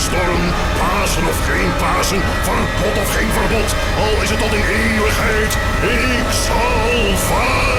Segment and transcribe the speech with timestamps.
[0.00, 0.42] storm,
[0.78, 6.30] Pasen of geen Pasen, verbod of geen verbod, al is het tot in eeuwigheid, ik
[6.46, 7.78] zal varen.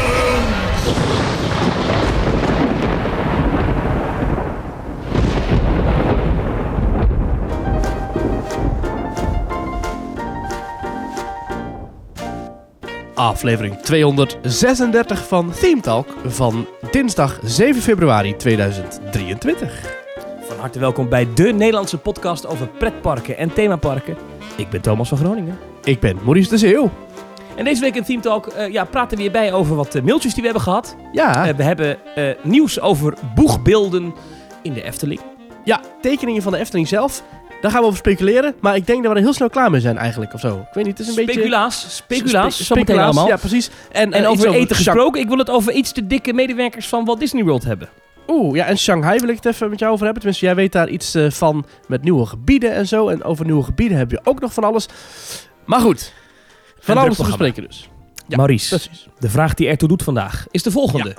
[13.13, 19.88] Aflevering 236 van Theme Talk van dinsdag 7 februari 2023.
[20.59, 24.17] Van harte welkom bij de Nederlandse podcast over pretparken en themaparken.
[24.58, 25.58] Ik ben Thomas van Groningen.
[25.84, 26.90] Ik ben Maurice de Zeeuw.
[27.55, 30.02] En deze week in Team Talk eh, ja, praten we weer bij over wat eh,
[30.02, 30.95] mailtjes die we hebben gehad.
[31.12, 31.98] Ja, Eh, we hebben
[32.41, 34.14] nieuws over boegbeelden
[34.62, 35.20] in de Efteling.
[35.64, 37.23] ja, tekeningen van de Efteling zelf.
[37.62, 38.55] Daar gaan we over speculeren.
[38.59, 40.48] Maar ik denk dat we er heel snel klaar mee zijn eigenlijk, of zo.
[40.55, 41.34] Ik weet niet, het is een beetje...
[41.39, 43.28] Speculaas, speculaas, Spe- speculaas, allemaal.
[43.28, 43.70] Ja, precies.
[43.91, 47.05] En, En over iets eten gesproken, ik wil het over iets te dikke medewerkers van
[47.05, 47.89] Walt Disney World hebben.
[48.30, 50.22] Oeh, ja, en Shanghai wil ik het even met jou over hebben.
[50.22, 53.08] Tenminste, jij weet daar iets eh, van met nieuwe gebieden en zo.
[53.09, 54.86] En over nieuwe gebieden heb je ook nog van alles.
[55.66, 56.14] Maar goed,
[56.80, 57.90] van alles te bespreken dus.
[58.28, 59.08] Ja, Maurice, Precies.
[59.20, 61.16] de vraag die ertoe doet vandaag is de volgende.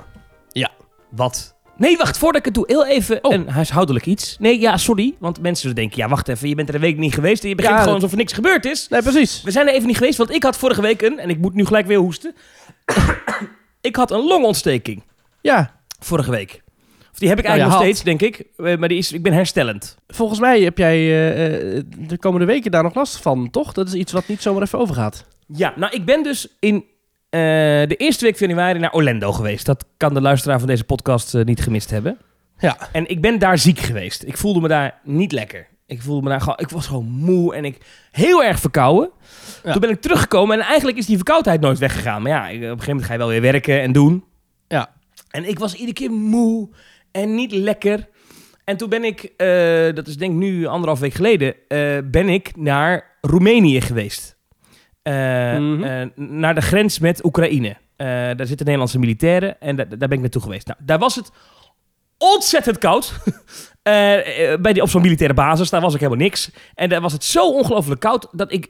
[0.49, 0.69] Ja.
[1.09, 1.55] Wat?
[1.77, 3.33] Nee, wacht, voordat ik het doe, heel even Oh.
[3.33, 4.35] een huishoudelijk iets.
[4.39, 7.13] Nee, ja, sorry, want mensen denken, ja, wacht even, je bent er een week niet
[7.13, 8.87] geweest en je begint Ja, gewoon alsof er niks gebeurd is.
[8.87, 9.41] Nee, precies.
[9.43, 11.53] We zijn er even niet geweest, want ik had vorige week een, en ik moet
[11.53, 12.35] nu gelijk weer hoesten.
[13.81, 15.03] ik had een longontsteking
[15.41, 16.61] Ja, vorige week.
[17.21, 17.95] Die heb ik eigenlijk nog had.
[17.97, 18.45] steeds, denk ik.
[18.57, 19.97] Eh, Maar die is, ik ben herstellend.
[20.07, 23.73] volgens mij heb jij eh, eh, de komende weken daar nog last van, toch?
[23.73, 25.25] Dat is iets wat niet zomaar even overgaat.
[25.47, 26.85] Ja, nou, ik ben dus in
[27.29, 29.65] de eerste week van januari naar Orlando geweest.
[29.65, 32.17] Dat kan de luisteraar van deze podcast niet gemist hebben.
[32.57, 32.77] Ja.
[32.91, 34.23] En ik ben daar ziek geweest.
[34.23, 35.67] Ik voelde me daar niet lekker.
[35.85, 37.77] Ik voelde me daar gewoon, ik was gewoon moe en ik
[38.11, 39.09] heel erg verkouden.
[39.63, 39.71] Ja.
[39.71, 42.21] Toen ben ik teruggekomen en eigenlijk is die verkoudheid nooit weggegaan.
[42.21, 44.23] Maar ja, op een gegeven moment ga je wel weer werken en doen.
[44.67, 44.89] Ja.
[45.29, 46.69] En ik was iedere keer moe
[47.11, 48.07] en niet lekker.
[48.63, 52.29] En toen ben ik, eh, dat is denk ik nu anderhalf week geleden, eh, ben
[52.29, 54.37] ik naar Roemenië geweest.
[55.01, 55.13] Eh,
[55.57, 56.07] Mhm.
[56.15, 57.77] naar de grens met Oekraïne.
[57.97, 60.67] Daar zitten Nederlandse militairen en da- daar ben ik naartoe geweest.
[60.67, 61.31] Nou, daar was het
[62.17, 63.13] ontzettend koud.
[63.83, 66.51] Eh, eh, bij die, op zo'n militaire basis, daar was ik helemaal niks.
[66.75, 68.67] En daar was het zo ongelooflijk koud dat ik,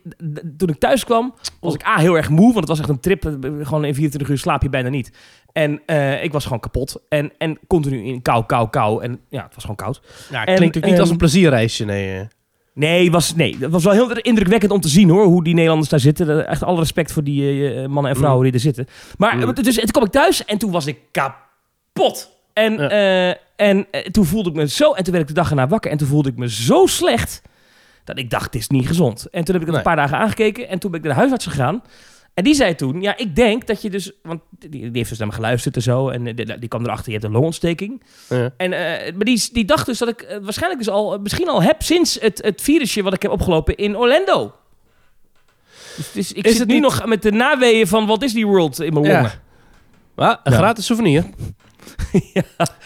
[0.58, 2.46] toen ik thuis kwam, was ik A, heel erg moe.
[2.54, 3.26] Want het was echt een trip.
[3.26, 5.12] eh, Gewoon in 24 uur slaap je bijna niet.
[5.52, 5.82] En
[6.24, 7.02] ik was gewoon kapot.
[7.10, 9.04] En, en continu in kou, kou, kou.
[9.04, 10.02] En ja, het was gewoon koud.
[10.32, 12.28] Ja, En, klinkt ook niet ehm, als een plezierreisje, nee.
[12.74, 15.90] Nee, was, nee, dat was wel heel indrukwekkend om te zien hoor, hoe die Nederlanders
[15.90, 16.48] daar zitten.
[16.48, 18.88] Echt alle respect voor die mannen en vrouwen die er zitten.
[19.18, 19.54] Maar Mm.
[19.54, 22.40] dus, en toen kwam ik thuis en toen was ik kapot.
[22.54, 22.90] En, Ja.
[22.90, 25.68] eh, en eh, toen voelde ik me zo, en toen werd ik de dag erna
[25.68, 27.42] wakker en toen voelde ik me zo slecht,
[28.04, 29.28] dat ik dacht, dit is niet gezond.
[29.32, 29.78] En toen heb ik het Nee.
[29.78, 31.84] een paar dagen aangekeken en toen ben ik naar de huisarts gegaan.
[32.34, 35.18] En die zei toen, ja, ik denk dat je dus, want die, die heeft dus
[35.18, 38.04] naar me geluisterd en zo, en eh, die, die kwam erachter, je hebt een longontsteking.
[38.30, 38.50] Ja.
[38.58, 38.70] En,
[39.16, 42.42] maar die, die dacht dus dat ik waarschijnlijk dus al, misschien al heb sinds het,
[42.44, 44.54] het virusje wat ik heb opgelopen in Orlando.
[45.96, 48.44] Dus, dus ik Is zit het nu niet- nog met de naweeën van Walt Disney
[48.46, 49.14] World in mijn Ja.
[49.16, 49.32] longen.
[50.16, 50.58] Maar een Ja.
[50.58, 51.24] gratis souvenir.
[52.34, 52.42] Ja.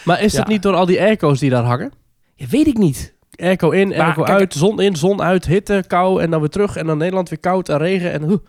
[0.06, 0.52] Maar is dat Ja.
[0.54, 1.92] niet door al die airco's die daar hangen?
[2.36, 3.14] Ja, weet ik niet.
[3.36, 6.50] Airco in, Maar airco kijk- uit, zon in, zon uit, hitte, kou en dan weer
[6.50, 6.76] terug.
[6.76, 8.24] En dan Nederland weer koud en regen en...
[8.24, 8.42] hoe.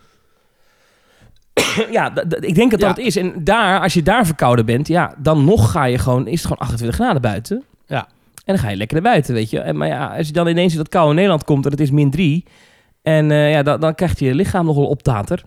[1.91, 3.03] ja, ik denk dat dat Ja.
[3.05, 3.17] is.
[3.17, 6.43] En daar, als je daar verkouden bent, ja, dan nog ga je gewoon, is het
[6.43, 7.65] gewoon 28 graden buiten.
[7.87, 8.09] Ja.
[8.45, 9.61] En dan ga je lekker naar buiten, weet je.
[9.61, 11.91] En, maar ja, als je dan ineens in dat koude Nederland komt en het is
[11.91, 12.45] min 3.
[13.03, 15.43] En eh, ja, dan, dan krijgt je lichaam nogal optater.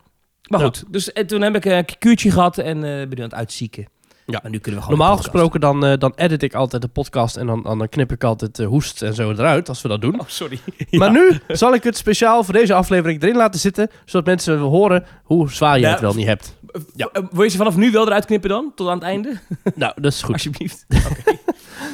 [0.48, 0.66] Maar Ja.
[0.66, 3.34] goed, dus en toen heb ik een kuurtje gehad en eh ben nu aan het
[3.34, 3.86] uitzieken.
[4.32, 4.40] Ja.
[4.42, 7.38] Maar nu kunnen we gewoon Normaal gesproken dan, eh, dan edit ik altijd de podcast
[7.38, 10.20] en dan, dan knip ik altijd eh, hoest en zo eruit als we dat doen.
[10.20, 10.60] Oh, sorry.
[10.92, 15.06] Maar nu zal ik het speciaal voor deze aflevering erin laten zitten, zodat mensen horen
[15.24, 15.90] hoe zwaar Ja.
[15.90, 16.58] het wel niet hebt.
[16.96, 17.10] Ja.
[17.32, 18.72] Wil je ze vanaf nu wel eruit knippen dan?
[18.76, 19.40] Tot aan het einde?
[19.76, 20.34] Nou, dat is goed.
[20.34, 20.86] Alsjeblieft.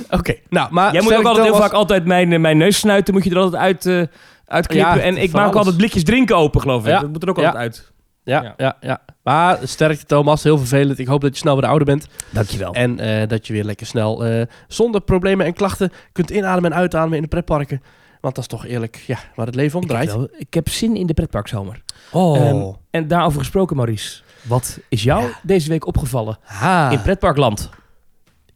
[0.10, 3.14] Oké, nou, maar Jij moet ook altijd heel vaak altijd mijn, eh, mijn neus snuiten.
[3.14, 4.02] Moet je er altijd uit, eh
[4.46, 4.96] uitknippen.
[4.98, 6.90] Ja, en ik maak ook altijd blikjes drinken open, geloof ik.
[6.90, 7.00] Ja.
[7.00, 7.92] Dat moet er ook altijd uit.
[8.26, 8.54] Ja, Ja.
[8.58, 9.02] ja, ja.
[9.24, 11.00] Maar sterkte Thomas, heel vervelend.
[11.00, 12.08] Ik hoop dat je snel weer ouder bent.
[12.30, 12.74] Dankjewel.
[12.74, 16.78] En eh, dat je weer lekker snel eh, zonder problemen en klachten kunt inademen en
[16.78, 17.82] uitademen in de pretparken.
[18.22, 20.14] Want dat is toch eerlijk ja, waar het leven om ik, draait.
[20.14, 21.82] wel- ik heb zin in de pretparkzomer.
[22.12, 22.38] Oh.
[22.48, 24.22] Ehm, en daarover gesproken, Maurice.
[24.42, 25.40] Wat is jou Ja.
[25.44, 26.90] deze week opgevallen ha.
[26.92, 27.70] in pretparkland?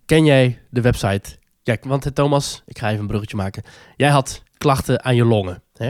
[0.06, 1.38] Ken jij de website?
[1.63, 3.63] Kijk, want hè, Thomas, ik ga even een bruggetje maken.
[3.95, 5.62] Jij had klachten aan je longen.
[5.74, 5.89] Hè?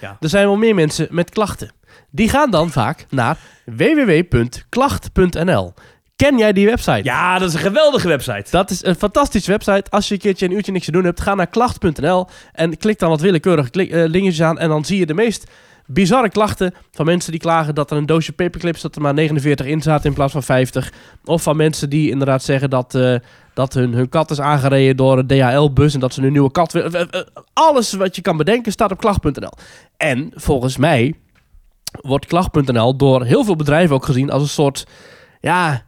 [0.00, 0.16] Ja.
[0.20, 1.70] Er zijn wel meer mensen met klachten.
[2.14, 5.72] Die gaan dan vaak naar www.klacht.nl.
[6.16, 7.00] Ken jij die website?
[7.02, 8.50] Ja, dat is een geweldige website.
[8.50, 9.90] Dat is een fantastische website.
[9.90, 12.98] Als je een keertje een uurtje niks te doen hebt, ga naar klacht.nl en klik
[12.98, 14.58] dan wat willekeurige klik, eh, dingetjes aan.
[14.58, 15.50] En dan zie je de meest
[15.86, 19.66] bizarre klachten van mensen die klagen dat er een doosje paperclips dat er maar 49
[19.66, 20.92] in zaten in plaats van 50.
[21.24, 23.14] Of van mensen die inderdaad zeggen dat, eh,
[23.54, 26.72] dat hun, hun kat is aangereden door een DHL-bus en dat ze een nieuwe kat
[26.72, 27.10] willen.
[27.10, 27.20] Eh,
[27.52, 29.52] alles wat je kan bedenken staat op klacht.nl.
[29.96, 31.14] En volgens mij
[32.00, 34.84] wordt klacht.nl door heel veel bedrijven ook gezien als een soort,
[35.40, 35.82] ja,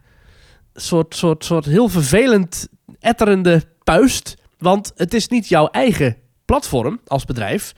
[0.73, 2.67] soort, soort, soort heel vervelend
[2.99, 4.35] etterende puist.
[4.57, 7.73] Want het is niet jouw eigen platform als bedrijf.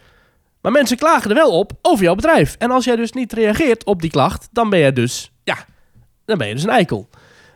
[0.61, 2.55] Maar mensen klagen er wel op over jouw bedrijf.
[2.57, 5.57] En als jij dus niet reageert op die klacht, dan ben je dus, ja,
[6.25, 7.09] dan ben je dus een eikel.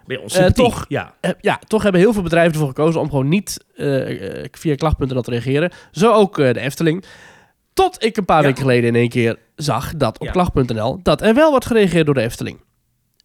[0.06, 1.14] Bij ons Eh, toch- Ja.
[1.20, 5.22] Eh, ja, toch hebben heel veel bedrijven ervoor gekozen om gewoon niet eh, via klacht.nl
[5.22, 5.72] te reageren.
[5.92, 7.04] Zo ook de Efteling.
[7.74, 8.44] Tot ik een paar Ja.
[8.48, 10.32] weken geleden in één keer zag dat op Ja.
[10.32, 12.60] klacht.nl dat er wel wordt gereageerd door de Efteling.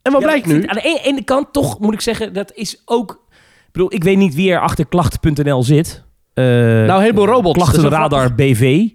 [0.03, 0.67] En wat Ja, blijkt nu?
[0.67, 3.25] Aan de ene, ene kant toch moet ik zeggen, dat is ook...
[3.67, 6.05] Ik bedoel, ik weet niet wie er achter klacht.nl zit.
[6.35, 7.57] Eh, Nou, een heleboel robots.
[7.59, 8.89] Klachtenradar BV.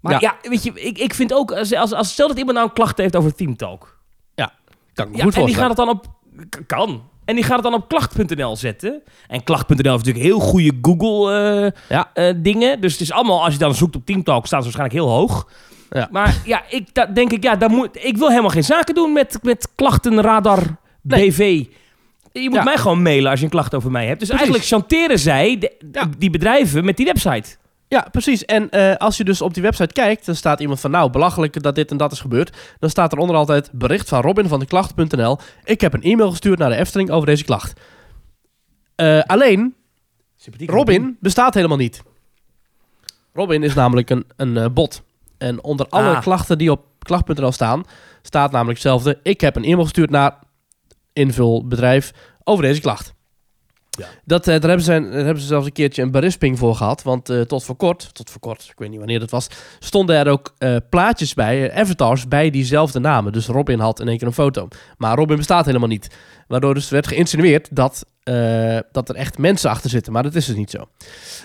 [0.00, 0.18] Maar Ja.
[0.42, 0.50] ja.
[0.50, 2.98] weet je, ik, ik vind ook, als, als, als stel dat iemand nou een klacht
[2.98, 4.00] heeft over Teamtalk.
[4.94, 5.76] Kan ik me Ja, goed en die voorstellen.
[5.76, 6.66] gaat het dan op...
[6.66, 7.02] Kan.
[7.24, 9.02] En die gaat het dan op klacht.nl zetten.
[9.28, 11.32] En klacht.nl heeft natuurlijk heel goede Google
[11.64, 12.10] eh, Ja.
[12.14, 12.80] eh, dingen.
[12.80, 15.48] Dus het is allemaal, als je dan zoekt op Teamtalk, staan ze waarschijnlijk heel hoog.
[15.90, 16.08] Ja.
[16.10, 19.38] Maar ja, ik denk ik, ja, daar moet, ik wil helemaal geen zaken doen met,
[19.42, 21.28] met klachtenradar Nee.
[21.30, 21.38] BV.
[22.32, 22.62] Je moet Ja.
[22.62, 24.18] mij gewoon mailen als je een klacht over mij hebt.
[24.20, 24.46] Dus Precies.
[24.50, 26.08] eigenlijk chanteren zij de- Ja.
[26.18, 27.56] die bedrijven met die website.
[27.92, 28.44] Ja, precies.
[28.44, 30.90] En eh, als je dus op die website kijkt, dan staat iemand van...
[30.90, 32.56] nou, belachelijk dat dit en dat is gebeurd.
[32.78, 35.38] Dan staat er onder altijd bericht van Robin van de klacht.nl.
[35.64, 37.80] Ik heb een e-mail gestuurd naar de Efteling over deze klacht.
[38.94, 39.74] Eh, alleen,
[40.66, 42.02] Robin bestaat helemaal niet.
[43.32, 45.02] Robin is namelijk een, een eh, bot.
[45.38, 46.22] En onder alle Ah.
[46.22, 47.84] klachten die op klacht.nl staan...
[48.22, 49.18] staat namelijk hetzelfde.
[49.22, 50.38] Ik heb een e-mail gestuurd naar
[51.12, 52.12] invulbedrijf
[52.44, 53.14] over deze klacht.
[53.98, 54.06] Ja.
[54.24, 57.02] Dat, eh, daar, hebben ze, daar hebben ze zelfs een keertje een berisping voor gehad.
[57.02, 59.46] Want eh, tot voor kort, tot voor kort, ik weet niet wanneer dat was...
[59.78, 63.32] stonden er ook eh, plaatjes bij, eh, avatars bij diezelfde namen.
[63.32, 64.68] Dus Robin had in één keer een foto.
[64.96, 66.14] Maar Robin bestaat helemaal niet.
[66.48, 68.04] Waardoor dus werd geïnsinueerd dat,
[68.92, 70.12] dat er echt mensen achter zitten.
[70.12, 70.88] Maar dat is dus niet zo.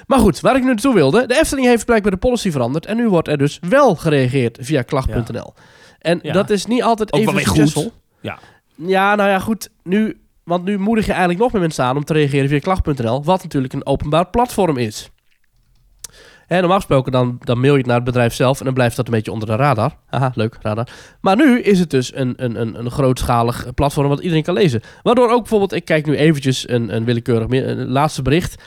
[0.07, 1.25] Maar goed, waar ik nu naartoe wilde.
[1.27, 2.85] De Efteling heeft blijkbaar de policy veranderd.
[2.85, 5.53] En nu wordt er dus wel gereageerd via klacht.nl.
[5.99, 6.33] En Ja.
[6.33, 7.55] dat is niet altijd Ook even weer goed.
[7.57, 7.91] succesvol.
[8.21, 8.39] Ja.
[8.75, 9.69] Ja, nou ja, goed.
[9.83, 10.17] Nu,
[10.47, 13.23] want nu moedig je eigenlijk nog meer mensen aan om te reageren via klacht.nl.
[13.23, 15.09] Wat natuurlijk een openbaar platform is.
[16.47, 18.95] En normaal gesproken dan, dan mail je het naar het bedrijf zelf en dan blijft
[18.95, 19.91] dat een beetje onder de radar.
[20.05, 20.87] Haha, leuk, radar.
[21.21, 24.81] Maar nu is het dus een, een, een, een grootschalig platform wat iedereen kan lezen.
[25.03, 28.63] Waardoor ook bijvoorbeeld, ik kijk nu eventjes een, een willekeurig een laatste bericht.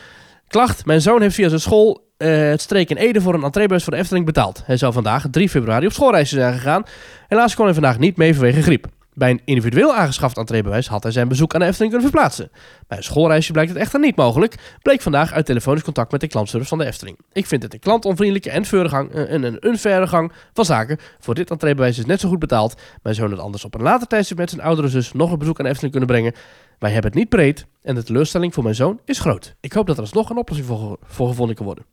[0.49, 3.85] Klacht, mijn zoon heeft via zijn school eh, het streek in Ede voor een entreebus
[3.85, 4.63] voor de Efteling betaald.
[4.65, 6.83] Hij zou vandaag 3 februari op schoolreisje zijn gegaan.
[7.29, 8.87] Helaas kon hij vandaag niet mee vanwege griep.
[9.21, 12.51] Bij een individueel aangeschaft entreebewijs had hij zijn bezoek aan de Efteling kunnen verplaatsen.
[12.89, 16.27] Bij een schoolreisje blijkt het echter niet mogelijk, bleek vandaag uit telefonisch contact met de
[16.27, 17.19] klantservice van de Efteling.
[17.33, 20.99] Ik vind het een klantonvriendelijke en gang, eh, en een unfaire gang van zaken.
[21.19, 22.81] Voor dit entreebewijs is net zo goed betaald.
[23.03, 25.59] Mijn zoon had anders op een later tijdstip met zijn oudere zus nog een bezoek
[25.59, 26.35] aan de Efteling kunnen brengen.
[26.79, 29.55] Wij hebben het niet breed en de teleurstelling voor mijn zoon is groot.
[29.61, 30.69] Ik hoop dat er alsnog een oplossing
[31.03, 31.85] voor gevonden kan worden.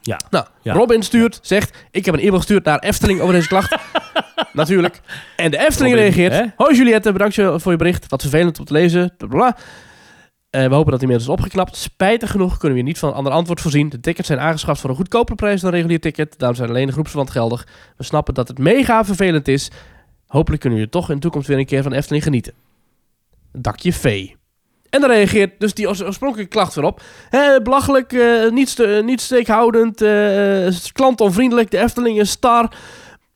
[0.00, 0.20] Ja.
[0.30, 0.74] Nou, Ja.
[0.74, 3.76] Robin stuurt, zegt, ik heb een e-mail gestuurd naar Efteling over deze klacht.
[4.52, 5.00] Natuurlijk.
[5.36, 6.32] En de Efteling Robin, reageert.
[6.32, 6.44] hè?
[6.56, 8.06] Hoi Juliette, bedankt je voor je bericht.
[8.08, 9.14] Wat vervelend om te lezen.
[9.16, 9.56] Blablabla.
[10.50, 11.76] Eh, we hopen dat die mail is opgeknapt.
[11.76, 13.88] Spijtig genoeg kunnen we hier niet van een ander antwoord voorzien.
[13.88, 16.38] De tickets zijn aangeschaft voor een goedkopere prijs dan een regulier ticket.
[16.38, 17.66] Daarom zijn alleen de groepsverband geldig.
[17.96, 19.70] We snappen dat het mega vervelend is.
[20.26, 22.52] Hopelijk kunnen jullie toch in de toekomst weer een keer van de Efteling genieten.
[23.52, 24.28] Dakje V.
[24.90, 27.02] En dan reageert dus die oors- oorspronkelijke klacht weer op.
[27.30, 32.72] Hè, belachelijk, eh, niet, ste- niet steekhoudend, eh, klantonvriendelijk, de Efteling is star.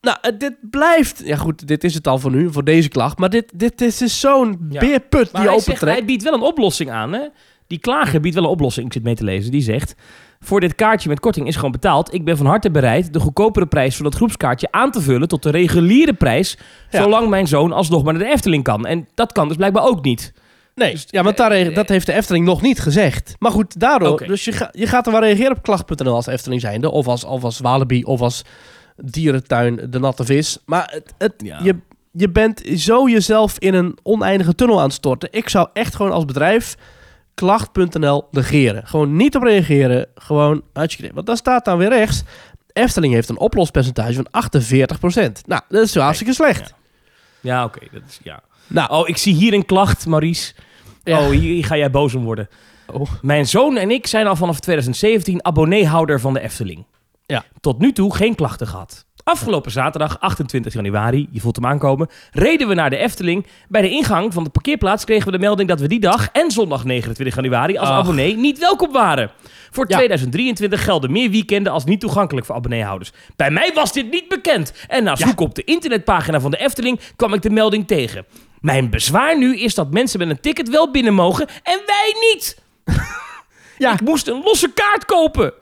[0.06, 1.22] Nou, eh, dit blijft...
[1.24, 3.18] Ja goed, dit is het al voor nu, voor deze klacht.
[3.18, 4.80] Maar dit, dit, is dus zo'n Ja.
[4.80, 5.80] beerput Maar die opentrekt.
[5.80, 7.12] hij biedt wel een oplossing aan.
[7.12, 7.20] Hè?
[7.66, 8.86] Die klager biedt wel een oplossing.
[8.86, 9.50] Ik zit mee te lezen.
[9.50, 9.94] Die zegt...
[10.40, 12.14] Voor dit kaartje met korting is gewoon betaald.
[12.14, 15.42] Ik ben van harte bereid de goedkopere prijs van dat groepskaartje aan te vullen tot
[15.42, 16.58] de reguliere prijs.
[16.90, 17.02] Ja.
[17.02, 18.86] Zolang mijn zoon alsnog maar naar de Efteling kan.
[18.86, 20.32] En dat kan dus blijkbaar ook niet.
[20.74, 23.34] Nee, Dus, ja, want daar, eh, dat heeft de Efteling nog niet gezegd.
[23.38, 24.08] Maar goed, daardoor...
[24.08, 24.26] Oké.
[24.26, 26.90] Dus je, ga, je gaat er wel reageren op klacht.nl als Efteling zijnde.
[26.90, 28.42] Of als, of als Walibi, of als
[28.96, 30.58] dierentuin De Natte Vis.
[30.66, 31.58] Maar het, het, Ja.
[31.62, 31.76] je,
[32.12, 35.28] je bent zo jezelf in een oneindige tunnel aan het storten.
[35.32, 36.76] Ik zou echt gewoon als bedrijf
[37.34, 38.86] klacht.nl negeren.
[38.86, 40.06] Gewoon niet op reageren.
[40.14, 42.22] Gewoon uitje Want daar staat dan weer rechts...
[42.72, 44.26] Efteling heeft een oplospercentage van
[45.28, 45.32] 48%.
[45.46, 46.74] Nou, dat is zo hartstikke slecht.
[47.40, 47.78] Ja, oké.
[47.92, 48.42] dat is ja.
[48.66, 50.54] Nou, Oh, ik zie hier een klacht, Maurice.
[51.04, 51.20] Ja.
[51.20, 52.48] Oh, hier, hier ga jij boos om worden.
[52.92, 53.10] Oh.
[53.22, 56.84] Mijn zoon en ik zijn al vanaf 2017 abonneehouder van de Efteling.
[57.26, 57.44] Ja.
[57.60, 59.04] Tot nu toe geen klachten gehad.
[59.24, 63.46] Afgelopen zaterdag, 28 januari, je voelt hem aankomen, reden we naar de Efteling.
[63.68, 66.50] Bij de ingang van de parkeerplaats kregen we de melding dat we die dag en
[66.50, 67.98] zondag 29 januari als Ach.
[67.98, 69.30] abonnee niet welkom waren.
[69.70, 69.96] Voor Ja.
[69.96, 73.12] 2023 gelden meer weekenden als niet toegankelijk voor abonneehouders.
[73.36, 74.72] Bij mij was dit niet bekend.
[74.88, 75.16] En na Ja.
[75.26, 78.24] zoeken op de internetpagina van de Efteling kwam ik de melding tegen.
[78.60, 82.58] Mijn bezwaar nu is dat mensen met een ticket wel binnen mogen en wij niet.
[83.78, 83.92] Ja.
[83.92, 85.52] Ik moest een losse kaart kopen.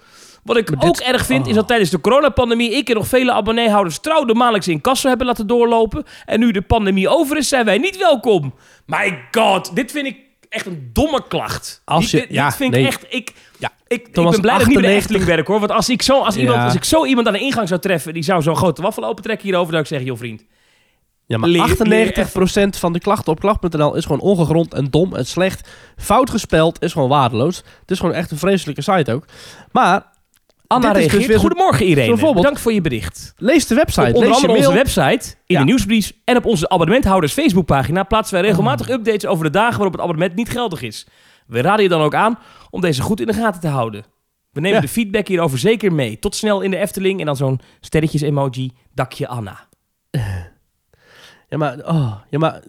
[0.44, 1.48] Wat ik dit- ook erg vind, oh.
[1.48, 5.26] is dat tijdens de coronapandemie ik en nog vele abonneehouders trouw de maandelijkse incasso hebben
[5.26, 6.04] laten doorlopen.
[6.24, 8.54] En nu de pandemie over is, zijn wij niet welkom.
[8.86, 10.16] My god, dit vind ik
[10.48, 11.82] echt een domme klacht.
[11.84, 12.88] Als je- dit, dit ja, vind ik nee.
[12.88, 13.06] echt...
[13.08, 13.72] Ik, Ja.
[13.86, 15.58] ik, ik ben blij dat ik niet bij de 98 Efteling werk hoor.
[15.58, 18.14] Want als ik, zo, als, iemand, als ik zo iemand aan de ingang zou treffen...
[18.14, 19.72] die zou zo'n grote waffel opentrekken hierover...
[19.72, 20.52] dan zou ik zeggen, joh vriend...
[21.26, 25.26] Ja, maar Leer- 98% van de klachten op klacht.nl is gewoon ongegrond en dom en
[25.26, 25.68] slecht.
[25.96, 27.56] Fout gespeld is gewoon waardeloos.
[27.56, 29.24] Het is gewoon echt een vreselijke site ook.
[29.72, 30.12] Maar
[30.66, 31.26] Anna Dit is dus reageert.
[31.26, 32.06] weer zo- Goedemorgen Irene.
[32.08, 33.34] bijvoorbeeld- Bedankt voor je bericht.
[33.36, 34.70] lees de website, Op onder lees je andere mail.
[34.82, 35.58] onze website, in Ja.
[35.58, 39.92] de nieuwsbrief en op onze abonnementhouders Facebookpagina plaatsen wij regelmatig updates over de dagen waarop
[39.92, 41.06] het abonnement niet geldig is.
[41.46, 42.38] We raden je dan ook aan
[42.70, 44.04] om deze goed in de gaten te houden.
[44.52, 44.82] We nemen Ja.
[44.84, 46.18] de feedback hierover zeker mee.
[46.18, 49.66] Tot snel in de Efteling en dan zo'n sterretjes emoji, dakje Anna.
[51.48, 52.62] Ja, maar, oh, ja, maar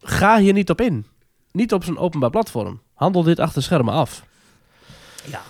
[0.00, 1.06] ga hier niet op in.
[1.52, 2.80] Niet op zo'n openbaar platform.
[2.94, 4.24] Handel dit achter schermen af.
[5.24, 5.40] Ja.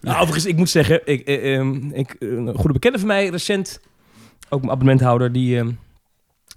[0.00, 3.28] Nou, overigens, ik moet zeggen, ik, eh, ehm, ik, eh, een goede bekende van mij
[3.28, 3.80] recent,
[4.48, 5.70] ook mijn abonnementhouder, die ehm,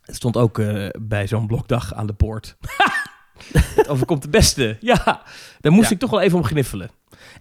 [0.06, 2.56] stond ook eh, bij zo'n blokdag aan de poort.
[3.76, 4.78] Het overkomt de beste.
[4.80, 5.22] Ja,
[5.62, 5.94] daar moest Ja.
[5.94, 6.92] ik toch wel even om gniffelen.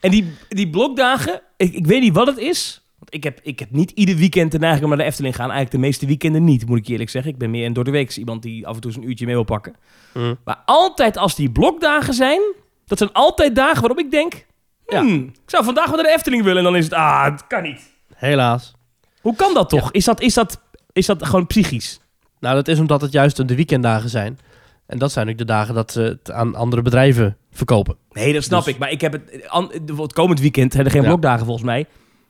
[0.01, 2.83] En die, die blokdagen, ik, ik weet niet wat het is.
[2.99, 5.51] Want ik heb, ik heb niet ieder weekend de neiging om naar de Efteling gaan.
[5.51, 7.33] Eigenlijk de meeste weekenden niet, moet ik je eerlijk zeggen.
[7.33, 9.25] Ik ben meer een door de week iemand die af en toe eens een uurtje
[9.27, 9.75] mee wil pakken.
[10.15, 10.37] Mm.
[10.45, 12.41] Maar altijd als die blokdagen zijn,
[12.87, 14.47] dat zijn altijd dagen waarop ik denk...
[14.93, 15.01] Ja.
[15.01, 16.59] Hmm, ik zou vandaag wel naar de Efteling willen.
[16.59, 17.81] En dan is het, ah, het kan niet.
[18.15, 18.75] Helaas.
[19.21, 19.93] Hoe kan dat toch?
[19.93, 20.61] Is, dat, is, dat,
[20.93, 22.01] is dat gewoon psychisch?
[22.41, 24.39] Nou, dat is omdat het juist de weekenddagen zijn.
[24.87, 27.97] En dat zijn ook de dagen dat ze het aan andere bedrijven verkopen.
[28.11, 28.79] Nee, dat snap Dus- ik.
[28.79, 31.13] Maar ik heb het, an- het komend weekend hebben er geen Ja.
[31.13, 31.87] blokdagen volgens mij.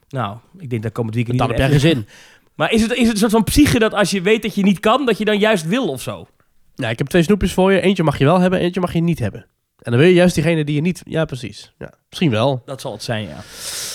[0.08, 2.06] Nou, ik denk dat komend weekend Dan heb jij de geen zin.
[2.54, 4.62] Maar is het, is het een soort van psyche dat als je weet dat je
[4.62, 6.26] niet kan, dat je dan juist wil of zo?
[6.76, 7.80] Nou, ik heb twee snoepjes voor je.
[7.80, 9.46] Eentje mag je wel hebben, eentje mag je niet hebben.
[9.82, 11.02] En dan wil je juist diegene die je niet...
[11.04, 11.72] Ja, precies.
[11.78, 12.62] Ja, misschien wel.
[12.66, 13.36] Dat zal het zijn, ja.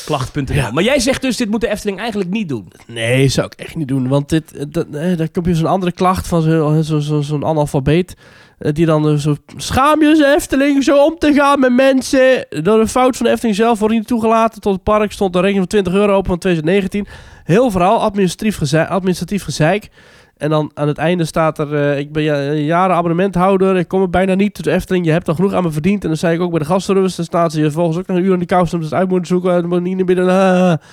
[0.05, 0.55] Klacht.nl.
[0.55, 0.71] Ja.
[0.71, 2.67] Maar jij zegt dus, dit moet de Efteling eigenlijk niet doen.
[2.87, 4.07] Nee, zou ik echt niet doen.
[4.07, 7.21] Want dit, eh, dat, eh, dan heb je zo'n andere klacht van zo'n zo, zo,
[7.21, 8.15] zo'n analfabeet.
[8.59, 9.35] eh, Die dan eh, zo...
[9.57, 12.45] Schaam je ze Efteling zo om te gaan met mensen.
[12.49, 14.61] Door een fout van de Efteling zelf wordt niet toegelaten.
[14.61, 17.07] Tot het park stond een rekening van 20 euro open van 2019.
[17.43, 19.89] Heel verhaal, administratief, gezeik, administratief gezeik.
[20.37, 21.75] En dan aan het einde staat er...
[21.75, 23.75] eh, ik ben ja, jaren abonnementhouder.
[23.77, 25.05] Ik kom er bijna niet tot de Efteling.
[25.05, 26.01] Je hebt al genoeg aan me verdiend.
[26.03, 27.15] En dan zei ik ook bij de gastenservice.
[27.15, 29.09] Dan staat ze hier volgens ook nog een uur in de kous om het uit
[29.09, 29.53] moeten zoeken.
[29.53, 30.27] En dan moet niet naar binnen.
[30.29, 30.73] ah.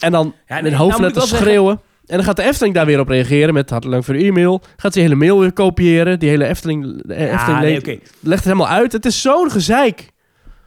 [0.00, 1.80] En dan Ja, met hoofdletters nou zeggen- schreeuwen.
[2.06, 4.60] En dan gaat de Efteling daar weer op reageren met hartelijk dank voor e-mail.
[4.76, 6.18] Gaat ze die hele mail weer kopiëren.
[6.18, 7.98] Die hele Efteling, de Efteling Ja, nee, le- oké.
[8.20, 8.92] legt het helemaal uit.
[8.92, 10.08] Het is zo'n gezeik.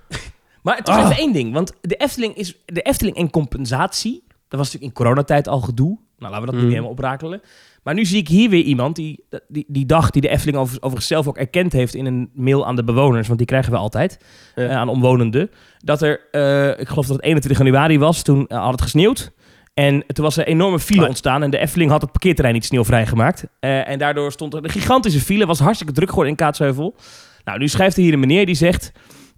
[0.63, 1.01] Maar toch Ah.
[1.03, 1.53] even één ding.
[1.53, 4.23] Want de Efteling, is, de Efteling en compensatie...
[4.47, 5.97] Dat was natuurlijk in coronatijd al gedoe.
[6.23, 6.61] Nou, laten we dat Mm.
[6.61, 7.41] niet helemaal oprakelen.
[7.83, 10.77] Maar nu zie ik hier weer iemand die die, die dag die de Efteling over,
[10.79, 11.95] over zichzelf ook erkend heeft...
[11.95, 14.19] in een mail aan de bewoners, want die krijgen we altijd,
[14.55, 14.63] Ja.
[14.63, 15.49] eh, aan omwonenden.
[15.77, 19.31] Dat er, eh, ik geloof dat het 21 januari was, toen eh, had het gesneeuwd.
[19.73, 22.65] En toen was er een enorme file ontstaan en de Efteling had het parkeerterrein niet
[22.65, 23.45] sneeuwvrij gemaakt.
[23.59, 26.95] En daardoor stond er een gigantische file, was hartstikke druk geworden in Kaatsheuvel.
[27.43, 28.91] Nou, nu schrijft er hier een meneer die zegt...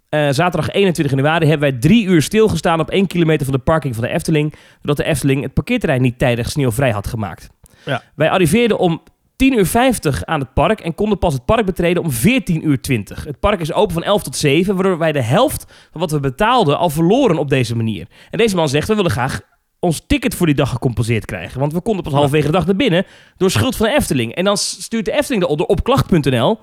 [0.08, 3.94] eh, zaterdag 21 januari hebben wij drie uur stilgestaan op één kilometer van de parking
[3.94, 4.54] van de Efteling...
[4.76, 7.48] doordat de Efteling het parkeerterrein niet tijdig sneeuwvrij had gemaakt.
[7.84, 8.02] Ja.
[8.14, 9.02] Wij arriveerden om
[9.36, 12.80] 10 uur 50 aan het park en konden pas het park betreden om 14 uur
[12.80, 13.24] 20.
[13.24, 16.20] Het park is open van 11 tot 7, waardoor wij de helft van wat we
[16.20, 18.06] betaalden al verloren op deze manier.
[18.30, 19.40] En deze man zegt, we willen graag
[19.78, 21.60] ons ticket voor die dag gecompenseerd krijgen.
[21.60, 24.34] Want we konden pas halverwege de dag naar binnen door schuld van de Efteling.
[24.34, 26.58] En dan stuurt de Efteling eronder op klacht.nl.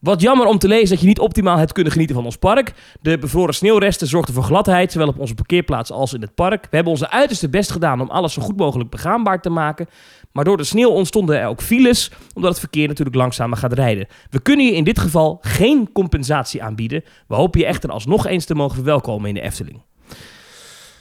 [0.00, 2.72] Wat jammer om te lezen dat je niet optimaal hebt kunnen genieten van ons park.
[3.00, 6.62] De bevroren sneeuwresten zorgden voor gladheid, zowel op onze parkeerplaats als in het park.
[6.62, 9.86] We hebben onze uiterste best gedaan om alles zo goed mogelijk begaanbaar te maken.
[10.32, 14.06] Maar door de sneeuw ontstonden er ook files, omdat het verkeer natuurlijk langzamer gaat rijden.
[14.30, 17.04] We kunnen je in dit geval geen compensatie aanbieden.
[17.28, 19.82] We hopen je echter alsnog eens te mogen verwelkomen in de Efteling.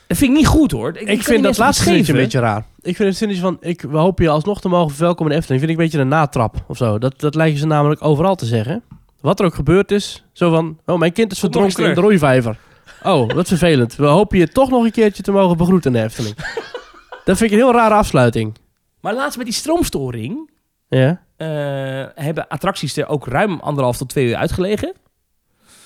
[0.09, 0.97] Dat vind ik niet goed hoor.
[0.97, 2.65] Ik, vind dat laatste zinnetje een beetje raar.
[2.81, 5.35] Ik vind het zinnetje van, ik we hopen je alsnog te mogen verwelkomen in de
[5.35, 5.61] Efteling.
[5.61, 6.97] Vind ik een beetje een natrap of zo.
[6.97, 8.83] Dat, dat lijken ze namelijk overal te zeggen.
[9.21, 10.25] Wat er ook gebeurd is.
[10.33, 12.57] Zo van, oh mijn kind is verdronken in de roeivijver.
[13.03, 13.95] Oh, wat vervelend.
[13.95, 16.35] We hopen je toch nog een keertje te mogen begroeten in de Efteling.
[17.25, 18.55] dat vind ik een heel rare afsluiting.
[19.01, 20.51] Maar laatst met die stroomstoring
[20.87, 24.93] Ja, eh, hebben attracties er ook ruim anderhalf tot twee uur uitgelegen.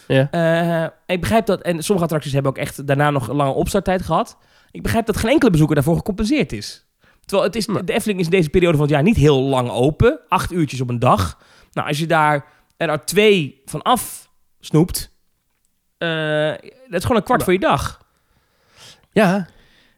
[0.08, 0.28] Ja.
[0.32, 4.02] Eh, ik begrijp dat, en sommige attracties hebben ook echt daarna nog een lange opstarttijd
[4.02, 4.38] gehad.
[4.72, 6.86] Ik begrijp dat geen enkele bezoeker daarvoor gecompenseerd is.
[7.26, 9.70] Terwijl het is, de Efteling is in deze periode van het jaar niet heel lang
[9.70, 10.20] open.
[10.28, 11.40] Acht uurtjes op een dag.
[11.72, 12.46] Nou, als je daar
[12.78, 14.30] er twee van af
[14.60, 15.12] snoept,
[15.98, 16.08] eh,
[16.88, 18.02] dat is gewoon een kwart Maar- voor je dag.
[19.12, 19.48] Ja,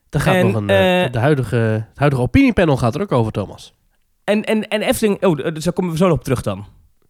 [0.09, 0.69] daar gaat En, nog een...
[0.69, 1.55] eh, de huidige,
[1.89, 3.73] het huidige opiniepanel gaat er ook over, Thomas.
[4.23, 6.65] En, en, en Efteling, oh, daar komen we zo nog op terug dan.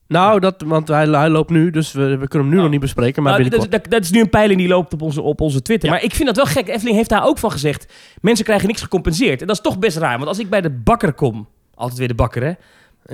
[0.08, 2.62] Nou, dat, want hij, hij loopt nu, dus we, we kunnen hem nu Oh.
[2.62, 3.84] nog niet bespreken, maar Nou, dat, binnenkort.
[3.84, 5.90] dat, dat is nu een peiling die loopt op onze, op onze Twitter.
[5.90, 5.96] Ja.
[5.96, 6.68] Maar ik vind dat wel gek.
[6.68, 9.42] Efteling heeft daar ook van gezegd, mensen krijgen niks gecompenseerd.
[9.42, 12.08] En dat is toch best raar, want als ik bij de bakker kom, altijd weer
[12.08, 12.48] de bakker hè,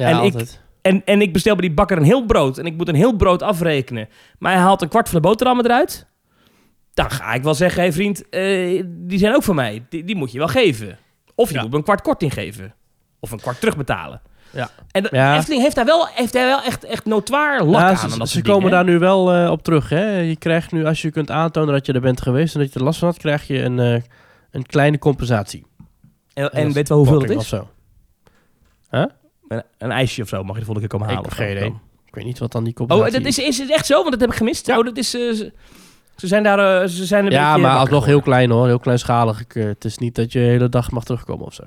[0.01, 0.61] ja, en ik- altijd.
[0.81, 2.57] En, en ik bestel bij die bakker een heel brood.
[2.57, 4.09] En ik moet een heel brood afrekenen.
[4.39, 6.05] Maar hij haalt een kwart van de boterhammen eruit.
[6.93, 9.85] Dan ga ik wel zeggen, hé hey vriend, eh, die zijn ook van mij.
[9.89, 10.97] Die, die moet je wel geven.
[11.35, 11.61] Of je Ja.
[11.61, 12.73] moet me een kwart korting geven.
[13.19, 14.21] Of een kwart terugbetalen.
[14.53, 14.69] Ja.
[14.91, 15.35] En de Ja.
[15.37, 17.97] Efteling heeft daar wel, heeft daar wel echt, echt notoir lak Ja, aan.
[17.97, 19.89] ze, aan dat ze soort komen daar nu wel eh, op terug.
[19.89, 20.17] Hè?
[20.19, 22.79] Je krijgt nu, als je kunt aantonen dat je er bent geweest en dat je
[22.79, 24.01] er last van had, krijg je een, eh,
[24.51, 25.65] een kleine compensatie.
[26.33, 27.35] En, en is weet wel hoeveel het is?
[27.35, 27.67] Of zo.
[28.89, 31.29] Een, een ijsje of zo mag je de volgende keer komen Ik halen.
[31.29, 31.79] heb of geen idee.
[32.07, 33.97] Ik weet niet wat dan die compensatie Oh, dat is, is het echt zo?
[33.97, 34.69] Want dat heb ik gemist.
[34.69, 35.13] Oh, dat is...
[35.13, 35.21] eh,
[36.15, 36.81] ze, zijn daar...
[36.81, 38.65] eh, ze zijn een Ja, beetje maar alsnog heel klein hoor.
[38.65, 39.39] Heel kleinschalig.
[39.39, 41.63] Ik, het is niet dat je de hele dag mag terugkomen of zo.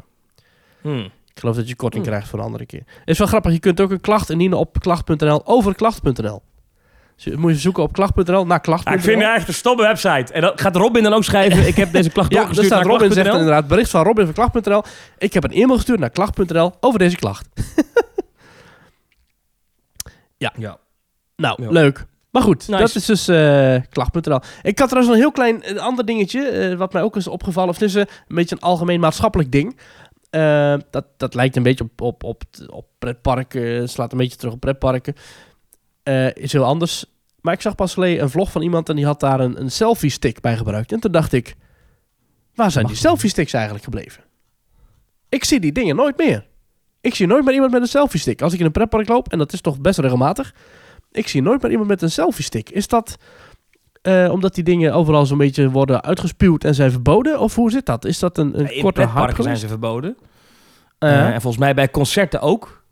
[0.80, 1.08] Hmm.
[1.34, 2.12] Ik geloof dat je korting Hmm.
[2.12, 2.82] krijgt voor een andere keer.
[3.04, 3.52] Is wel grappig.
[3.52, 6.42] Je kunt ook een klacht indienen op klacht.nl over klacht.nl.
[7.14, 8.92] Dus je moet je zoeken op klacht.nl naar klacht.nl.
[8.92, 10.32] Ja, ik vind het echt een stomme website.
[10.32, 11.66] En dat gaat Robin dan ook schrijven.
[11.66, 14.82] Ik heb deze klacht Ja, doorgestuurd naar Robin zegt inderdaad bericht van Robin van klacht.nl.
[15.18, 17.48] Ik heb een e-mail gestuurd naar klacht.nl over deze klacht.
[20.36, 20.52] Ja.
[21.36, 21.70] Nou, Ja.
[21.70, 22.04] leuk.
[22.30, 22.80] Maar goed, Nice.
[22.82, 24.40] dat is dus eh klacht.nl.
[24.62, 27.68] Ik had trouwens een heel klein eh, ander dingetje, eh, wat mij ook is opgevallen.
[27.70, 29.76] Of het is een beetje een algemeen maatschappelijk ding.
[30.34, 34.54] Eh, dat, dat lijkt een beetje op, op, op, op pretparken, slaat een beetje terug
[34.54, 35.14] op pretparken.
[36.02, 37.04] Eh, is heel anders.
[37.40, 39.70] Maar ik zag pas geleden een vlog van iemand en die had daar een, een
[39.70, 40.92] selfie-stick bij gebruikt.
[40.92, 41.56] En toen dacht ik,
[42.54, 44.24] waar zijn die selfie-sticks eigenlijk gebleven?
[45.28, 46.46] Ik zie die dingen nooit meer.
[47.00, 48.42] Ik zie nooit meer iemand met een selfie-stick.
[48.42, 50.54] Als ik in een pretpark loop, en dat is toch best regelmatig...
[51.12, 52.70] Ik zie nooit meer iemand met een selfie-stick.
[52.70, 53.16] Is dat
[54.04, 57.40] eh, omdat die dingen overal zo'n beetje worden uitgespuwd en zijn verboden?
[57.40, 58.04] Of hoe zit dat?
[58.04, 59.08] Is dat een, een In korte
[59.42, 60.16] zijn ze verboden.
[60.98, 62.84] Eh, Eh, en volgens mij bij concerten ook.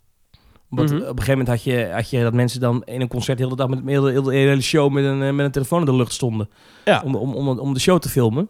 [0.69, 0.97] Want Mhm.
[1.01, 3.43] op een gegeven moment had je, had je dat mensen dan in een concert de
[3.43, 5.95] hele dag met de hele, hele, hele show met een, met een telefoon in de
[5.95, 6.49] lucht stonden.
[6.85, 7.01] Ja.
[7.05, 8.49] Om, om, om, om de show te filmen.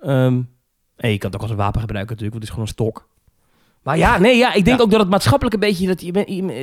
[0.00, 0.40] Ehm,
[0.96, 2.96] en je kan het ook als een wapen gebruiken natuurlijk, want het is gewoon een
[3.00, 3.08] stok.
[3.82, 4.84] Maar ja, nee, ja, ik denk Ja.
[4.84, 6.12] ook dat het maatschappelijk een beetje, dat je,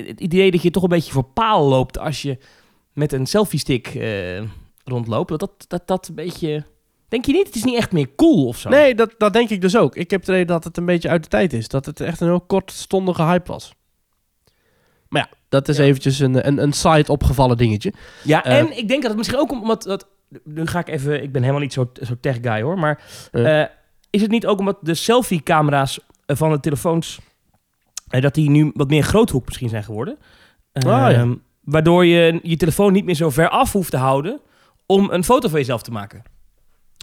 [0.07, 2.37] het idee dat je toch een beetje voor paal loopt als je
[2.93, 3.87] met een selfie stick
[4.83, 5.39] rondloopt.
[5.39, 6.63] Dat, dat, dat een beetje,
[7.07, 7.45] denk je niet?
[7.47, 8.69] Het is niet echt meer cool of zo.
[8.69, 9.95] nee, dat, dat denk ik dus ook.
[9.95, 11.67] Ik heb het idee dat het een beetje uit de tijd is.
[11.67, 13.73] Dat het echt een heel kortstondige hype was.
[15.09, 15.83] Maar ja, dat is Ja.
[15.83, 17.93] eventjes een, een, een side opgevallen dingetje.
[18.23, 18.57] Ja, Eh.
[18.57, 19.83] en ik denk dat het misschien ook omdat...
[19.83, 20.07] Dat,
[20.43, 21.23] nu ga ik even...
[21.23, 22.79] Ik ben helemaal niet zo, zo tech guy hoor.
[22.79, 23.63] Maar Eh.
[24.09, 27.19] is het niet ook omdat de selfie-camera's eh, van de telefoons...
[28.07, 30.17] dat die nu wat meer groothoek misschien zijn geworden?
[30.73, 31.11] Ah, ja.
[31.11, 34.39] Ehm, Waardoor je je telefoon niet meer zo ver af hoeft te houden...
[34.93, 36.23] om een foto van jezelf te maken.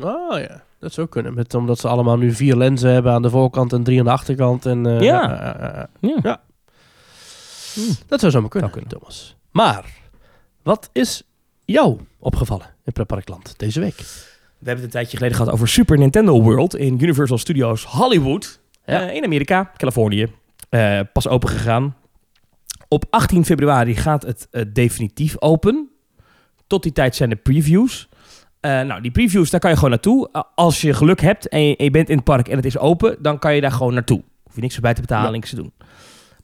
[0.02, 1.34] Oh ja, dat zou kunnen.
[1.34, 4.10] Met, omdat ze allemaal nu vier lenzen hebben aan de voorkant en drie aan de
[4.10, 4.66] achterkant.
[4.66, 5.88] En, eh, Ja.
[6.00, 6.18] Ja.
[6.22, 6.40] Ja.
[7.74, 7.94] Hmm.
[8.06, 8.98] Dat zou zomaar kunnen, Zou kunnen.
[9.00, 9.36] Thomas.
[9.50, 9.84] Maar,
[10.62, 11.22] wat is
[11.64, 13.96] jou opgevallen in Pretparkland deze week?
[13.96, 16.76] We hebben het een tijdje geleden gehad over Super Nintendo World...
[16.76, 18.60] in Universal Studios Hollywood.
[18.86, 19.08] Ja.
[19.08, 20.32] eh, in Amerika, Californië.
[20.68, 21.96] Eh, pas open gegaan.
[22.88, 25.89] Op 18 februari gaat het definitief open.
[26.70, 28.08] Tot die tijd zijn er previews.
[28.60, 30.28] Eh, nou, die previews, daar kan je gewoon naartoe.
[30.32, 32.64] Uh, als je geluk hebt en je, en je bent in het park en het
[32.64, 34.22] is open, dan kan je daar gewoon naartoe.
[34.44, 35.30] Hoef je niks erbij te betalen, Ja.
[35.30, 35.72] niks te doen.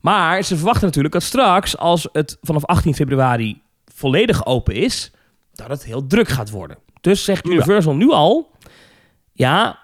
[0.00, 3.60] Maar ze verwachten natuurlijk dat straks, als het vanaf 18 februari
[3.94, 5.12] volledig open is,
[5.52, 6.78] dat het heel druk gaat worden.
[7.00, 7.52] Dus zegt Ja.
[7.52, 8.50] Universal nu al,
[9.32, 9.78] ja,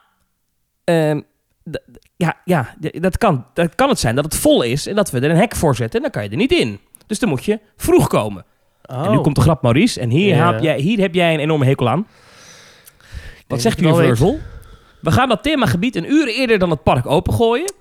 [0.85, 1.21] ehm,
[2.17, 5.21] ja, ja, dat kan, dat kan het zijn dat het vol is en dat we
[5.21, 6.81] er een hek voor zetten en dan kan je er niet in.
[7.07, 8.45] Dus dan moet je vroeg komen.
[8.83, 10.01] Oh, En nu komt de grap, Maurice.
[10.01, 10.53] En hier, Ja.
[10.53, 12.07] heb jij, hier heb jij een enorme hekel aan.
[13.47, 14.39] Wat zegt Universal?
[15.01, 17.73] We gaan dat themagebied een uur eerder dan het park opengooien.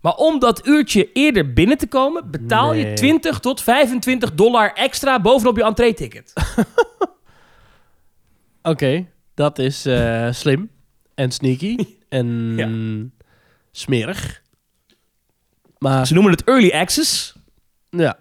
[0.00, 2.94] Maar om dat uurtje eerder binnen te komen, betaal je Nee.
[2.94, 6.32] 20 tot 25 dollar extra bovenop je entree-ticket.
[8.62, 10.70] Oké, dat is eh, slim
[11.14, 11.76] en sneaky
[12.08, 12.68] en Ja.
[13.70, 14.42] smerig.
[15.78, 17.34] Maar, Ze noemen het early access.
[17.90, 18.18] ja.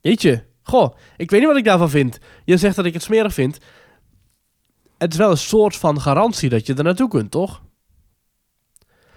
[0.00, 2.18] Jeetje, goh, ik weet niet wat ik daarvan vind.
[2.44, 3.58] Je zegt dat ik het smerig vind.
[4.98, 7.62] Het is wel een soort van garantie dat je er naartoe kunt, toch?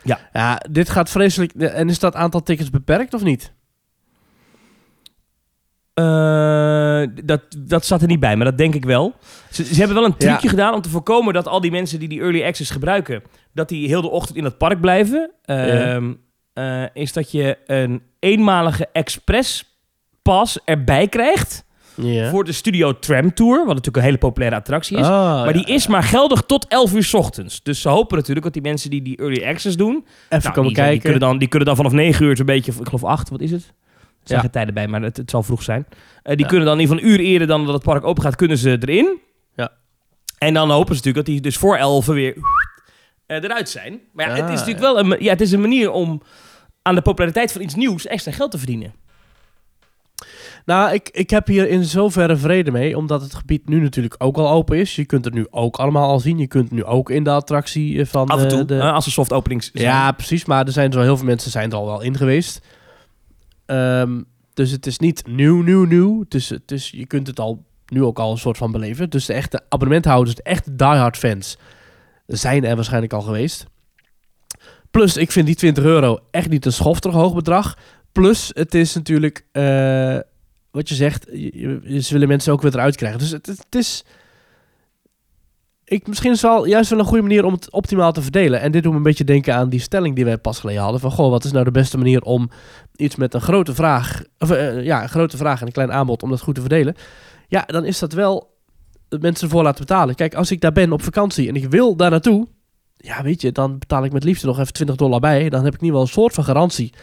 [0.04, 0.30] Ja.
[0.34, 1.54] Ja, dit gaat vreselijk...
[1.54, 3.54] En is dat aantal tickets beperkt of niet?
[5.94, 9.16] Eh, dat, dat zat er niet bij, maar dat denk ik wel.
[9.52, 10.50] Ze, ze hebben wel een trucje Ja.
[10.50, 13.88] gedaan om te voorkomen dat al die mensen die die early access gebruiken, dat die
[13.88, 15.32] heel de ochtend in het park blijven.
[15.46, 16.14] Ehm,
[16.54, 19.71] eh, is dat je een eenmalige express
[20.22, 21.64] pas erbij krijgt
[22.32, 25.06] voor de Studio Tram Tour, wat natuurlijk een hele populaire attractie is.
[25.06, 25.74] Ah, maar die ja.
[25.74, 27.64] is maar geldig tot 11 uur 's ochtends.
[27.64, 30.64] Dus ze hopen natuurlijk dat die mensen die die early access doen, Even nou, komen
[30.64, 31.02] die, zijn- die kijken.
[31.02, 33.52] kunnen dan, die kunnen dan vanaf 9 uur zo'n beetje, ik geloof 8, wat is
[33.52, 33.62] het?
[33.62, 33.68] Er
[34.28, 34.40] zijn Ja.
[34.44, 35.86] geen tijden bij, maar het, het zal vroeg zijn.
[36.24, 38.24] Eh, die kunnen dan in ieder geval een uur eerder dan dat het park open
[38.24, 39.18] gaat, kunnen ze erin.
[39.56, 39.72] Ja.
[40.38, 42.36] En dan hopen ze natuurlijk dat die dus voor 11 weer
[43.26, 44.00] eh, eruit zijn.
[44.14, 46.22] Maar ja, het is Ah, natuurlijk wel een, ja, het is een manier om
[46.82, 48.94] aan de populariteit van iets nieuws extra geld te verdienen.
[50.66, 54.38] Nou, ik, ik heb hier in zoverre vrede mee, omdat het gebied nu natuurlijk ook
[54.38, 54.96] al open is.
[54.96, 56.38] Je kunt het nu ook allemaal al zien.
[56.38, 58.94] Je kunt nu ook in de attractie eh, van Af en de- toe, de, eh,
[58.94, 59.86] als er soft openings zijn.
[59.86, 60.46] Ja, precies.
[60.46, 62.66] Maar er zijn zo heel veel mensen zijn er al wel in geweest.
[63.66, 64.22] Ehm,
[64.54, 66.26] dus het is niet nieuw, nieuw, nieuw.
[66.28, 69.10] Dus, het is, je kunt het al nu ook al een soort van beleven.
[69.10, 71.58] Dus de echte abonnementhouders, de echte diehard fans,
[72.28, 73.66] zijn er waarschijnlijk al geweest.
[74.92, 77.78] Plus, ik vind die 20 euro echt niet een schoftig hoog bedrag.
[78.12, 80.18] Plus, het is natuurlijk, eh,
[80.72, 83.20] wat je zegt, je, je- ze willen mensen ook weer eruit krijgen.
[83.20, 84.04] Dus het, is...
[85.84, 88.60] Ik, misschien is wel juist wel een goede manier om het optimaal te verdelen.
[88.62, 91.00] En dit doet me een beetje denken aan die stelling die wij pas geleden hadden.
[91.02, 92.50] Van, goh, wat is nou de beste manier om
[92.96, 94.22] iets met een grote vraag...
[94.40, 96.96] Of, eh, ja, een grote vraag en een klein aanbod om dat goed te verdelen.
[97.48, 98.58] Ja, dan is dat wel
[99.20, 100.16] mensen ervoor laten betalen.
[100.16, 102.48] Kijk, als ik daar ben op vakantie en ik wil daar naartoe...
[102.98, 105.50] Ja, weet je, dan betaal ik met liefde nog even 20 dollar bij.
[105.50, 106.94] Dan heb ik niet wel een soort van garantie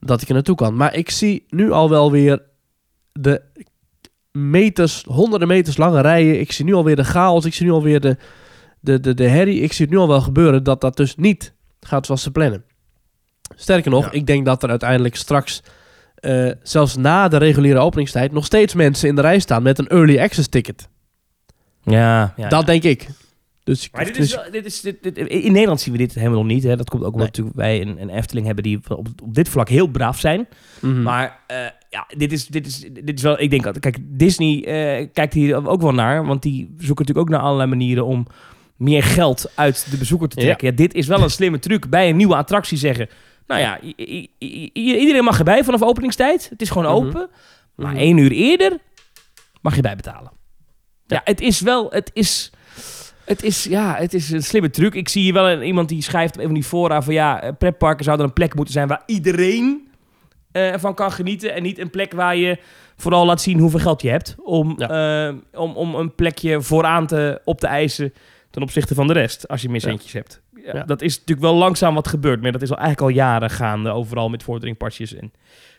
[0.00, 0.76] dat ik er naartoe kan.
[0.76, 2.42] Maar ik zie nu al wel weer
[3.12, 3.42] de
[4.32, 6.40] meters, honderden meters lange rijen.
[6.40, 7.44] Ik zie nu alweer de chaos.
[7.44, 8.16] Ik zie nu alweer de,
[8.80, 9.60] de, de, de herrie.
[9.60, 12.64] Ik zie het nu al wel gebeuren dat dat dus niet gaat zoals ze plannen.
[13.56, 14.10] Sterker nog, Ja.
[14.12, 15.62] ik denk dat er uiteindelijk straks,
[16.14, 19.88] eh, zelfs na de reguliere openingstijd, nog steeds mensen in de rij staan met een
[19.88, 20.88] early access ticket.
[21.82, 22.48] Ja, ja.
[22.48, 23.08] Dat denk ik.
[23.64, 25.98] Dus, ik- Maar dit dus- is, wel- dit is, dit, dit- in Nederland zien we
[25.98, 26.62] dit helemaal nog niet.
[26.62, 26.76] Hè.
[26.76, 27.44] Dat komt ook omdat Nee.
[27.44, 30.48] natuurlijk wij een, een Efteling hebben die op, op dit vlak heel braaf zijn.
[30.80, 31.02] Mhm.
[31.02, 31.56] Maar eh,
[31.90, 33.40] ja, dit is, dit, is, dit is wel...
[33.40, 36.26] Ik denk, dat- kijk, Disney eh, kijkt hier ook wel naar.
[36.26, 38.26] Want die zoeken natuurlijk ook naar allerlei manieren om
[38.76, 40.66] meer geld uit de bezoeker te trekken.
[40.68, 40.74] Ja.
[40.74, 41.88] dit is wel een slimme truc.
[41.90, 43.08] Bij een nieuwe attractie zeggen...
[43.46, 43.80] Nou ja,
[44.72, 46.46] iedereen mag erbij vanaf openingstijd.
[46.50, 47.06] Het is gewoon Mhm.
[47.06, 47.28] open.
[47.76, 48.00] Maar Mhm.
[48.00, 48.78] één uur eerder
[49.60, 50.30] mag je bijbetalen.
[51.06, 51.20] Ja, Ja.
[51.24, 51.90] het is wel...
[51.90, 52.50] Het is...
[53.24, 54.94] Het is, ja, het is een slimme truc.
[54.94, 57.42] Ik zie hier wel een, iemand die schrijft op een van die fora van ja,
[57.42, 59.88] eh, pretparken zouden een plek moeten zijn waar iedereen
[60.52, 61.54] eh, van kan genieten.
[61.54, 62.58] En niet een plek waar je
[62.96, 64.36] vooral laat zien hoeveel geld je hebt.
[64.44, 68.12] Om, eh, om, om een plekje vooraan te, op te eisen
[68.50, 69.48] ten opzichte van de rest.
[69.48, 69.88] Als je meer Ja.
[69.88, 70.40] centjes hebt.
[70.64, 70.82] Ja.
[70.82, 72.42] Dat is natuurlijk wel langzaam wat gebeurt.
[72.42, 73.90] Maar dat is al eigenlijk al jaren gaande.
[73.90, 75.32] Overal met vorderingpasjes en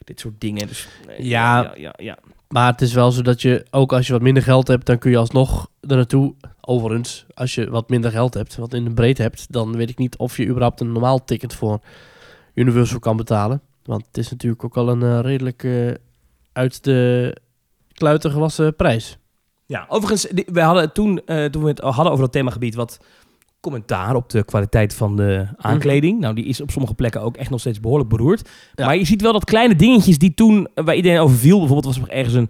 [0.03, 0.67] dit soort dingen.
[0.67, 1.73] Dus, eh, Ja.
[1.97, 2.17] ja.
[2.47, 4.97] Maar het is wel zo dat je, ook als je wat minder geld hebt, dan
[4.97, 6.33] kun je alsnog er naartoe.
[6.61, 9.97] Overigens, als je wat minder geld hebt, wat in de breedte hebt, dan weet ik
[9.97, 11.79] niet of je überhaupt een normaal ticket voor
[12.53, 13.61] Universal kan betalen.
[13.91, 15.91] Want het is natuurlijk ook al een eh, redelijk eh,
[16.53, 17.35] uit de
[17.93, 19.17] kluiten gewassen prijs.
[19.65, 22.99] Ja, overigens, we hadden toen, eh, toen we het hadden over dat themagebied, wat
[23.59, 26.19] commentaar op de kwaliteit van de aankleding.
[26.19, 28.49] Nou, die is op sommige plekken ook echt nog steeds behoorlijk beroerd.
[28.75, 28.85] Ja.
[28.85, 31.57] Maar je ziet wel dat kleine dingetjes die toen, waar iedereen over viel.
[31.59, 32.49] Bijvoorbeeld was er ergens een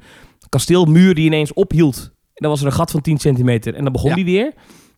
[0.49, 1.97] kasteelmuur die ineens ophield.
[2.13, 4.15] En dan was er een gat van 10 centimeter en dan begon Ja.
[4.15, 4.53] die weer.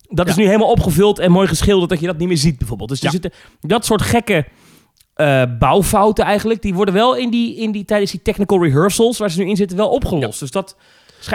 [0.08, 2.88] Dat is nu helemaal opgevuld en mooi geschilderd dat je dat niet meer ziet bijvoorbeeld.
[2.88, 4.46] Dus er zitten dat soort gekke
[5.14, 9.30] eh, bouwfouten eigenlijk, die worden wel in die, in die, tijdens die technical rehearsals waar
[9.30, 10.40] ze nu in zitten wel opgelost.
[10.40, 10.76] Dus dat,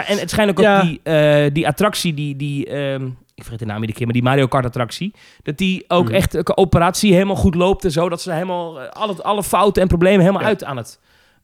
[0.06, 0.76] en het schijnt ook Ja.
[0.76, 4.14] dat die, eh, die attractie, die, die ehm, ik vergeet de naam iedere keer, maar
[4.14, 6.14] die Mario Kart attractie, dat die ook Mhm.
[6.14, 9.82] echt de operatie helemaal goed loopt en zo, dat ze helemaal eh, alle, alle fouten
[9.82, 10.48] en problemen helemaal Ja.
[10.48, 10.98] uit aan het,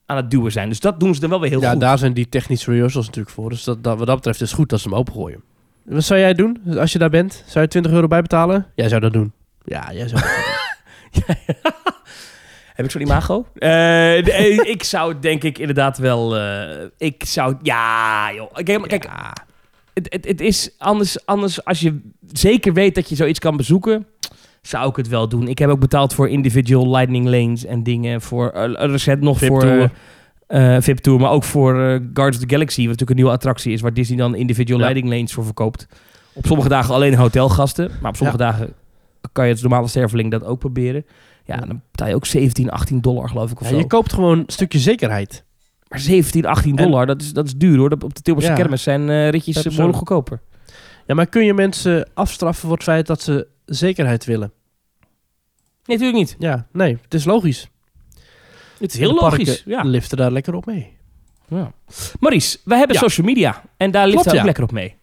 [0.07, 0.69] aan het duwen zijn.
[0.69, 1.81] Dus dat doen ze dan wel weer heel ja, goed.
[1.81, 3.49] daar zijn die technische rehearsals natuurlijk voor.
[3.51, 5.43] Dus dat, dat, wat dat betreft is het goed dat ze hem opengooien.
[5.85, 7.45] Wat zou jij doen als je daar bent?
[7.47, 8.67] Zou je 20 euro bijbetalen?
[8.75, 9.33] Jij zou dat doen.
[9.65, 11.35] Ja, jij zou dat doen.
[12.77, 13.47] Heb ik zo'n imago?
[13.55, 14.23] Nee,
[14.75, 16.37] ik zou denk ik inderdaad wel...
[16.37, 17.57] eh, ik zou...
[17.63, 18.53] Ja, joh.
[18.53, 19.33] Kijk, kijk Ja.
[19.95, 22.01] het, het, het is anders, anders als je
[22.33, 24.07] zeker weet dat je zoiets kan bezoeken,
[24.63, 25.49] zou ik het wel doen.
[25.49, 28.21] Ik heb ook betaald voor individual lightning lanes en dingen.
[28.21, 29.91] Voor uh, recent nog VIP voor Tour.
[30.83, 33.81] VIP Tour, maar ook voor Guardians of the Galaxy, wat natuurlijk een nieuwe attractie is,
[33.81, 34.85] waar Disney dan individual Ja.
[34.87, 35.87] lightning lanes voor verkoopt.
[36.33, 38.73] Op sommige dagen alleen hotelgasten, maar op sommige dagen
[39.33, 41.05] kan je als normale sterveling dat ook proberen.
[41.47, 43.79] Ja, dan betaal je ook 17, 18 dollar geloof ik of Ja, zo.
[43.79, 45.45] je koopt gewoon een stukje zekerheid.
[45.89, 47.91] Maar 17, 18 En- dollar, dat, is, dat is duur hoor.
[47.91, 48.57] Op de Tilburgse Ja.
[48.57, 50.41] kermis zijn eh, ritjes eh, behoorlijk goedkoper.
[51.07, 54.53] Ja, maar kun je mensen afstraffen voor het feit dat ze zekerheid willen?
[55.85, 56.37] Nee, natuurlijk niet.
[56.39, 57.69] Ja, nee, het is logisch.
[58.79, 59.63] Het is heel logisch.
[59.67, 59.83] Ja.
[59.83, 60.97] liften daar lekker op mee.
[61.49, 61.73] Ja.
[62.21, 63.03] Maurice, wij hebben Ja.
[63.03, 63.63] social media.
[63.77, 64.45] En daar ligt het ook ja.
[64.45, 64.97] lekker op mee.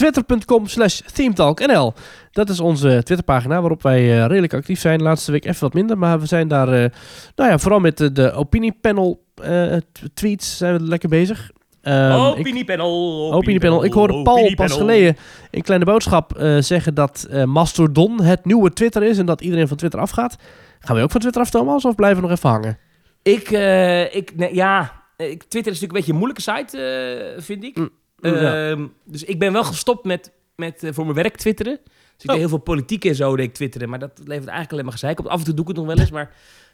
[0.00, 1.92] Twitter.com slash themetalknl.
[2.30, 5.02] Dat is onze Twitterpagina waarop wij eh, redelijk actief zijn.
[5.02, 6.90] Laatste week even wat minder, maar we zijn daar eh,
[7.34, 9.76] nou ja, vooral met de, de opiniepanel eh,
[10.14, 11.50] tweets zijn we lekker bezig.
[11.82, 11.92] Ik-
[12.38, 13.32] opiniepanel.
[13.32, 13.84] Opiniepanel.
[13.84, 15.16] Ik hoorde Paul pas geleden
[15.50, 19.68] in Kleine Boodschap eh, zeggen dat eh, Mastodon het nieuwe Twitter is en dat iedereen
[19.68, 20.36] van Twitter afgaat.
[20.80, 22.78] Gaan we ook van Twitter af, Thomas, of blijven we nog even hangen?
[23.22, 27.64] Ik, eh, ik, nee, ja, Twitter is natuurlijk een beetje een moeilijke site, eh, vind
[27.64, 27.76] ik.
[27.76, 28.70] Mm, ja.
[28.70, 31.78] Ehm, Dus ik ben wel gestopt met, met eh, voor mijn werk twitteren.
[31.84, 32.30] Dus ik Oh.
[32.30, 33.88] deed heel veel politiek en zo deed ik twitteren.
[33.88, 35.26] Maar dat levert eigenlijk alleen maar gezeik op.
[35.26, 36.30] Af en toe doe ik het nog wel eens, maar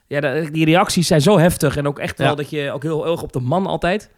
[0.06, 1.76] ja, die reacties zijn zo heftig.
[1.76, 2.34] En ook echt wel Ja.
[2.34, 4.10] dat je ook heel erg op de man altijd.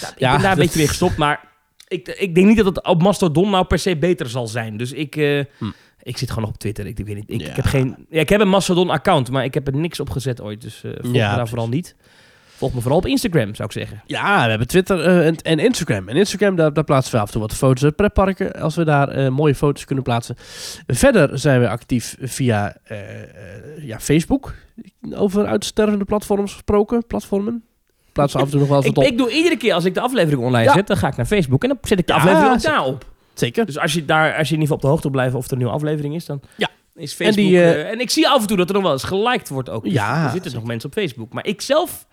[0.00, 1.48] Ja, ik Ja, ben daar een beetje mee gestopt, maar
[1.88, 4.76] ik, ik denk niet dat het op Mastodon nou per se beter zal zijn.
[4.76, 5.70] Dus ik, eh, Hm.
[6.02, 6.86] ik zit gewoon nog op Twitter.
[6.86, 7.30] Ik, ik weet niet.
[7.30, 7.48] Ik, Ja.
[7.48, 8.06] ik heb geen.
[8.10, 10.60] Ja, ik heb een Mastodon-account, maar ik heb er niks op gezet ooit.
[10.60, 11.48] Dus eh volg me daar precies.
[11.48, 11.94] vooral niet.
[12.62, 14.02] Volg me vooral op Instagram, zou ik zeggen.
[14.06, 16.08] Ja, we hebben Twitter eh, en, en Instagram.
[16.08, 18.52] En Instagram, daar, daar plaatsen we af en toe wat foto's uit pretparken.
[18.52, 20.34] Als we daar eh, mooie foto's kunnen plaatsen.
[20.86, 23.28] Verder zijn we actief via eh, eh,
[23.86, 24.54] ja, Facebook.
[25.14, 27.06] Over uitstervende platforms gesproken.
[27.06, 27.64] Platformen.
[28.12, 29.10] Plaatsen af en toe nog wel eens Ik, wat op.
[29.10, 30.72] ik doe iedere keer als ik de aflevering online Ja.
[30.72, 32.76] zet, dan ga ik naar Facebook en dan zet ik de Ja, aflevering ook zeker.
[32.76, 33.04] daarop.
[33.34, 33.66] Zeker.
[33.66, 35.52] Dus als je daar, als je in ieder geval op de hoogte blijven of er
[35.52, 36.68] een nieuwe aflevering is, dan Ja.
[36.94, 37.38] is Facebook.
[37.38, 39.02] En die, En, eh, en ik zie af en toe dat er nog wel eens
[39.04, 39.84] geliked wordt ook.
[39.84, 41.32] Dus Ja, er zitten nog mensen op Facebook.
[41.32, 42.06] Maar ik zelf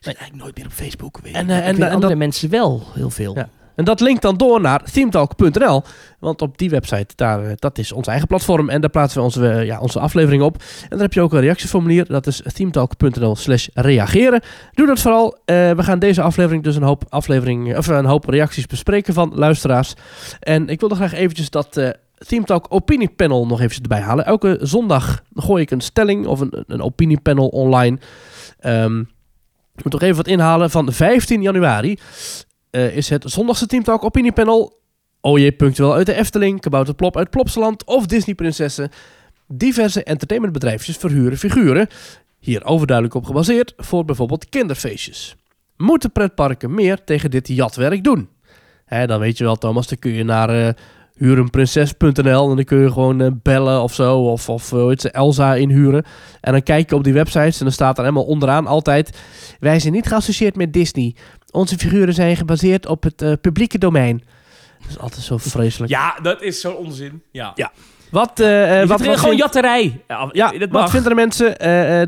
[0.00, 1.18] zit eigenlijk nooit meer op Facebook.
[1.22, 3.34] Weet En, eh, Ik en- weet en andere dat- mensen wel heel veel.
[3.34, 3.48] Ja.
[3.74, 5.82] En dat linkt dan door naar themetalk.nl.
[6.18, 8.68] Want op die website, daar, eh, dat is ons eigen platform.
[8.68, 10.56] En daar plaatsen we onze, eh, ja, onze aflevering op.
[10.82, 12.06] En dan heb je ook een reactieformulier.
[12.06, 14.42] Dat is themetalk.nl slash reageren.
[14.72, 15.38] Doe dat vooral.
[15.44, 19.94] We gaan deze aflevering dus een hoop, aflevering, of een hoop reacties bespreken van luisteraars.
[20.40, 21.76] En ik wilde graag eventjes dat...
[21.76, 21.88] eh
[22.26, 24.24] Themetalk opiniepanel nog even erbij halen.
[24.26, 27.98] Elke zondag gooi ik een stelling of een, een opiniepanel online.
[28.58, 29.02] Ehm,
[29.80, 30.70] ik moet nog even wat inhalen.
[30.70, 31.98] Van 15 januari
[32.70, 34.78] eh, is het zondagse Teamtalk opiniepanel.
[35.20, 38.90] OJ Punctueel uit de Efteling, Kabouter Plop uit Plopsaland of Disney Prinsessen.
[39.46, 41.88] Diverse entertainmentbedrijfjes verhuren figuren.
[42.38, 45.36] Hier overduidelijk op gebaseerd voor bijvoorbeeld kinderfeestjes.
[45.76, 48.28] Moeten pretparken meer tegen dit jatwerk doen?
[49.06, 50.74] Dan weet je wel Thomas, dan kun je naar eh
[51.20, 54.18] hurenprinses.nl en dan kun je gewoon eh, bellen of zo.
[54.18, 56.04] Of, of eh, hoe heet ze, Elsa inhuren.
[56.40, 59.18] En dan kijk je op die websites en dan staat er helemaal onderaan altijd...
[59.60, 61.14] Wij zijn niet geassocieerd met Disney.
[61.50, 64.22] Onze figuren zijn gebaseerd op het eh, publieke domein.
[64.80, 65.92] Dat is altijd zo vreselijk.
[65.92, 67.22] Ja, dat is zo'n onzin.
[67.32, 67.52] Ja.
[67.54, 67.72] Ja.
[68.10, 70.00] Wat, Je wat, gewoon vindt- jatterij.
[70.08, 71.58] Ja, ja, dat wat vinden de mensen?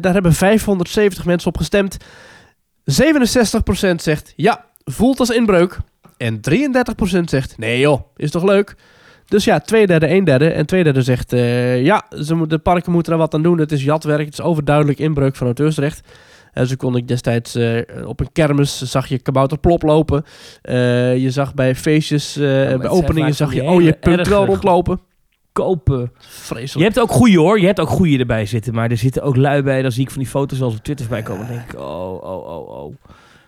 [0.03, 1.97] Daar hebben 570 mensen op gestemd.
[2.85, 5.79] 67% zegt ja, voelt als inbreuk.
[6.17, 8.75] En 33% zegt nee joh, is toch leuk?
[9.33, 10.49] Dus ja, twee derde, een derde.
[10.49, 13.59] En twee derde zegt eh, ja, ze de parken moeten er wat aan doen.
[13.59, 16.09] Het is jatwerk, het is overduidelijk inbreuk van auteursrecht.
[16.53, 20.25] En zo kon ik destijds eh, op een kermis, zag je kabouter plop lopen.
[20.63, 22.43] Eh, je zag bij feestjes, eh,
[22.77, 25.01] bij openingen zag je, oh je punt wel rondlopen.
[25.53, 26.13] Kopen.
[26.19, 26.75] Vreselijk.
[26.79, 27.61] Je hebt ook goeie hoor.
[27.61, 28.75] Je hebt ook goeie erbij zitten.
[28.75, 29.83] Maar er zitten ook lui bij.
[29.83, 31.47] Dan zie ik van die foto's zoals op Twitter bij komen.
[31.47, 32.95] Dan denk ik, oh, oh, oh, oh.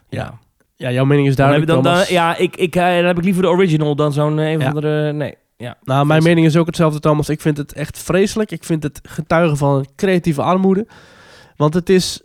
[0.08, 0.38] Ja.
[0.76, 3.48] Ja, jouw mening is duidelijk, dan, ja, ik, ik, eh, dan heb ik liever de
[3.48, 4.56] original dan zo'n eh, een Ja.
[4.58, 5.12] of andere...
[5.12, 5.76] Nee, ja.
[5.84, 7.28] Nou, mijn mening is ook hetzelfde, Thomas.
[7.28, 8.50] Ik vind het echt vreselijk.
[8.50, 10.86] Ik vind het getuigen van een creatieve armoede.
[11.56, 12.22] Want het is,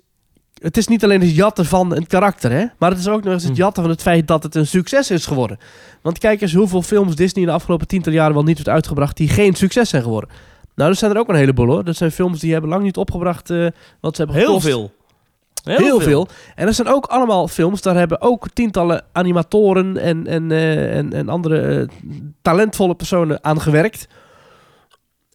[0.53, 2.65] het is niet alleen het jatten van een karakter, hè?
[2.77, 3.57] Maar het is ook nog eens het Hm.
[3.57, 5.57] jatten van het feit dat het een succes is geworden.
[6.01, 9.17] Want kijk eens hoeveel films Disney in de afgelopen tiental jaren wel niet heeft uitgebracht
[9.17, 10.29] die geen succes zijn geworden.
[10.75, 11.83] Nou, er zijn er ook een heleboel hoor.
[11.83, 13.67] Dat zijn films die hebben lang niet opgebracht eh,
[13.99, 14.65] wat ze hebben Heel gekost.
[14.65, 14.91] veel.
[15.63, 16.27] Heel, veel.
[16.55, 21.13] En er zijn ook allemaal films, daar hebben ook tientallen animatoren en, en, eh, en,
[21.13, 21.87] en andere eh,
[22.41, 24.07] talentvolle personen aan gewerkt.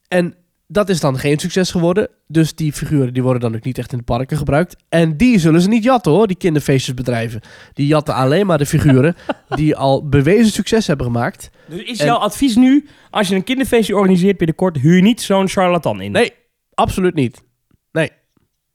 [0.09, 0.35] En
[0.67, 2.09] dat is dan geen succes geworden.
[2.27, 4.77] Dus die figuren die worden dan ook niet echt in de parken gebruikt.
[4.89, 7.41] En die zullen ze niet jatten hoor, die kinderfeestjesbedrijven.
[7.73, 9.17] Die jatten alleen maar de figuren
[9.49, 11.51] die al bewezen succes hebben gemaakt.
[11.69, 15.49] Dus is En- jouw advies nu, als je een kinderfeestje organiseert binnenkort, huur niet zo'n
[15.49, 16.13] charlatan in?
[16.13, 16.33] Nee,
[16.75, 17.43] absoluut niet.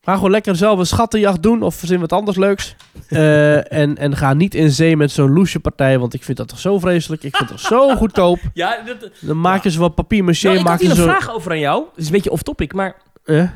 [0.09, 2.75] Ga gewoon lekker zelf een schattenjacht doen of verzin wat anders leuks.
[3.07, 6.47] Eh, en, en ga niet in zee met zo'n loesje partij, want ik vind dat
[6.47, 7.23] toch zo vreselijk.
[7.23, 8.39] Ik vind het toch zo goedkoop.
[8.53, 10.95] Ja, dat, Dan maak je ze wat papier maché, nou, ik had maak hier een
[10.95, 11.03] zo...
[11.03, 11.83] vraag over aan jou.
[11.89, 12.95] Het is een beetje off-topic, maar
[13.25, 13.49] Eh?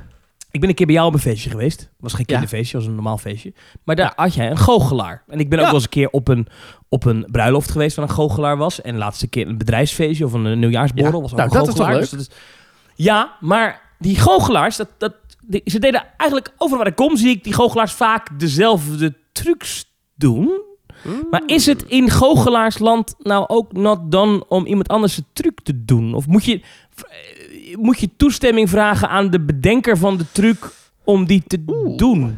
[0.52, 1.80] ik ben een keer bij jou op een feestje geweest.
[1.80, 3.54] Het was geen kinderfeestje, het was een normaal feestje.
[3.84, 5.24] Maar daar had jij een goochelaar.
[5.28, 6.48] En ik ben ook wel eens een keer op een,
[6.90, 8.82] op een bruiloft geweest waar een goochelaar was.
[8.82, 11.22] En laatste keer een bedrijfsfeestje of een, nieuwjaarsborrel Ja.
[11.22, 12.02] was ook Nou, een dat is toch goochelaar.
[12.02, 12.10] leuk?
[12.20, 15.14] Dus dat is- ja, maar die goochelaars, dat, dat,
[15.66, 20.62] ze deden eigenlijk overal waar ik kom, zie ik die goochelaars vaak dezelfde trucs doen.
[21.30, 25.86] Maar is het in goochelaarsland nou ook not done om iemand anders een truc te
[25.86, 26.14] doen?
[26.14, 26.62] Of moet je,
[26.96, 30.72] eh, moet je toestemming vragen aan de bedenker van de truc
[31.04, 31.98] om die te Oeh.
[31.98, 32.38] doen?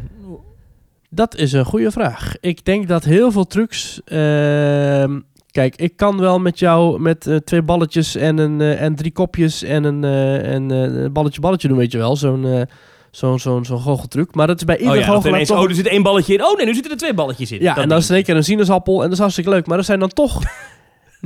[1.09, 2.35] Dat is een goede vraag.
[2.39, 4.01] Ik denk dat heel veel trucs.
[4.05, 5.19] ehm,
[5.51, 9.11] kijk, ik kan wel met jou met eh, twee balletjes en, een, eh, en drie
[9.11, 10.03] kopjes en een,
[10.43, 12.15] en, een balletje balletje doen, weet je wel.
[12.15, 12.67] Zo'n
[13.15, 14.35] zo'n zo'n zo'n goocheltruc.
[14.35, 15.63] Maar dat is bij Oh iedere ja, dat goochelaar ineens, toch...
[15.63, 16.43] oh, er zit één balletje in.
[16.43, 17.61] Oh nee, nu zitten er twee balletjes in.
[17.61, 19.67] ja, Dat en dan is er keer een sinaasappel en dat is hartstikke leuk.
[19.67, 20.41] Maar er zijn dan toch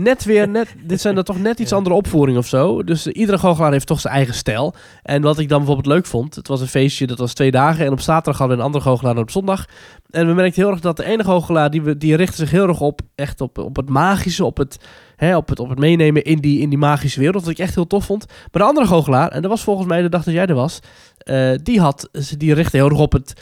[0.04, 2.84] net weer, net, dit zijn dan toch net iets andere opvoeringen of zo.
[2.84, 4.74] Dus iedere goochelaar heeft toch zijn eigen stijl.
[5.04, 7.86] En wat ik dan bijvoorbeeld leuk vond, het was een feestje, dat was twee dagen.
[7.86, 9.66] En op zaterdag hadden we een andere goochelaar dan op zondag.
[10.10, 12.68] En we merkten heel erg dat de ene goochelaar, die, we, die richtte zich heel
[12.68, 14.78] erg op, echt op, op het magische, op het,
[15.16, 17.44] hè, op, het, op het meenemen in die, in die magische wereld.
[17.44, 18.26] Wat ik echt heel tof vond.
[18.28, 20.80] Maar de andere goochelaar, en dat was volgens mij de dag dat jij er was,
[21.18, 23.34] eh, die, had, die richtte heel erg op het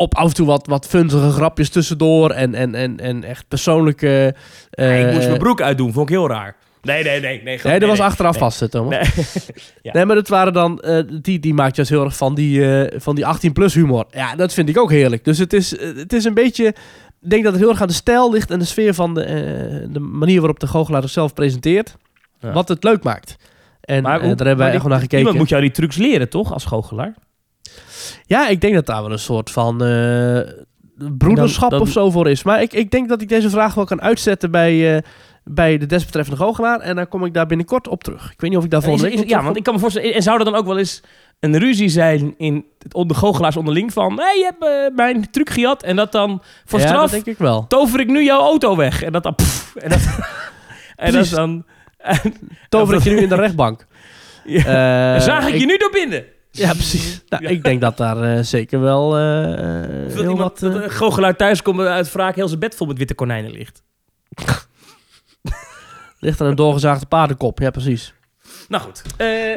[0.00, 4.34] op af en toe wat, wat funzige grapjes tussendoor en, en, en, en echt persoonlijke...
[4.70, 6.56] Ja, eh, ik moest mijn broek uitdoen, vond ik heel raar.
[6.82, 7.42] Nee, nee, nee.
[7.42, 8.40] Nee, Nee, dat was nee, achteraf nee.
[8.42, 8.90] vast, Thomas.
[8.90, 9.00] Nee.
[9.82, 9.92] Nee.
[9.92, 10.04] Ja.
[10.04, 10.80] maar dat waren dan...
[10.80, 14.04] eh, die, die maakt juist heel erg van die, eh, van die 18-plus humor.
[14.10, 15.24] Ja, dat vind ik ook heerlijk.
[15.24, 16.66] Dus het is, het is een beetje...
[17.20, 19.86] Ik denk dat het heel erg aan de stijl ligt en de sfeer van de,
[19.90, 21.96] de manier waarop de goochelaar zichzelf presenteert.
[22.40, 22.52] Ja.
[22.52, 23.36] Wat het leuk maakt.
[23.80, 25.18] En Maar hoe- daar hebben wij echt naar gekeken.
[25.18, 27.14] Iemand moet jou die trucs leren, toch, als goochelaar?
[28.26, 30.40] Ja, ik denk dat daar wel een soort van eh,
[31.18, 32.42] broederschap Dan- dan- of zo voor is.
[32.42, 35.02] Maar ik, ik denk dat ik deze vraag wel kan uitzetten bij, eh,
[35.44, 36.80] bij de desbetreffende goochelaar.
[36.80, 38.32] En dan kom ik daar binnenkort op terug.
[38.32, 40.22] Ik weet niet of ik daar volgende week ja, want ik kan me voorstellen, en
[40.22, 41.02] zou er dan ook wel eens
[41.40, 45.50] een ruzie zijn in het onder goochelaars onderling van, hé, je hebt eh, mijn truc
[45.50, 47.66] gejat en dat dan voor ja, straf dat denk ik wel.
[47.66, 50.00] tover ik nu jouw auto weg en dat dan, pff, en dat,
[50.96, 51.64] en dat dan,
[51.98, 52.34] en,
[52.68, 53.86] Tover ik je nu in de rechtbank.
[54.44, 55.14] Ja.
[55.14, 56.24] Eh, zag ik je nu door binnen.
[56.50, 57.22] Ja, precies.
[57.28, 57.48] Nou, Ja.
[57.48, 59.18] Ik denk dat daar eh, zeker wel dat
[60.12, 60.62] heel iemand, wat...
[60.62, 63.82] een goochelaar thuis komt uit wraak heel zijn bed vol met witte konijnen ligt.
[66.20, 67.58] ligt aan een doorgezaagde paardenkop.
[67.58, 68.14] Ja, precies.
[68.68, 69.02] Nou goed,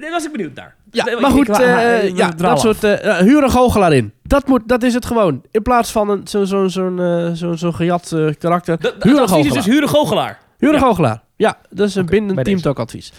[0.00, 0.74] daar was ik benieuwd naar.
[0.90, 2.60] Ja, maar goed, ik- ik- ja, dat af.
[2.60, 2.80] soort...
[3.20, 4.12] huur een goochelaar in.
[4.22, 5.42] Dat, moet, dat is het gewoon.
[5.50, 8.78] In plaats van een- zo'n zo, zo'n eh, zo, zo gejat karakter.
[9.00, 10.38] Huur een is dus huur een goochelaar.
[10.58, 10.86] Huur een Ja.
[10.86, 11.22] goochelaar.
[11.36, 12.68] Ja, dat is een Oké, binnen bij Team deze.
[12.68, 13.12] Talk advies.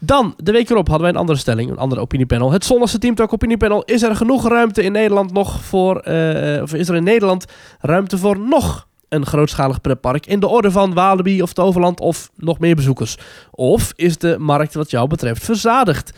[0.00, 2.52] Dan, de week erop hadden wij een andere stelling, een andere opiniepanel.
[2.52, 3.82] Het zondagse Team Talk opiniepanel.
[3.82, 5.98] Is er genoeg ruimte in Nederland nog voor...
[5.98, 7.44] eh, of is er in Nederland
[7.80, 10.26] ruimte voor nog een grootschalig pretpark...
[10.26, 13.16] in de orde van Walibi of Toverland of nog meer bezoekers?
[13.50, 16.12] Of is de markt wat jou betreft verzadigd?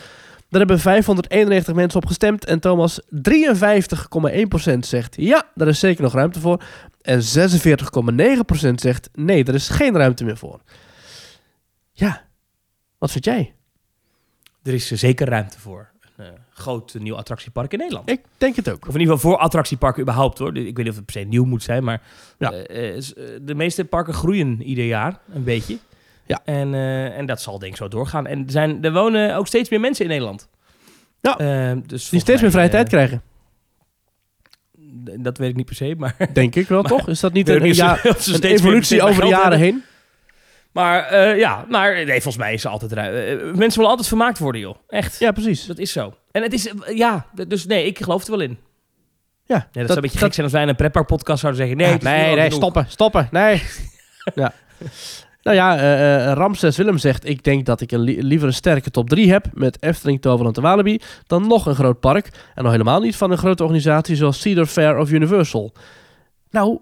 [0.48, 6.12] Daar hebben 591 mensen op gestemd en Thomas 53,1% zegt ja, daar is zeker nog
[6.12, 6.62] ruimte voor.
[7.02, 7.24] En 46,9%
[8.74, 10.60] zegt nee, er is geen ruimte meer voor.
[11.96, 12.22] Ja,
[12.98, 13.54] wat vind jij?
[14.62, 18.10] Er is zeker ruimte voor een eh, groot nieuw attractiepark in Nederland.
[18.10, 18.88] Ik denk het ook.
[18.88, 20.56] Of in ieder geval voor attractieparken überhaupt hoor.
[20.56, 22.02] Ik weet niet of het per se nieuw moet zijn, maar
[22.38, 22.52] Ja.
[22.52, 23.02] eh, eh,
[23.42, 25.78] de meeste parken groeien ieder jaar een beetje.
[26.26, 26.40] Ja.
[26.44, 26.74] En,
[27.14, 28.26] en dat zal denk ik zo doorgaan.
[28.26, 30.48] En er, zijn, er wonen ook steeds meer mensen in Nederland.
[31.20, 31.74] Ja.
[31.74, 33.22] Dus Die steeds meer vrije tijd krijgen.
[35.20, 36.16] Dat weet ik niet per se, maar...
[36.32, 37.08] Denk ik wel, Maar- toch?
[37.08, 39.82] Is dat niet een, ja, een evolutie over de jaren heen?
[40.74, 42.92] Maar eh, ja, maar nee, volgens mij is er altijd.
[42.92, 43.04] Eh,
[43.42, 44.76] mensen willen altijd vermaakt worden, joh.
[44.88, 45.18] Echt.
[45.18, 45.66] Ja, precies.
[45.66, 46.14] Dat is zo.
[46.30, 48.58] En het is, ja, dus nee, ik geloof er wel in.
[49.44, 51.60] Ja, Ja, dat, zou een beetje gek zijn als wij in een pretpark podcast zouden
[51.66, 51.78] zeggen...
[51.78, 53.62] Nee, Ja, is nee, nee, stoppen, stoppen, nee.
[54.34, 54.52] ja.
[55.42, 57.28] Nou ja, eh, Ramses Willem zegt...
[57.28, 59.46] Ik denk dat ik een li- liever een sterke top 3 heb...
[59.52, 61.00] met Efteling, Toverland en Walibi...
[61.26, 62.30] dan nog een groot park.
[62.54, 64.16] En nog helemaal niet van een grote organisatie...
[64.16, 65.72] zoals Cedar Fair of Universal.
[66.50, 66.78] Nou,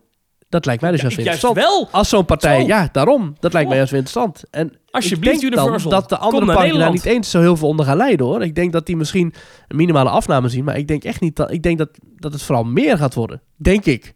[0.53, 1.67] dat lijkt mij dus Ja, juist juist interessant.
[1.69, 1.88] wel.
[2.01, 2.61] Als zo'n partij...
[2.61, 2.67] Zo.
[2.67, 3.37] Ja, daarom.
[3.41, 4.43] Dat lijkt mij juist interessant.
[4.51, 5.91] En Alsjeblieft, ik denk Universal.
[5.91, 8.43] dan dat de andere parken daar niet eens zo heel veel onder gaan leiden, hoor.
[8.43, 9.35] Ik denk dat die misschien
[9.69, 10.65] een minimale afname zien...
[10.65, 11.51] maar ik denk echt niet dat...
[11.53, 13.41] Ik denk dat, dat het vooral meer gaat worden.
[13.57, 14.15] Denk ik.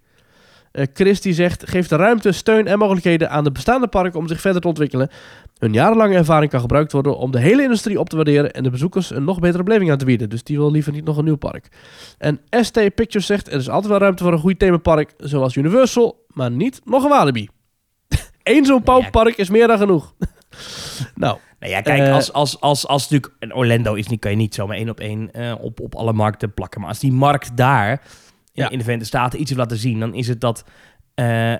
[0.72, 4.29] Eh Chris die zegt, geef de ruimte, steun en mogelijkheden aan de bestaande parken om
[4.29, 5.09] zich verder te ontwikkelen.
[5.59, 8.70] Hun jarenlange ervaring kan gebruikt worden om de hele industrie op te waarderen en de
[8.70, 10.29] bezoekers een nog betere beleving aan te bieden.
[10.29, 11.68] Dus die wil liever niet nog een nieuw park.
[12.18, 16.25] En ST Pictures zegt, er is altijd wel ruimte voor een goed themapark zoals Universal,
[16.37, 17.49] maar niet nog een Walibi.
[18.42, 20.14] Eén zo'n pauwpark is meer dan genoeg.
[21.14, 23.55] nou, Nou ja, kijk, Eh, als, als, als, als natuurlijk...
[23.57, 26.55] Orlando is niet, kan je niet zomaar één op één eh, op, op alle markten
[26.55, 26.81] plakken.
[26.81, 27.99] Maar als die markt daar in,
[28.53, 28.68] Ja.
[28.70, 30.01] in de Verenigde Staten iets wil laten zien...
[30.01, 30.64] dan is het dat
[31.14, 31.55] eh,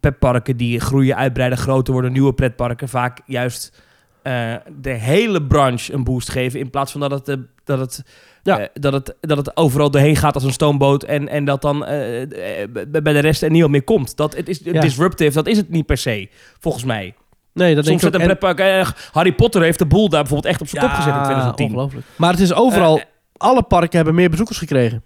[0.00, 2.12] pretparken die groeien, uitbreiden, groter worden...
[2.12, 3.82] nieuwe pretparken vaak juist
[4.22, 6.60] eh, de hele branche een boost geven...
[6.60, 7.28] in plaats van dat het...
[7.28, 8.02] eh, dat het
[8.44, 8.58] Ja.
[8.58, 11.84] eh, dat, het, dat het overal doorheen gaat als een stoomboot en, en dat dan
[11.86, 12.22] eh,
[12.62, 12.68] eh,
[13.02, 14.16] bij de rest er niemand meer komt.
[14.16, 14.80] Dat, het is Ja.
[14.80, 16.28] disruptive, dat is het niet per se,
[16.60, 17.14] volgens mij.
[17.52, 18.14] nee, dat denk ik ook.
[18.14, 18.92] een pretpark...
[19.12, 21.66] Harry Potter heeft de boel daar bijvoorbeeld echt op zijn kop gezet in 2010.
[21.66, 22.06] ongelooflijk.
[22.16, 23.00] Maar het is overal,
[23.36, 25.02] alle parken hebben meer bezoekers gekregen.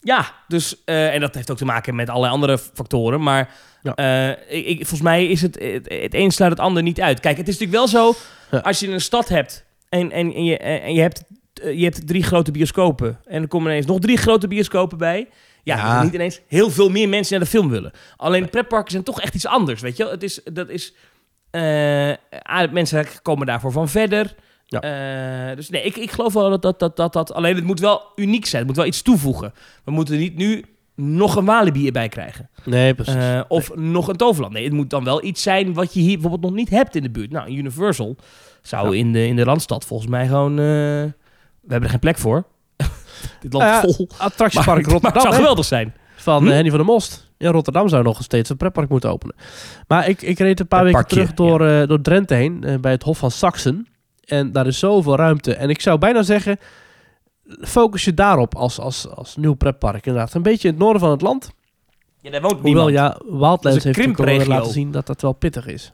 [0.00, 3.22] Ja, dus, en dat heeft ook te maken met allerlei andere factoren.
[3.22, 3.50] Maar
[3.82, 4.36] Ja.
[4.48, 7.20] ik, volgens mij is het, het, het een sluit het ander niet uit.
[7.20, 8.14] Kijk, het is natuurlijk wel zo,
[8.50, 8.58] Ja.
[8.58, 11.22] als je een stad hebt en, en, en, je, en je hebt
[11.64, 13.18] je hebt drie grote bioscopen.
[13.24, 15.28] En er komen ineens nog drie grote bioscopen bij.
[15.62, 17.90] Ja, niet ineens heel veel meer mensen naar de film willen.
[18.16, 20.12] Alleen pretparken zijn toch echt iets anders, weet je wel?
[20.12, 20.94] Het is, dat is...
[21.50, 22.12] eh,
[22.72, 24.34] mensen komen daarvoor van verder.
[24.66, 24.80] Ja.
[25.50, 27.32] Eh, dus nee, ik, ik geloof wel dat dat, dat, dat dat...
[27.32, 28.58] Alleen het moet wel uniek zijn.
[28.58, 29.52] Het moet wel iets toevoegen.
[29.84, 32.50] We moeten niet nu nog een Walibi erbij krijgen.
[32.64, 33.14] Nee, precies.
[33.14, 34.52] Eh, of nog een Toverland.
[34.52, 37.02] Nee, het moet dan wel iets zijn wat je hier bijvoorbeeld nog niet hebt in
[37.02, 37.30] de buurt.
[37.30, 38.16] Nou, Universal
[38.62, 38.98] zou Ja.
[38.98, 40.58] in, de, in de Randstad volgens mij gewoon...
[40.58, 41.04] eh,
[41.68, 42.44] we hebben er geen plek voor.
[43.40, 44.08] Dit land ja, vol.
[44.18, 45.94] Attractiepark Maar, maar het Rotterdam zou geweldig zijn.
[46.16, 46.48] van Hm?
[46.48, 47.30] eh, Henny van der Most.
[47.38, 49.34] In Rotterdam zou nog steeds een pretpark moeten openen.
[49.86, 52.92] Maar ik, ik reed een paar weken terug door, eh, door Drenthe heen, eh, bij
[52.92, 53.86] het Hof van Saxen.
[54.24, 55.54] En daar is zoveel ruimte.
[55.54, 56.58] En ik zou bijna zeggen,
[57.60, 60.06] focus je daarop als, als, als nieuw pretpark.
[60.06, 61.50] Inderdaad, een beetje in het noorden van het land.
[62.20, 63.18] Ja, daar woont Hoewel, niemand.
[63.26, 65.92] ja, Wildlands heeft laten zien dat dat wel pittig is.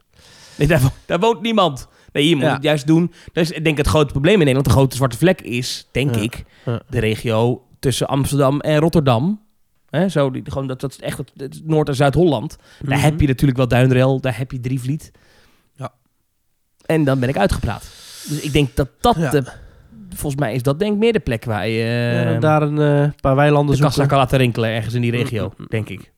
[0.56, 1.88] Nee, daar, wo- daar woont niemand.
[2.14, 2.48] Nee, hier moet Ja.
[2.48, 3.12] je het juist doen.
[3.32, 6.20] Dus ik denk het grote probleem in Nederland, de grote zwarte vlek is, denk Ja.
[6.20, 6.44] ik,
[6.88, 9.40] de regio tussen Amsterdam en Rotterdam.
[9.90, 12.56] Hè, zo, die, gewoon dat, dat is echt het, het Noord- en Zuid-Holland.
[12.80, 13.04] Daar Mhm.
[13.06, 15.10] heb je natuurlijk wel Duinrel, daar heb je Drievliet.
[15.76, 15.92] Ja.
[16.86, 17.82] En dan ben ik uitgepraat.
[18.28, 19.42] Dus ik denk dat dat, de,
[20.14, 22.78] volgens mij is dat denk ik meer de plek waar je Ja, eh, daar een
[23.04, 24.06] eh, paar weilanden de zoeken.
[24.08, 26.12] kan laten rinkelen ergens in die regio, Mm, denk ik.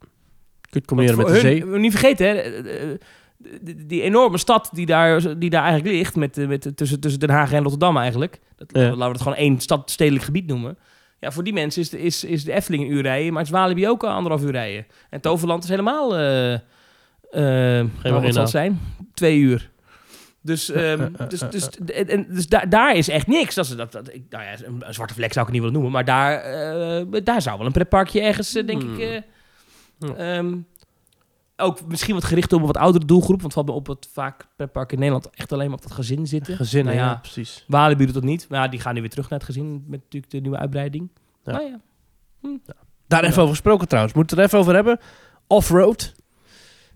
[0.70, 1.60] Kunt combineren met de zee.
[1.60, 2.98] hun- we niet vergeten, hè, eh, eh,
[3.38, 7.20] die, die enorme stad die daar, die daar eigenlijk ligt, met, eh, met, tussen, tussen
[7.20, 8.40] Den Haag en Rotterdam eigenlijk.
[8.56, 8.80] Dat, Ja.
[8.82, 10.78] Laten we het gewoon één stad, stedelijk gebied noemen.
[11.20, 13.50] Ja, voor die mensen is de, is, is de Efteling een uur rijden, maar is
[13.50, 14.86] Walibi ook anderhalf uur rijden.
[15.10, 16.60] En Toverland is helemaal, eh eh
[18.02, 18.80] nou, wat zal het zijn?
[19.14, 19.70] Twee uur.
[20.42, 21.68] Dus, ehm, dus, dus,
[22.06, 23.54] en, dus daar, daar is echt niks.
[23.54, 25.72] Dat is, dat, dat, ik, nou ja, een, een zwarte vlek zou ik het niet
[25.72, 28.94] willen noemen, maar daar, eh, daar zou wel een pretparkje ergens, eh, denk Hmm.
[28.98, 29.00] ik...
[29.00, 30.36] eh.
[30.36, 30.56] Ehm,
[31.56, 33.40] ook misschien wat gericht op een wat oudere doelgroep.
[33.40, 36.26] Want we hebben op het vaak pretpark in Nederland echt alleen maar op dat gezin
[36.26, 36.56] zitten.
[36.56, 37.04] Gezin, Nou ja.
[37.04, 37.14] ja.
[37.14, 37.64] precies.
[37.68, 38.46] Walibi doet dat niet.
[38.48, 41.10] Maar ja, die gaan nu weer terug naar het gezin met natuurlijk de nieuwe uitbreiding.
[41.44, 41.52] Ja.
[41.52, 41.80] Nou ja.
[43.06, 44.14] Daar even over gesproken trouwens.
[44.14, 45.04] Moeten we het er even over hebben.
[45.46, 46.14] Offroad.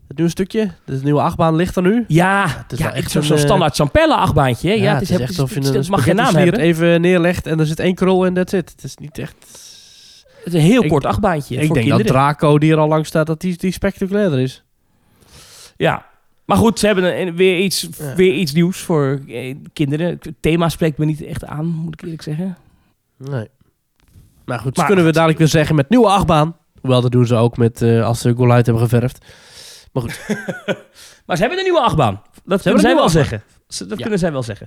[0.08, 0.70] Het nieuwe stukje.
[0.84, 2.04] De nieuwe achtbaan ligt er nu.
[2.08, 4.80] Ja, het is wel echt zo'n eh, standaard Champella achtbaantje.
[4.80, 6.60] Ja, het is echt alsof je een mag geen naam hebben.
[6.60, 8.70] even neerlegt en er zit één krol en that's it.
[8.70, 9.36] Het is niet echt...
[10.44, 12.12] Het is een heel Ik- kort achtbaantje ik voor denk kinderen.
[12.14, 14.64] dat Draco, die er al lang staat, dat die, die spectaculairder is.
[15.76, 16.06] Ja.
[16.44, 18.14] Maar goed, ze hebben een- weer, iets, Ja.
[18.14, 20.06] weer iets nieuws voor eh, kinderen.
[20.06, 22.56] Het thema spreekt me niet echt aan, moet ik eerlijk zeggen.
[23.16, 23.48] Nee.
[24.44, 25.14] Maar goed, Maar kunnen we goed.
[25.14, 26.56] dadelijk weer zeggen met nieuwe achtbaan.
[26.80, 29.24] Hoewel, dat doen ze ook met eh, als ze Goliath hebben geverfd.
[31.26, 32.22] Maar ze hebben een nieuwe achtbaan.
[32.44, 33.42] Dat kunnen zij wel zeggen.
[33.68, 34.66] Ze- Dat kunnen zij wel zeggen.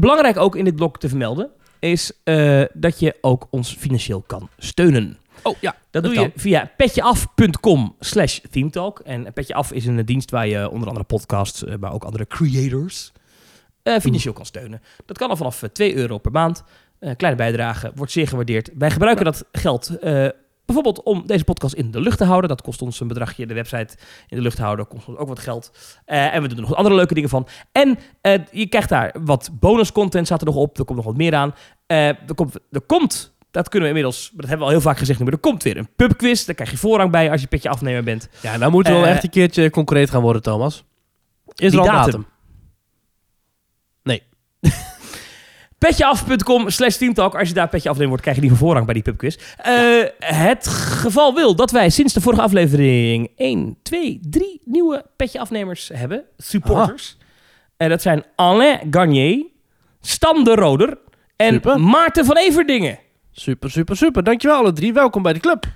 [0.00, 1.50] Belangrijk ook in dit blok te vermelden
[1.84, 5.18] is eh, dat je ook ons financieel kan steunen.
[5.42, 6.22] Oh ja, Dat, doe kan.
[6.22, 8.98] je via petjeaf.com slash themetalk.
[8.98, 13.12] En Petjeaf is een dienst waar je onder andere podcasts, eh, maar ook andere creators
[13.82, 14.82] eh, financieel kan steunen.
[15.06, 16.62] Dat kan al vanaf eh, 2 euro per maand.
[17.16, 18.70] Kleine bijdrage, wordt zeer gewaardeerd.
[18.74, 19.90] Wij gebruiken dat geld
[20.64, 22.48] bijvoorbeeld om deze podcast in de lucht te houden.
[22.48, 23.46] Dat kost ons een bedragje.
[23.46, 23.96] De website
[24.28, 25.70] in de lucht houden kost ons ook wat geld.
[26.04, 27.46] Eh, en we doen er nog andere leuke dingen van.
[27.72, 30.78] En eh, je krijgt daar wat bonus content, staat er nog op.
[30.78, 31.54] Er komt nog wat meer aan.
[31.86, 34.98] Eh, er, komt, er komt, dat kunnen we inmiddels, dat hebben we al heel vaak
[34.98, 36.44] gezegd, maar er komt weer een pubquiz.
[36.44, 38.28] Daar krijg je voorrang bij als je petje afnemer bent.
[38.40, 40.84] Ja, nou moeten we wel echt een keertje concreet gaan worden, Thomas.
[41.54, 42.04] Is er al datum.
[42.10, 42.32] datum?
[45.84, 47.34] Petjeaf.com slash teamtalk.
[47.34, 49.36] Als je daar petje afnemer wordt, krijg je die voorrang bij die pubquiz.
[49.56, 49.74] Eh,
[50.18, 55.90] Het geval wil dat wij sinds de vorige aflevering 1, 2, 3 nieuwe petje afnemers
[55.94, 56.24] hebben.
[56.36, 57.16] Supporters.
[57.76, 59.44] En dat zijn Alain Garnier,
[60.00, 60.98] Stan de Roder
[61.36, 61.80] en Super.
[61.80, 62.98] Maarten van Everdingen.
[63.32, 64.22] Super, super, super.
[64.22, 64.92] Dankjewel alle drie.
[64.92, 65.66] Welkom bij de club.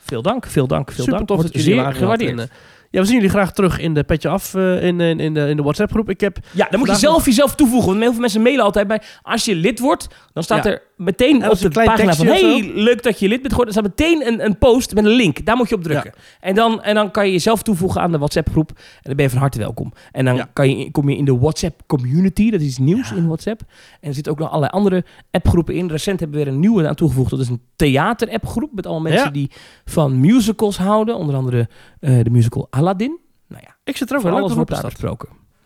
[0.00, 1.28] Veel dank, veel dank, veel super dank.
[1.28, 2.50] tof dat jullie zeer gewaardeerd.
[2.92, 5.48] Ja, we zien jullie graag terug in de petje af eh, in, in, in de,
[5.48, 6.10] in de WhatsApp groep.
[6.10, 7.88] Ik heb Ja, dan moet je zelf nog- jezelf toevoegen.
[7.88, 9.02] Want heel veel mensen mailen altijd bij.
[9.22, 10.70] Als je lid wordt, dan staat Ja.
[10.70, 12.26] er meteen op de pagina van...
[12.26, 13.74] hey, leuk dat je lid bent geworden.
[13.74, 15.46] Er staat meteen een, een post met een link.
[15.46, 16.12] Daar moet je op drukken.
[16.40, 18.68] En, dan, en dan kan je jezelf toevoegen aan de WhatsApp groep.
[18.70, 19.92] En dan ben je van harte welkom.
[20.12, 20.48] En dan Ja.
[20.52, 22.50] kan je, kom je in de WhatsApp community.
[22.50, 23.16] Dat is nieuws Ja.
[23.16, 23.60] in WhatsApp.
[24.00, 25.88] En er zitten ook nog allerlei andere appgroepen in.
[25.90, 27.30] Recent hebben we weer een nieuwe aan toegevoegd.
[27.30, 28.70] Dat is een theater-appgroep.
[28.74, 29.50] Met allemaal mensen die
[29.84, 31.16] van musicals houden.
[31.16, 31.68] Onder andere
[32.00, 33.18] eh, de musical Aladdin.
[33.48, 34.92] Nou ja, Ik zit er ook wel alles wordt daar.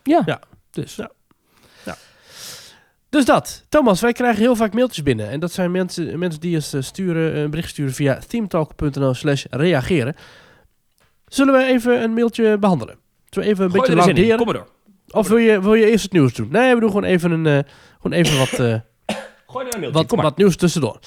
[0.03, 0.41] Ja, Ja.
[0.71, 0.99] dus...
[3.09, 3.65] Dus dat.
[3.69, 5.29] Thomas, wij krijgen heel vaak mailtjes binnen.
[5.29, 9.45] En dat zijn mensen, mensen die ons eh, sturen, een bericht sturen via themetalk.nl slash
[9.49, 10.15] reageren.
[11.25, 12.97] Zullen we even een mailtje behandelen?
[13.29, 14.37] Zullen we even een Gooi beetje er eens lauderen?
[14.37, 14.75] Kom maar door.
[15.09, 16.47] Of wil je, wil je eerst het nieuws doen?
[16.51, 18.57] Nee, we doen gewoon even, een, eh, gewoon even wat, eh,
[19.51, 20.15] Gooi er een mailtje.
[20.15, 20.99] wat, wat nieuws tussendoor.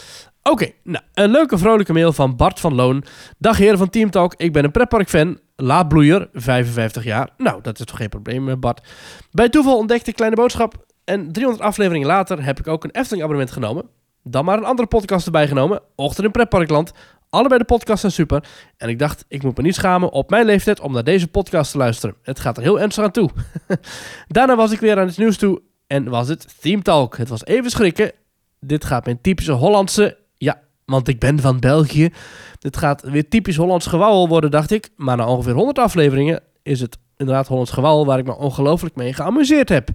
[0.42, 3.05] Oké, nou, een leuke vrolijke mail van Bart van Loon.
[3.38, 7.28] Dag heren van Team Talk, ik ben een pretpark-fan, laadbloeier, 55 jaar.
[7.36, 8.88] Nou, dat is toch geen probleem, eh, Bart.
[9.30, 13.22] Bij toeval ontdekte ik Kleine Boodschap En 300 afleveringen later heb ik ook een Efteling
[13.22, 13.84] abonnement genomen.
[14.22, 15.80] Dan maar een andere podcast erbij genomen.
[15.96, 16.92] Ochtend in Pretparkland.
[17.30, 18.44] Allebei de podcasts zijn super.
[18.76, 21.70] En ik dacht, ik moet me niet schamen op mijn leeftijd om naar deze podcast
[21.70, 22.14] te luisteren.
[22.22, 23.30] Het gaat er heel ernstig aan toe.
[24.28, 27.16] Daarna was ik weer aan het nieuws toe en was het Theme Talk.
[27.16, 28.12] Het was even schrikken.
[28.61, 30.18] Dit gaat mijn typische Hollandse...
[30.36, 32.11] Ja, want ik ben van België.
[32.58, 34.88] Dit gaat weer typisch Hollands gewauwel worden, dacht ik.
[34.96, 38.06] Maar na ongeveer 100 afleveringen is het inderdaad Hollands gewauwel...
[38.06, 39.90] waar ik me ongelooflijk mee geamuseerd heb.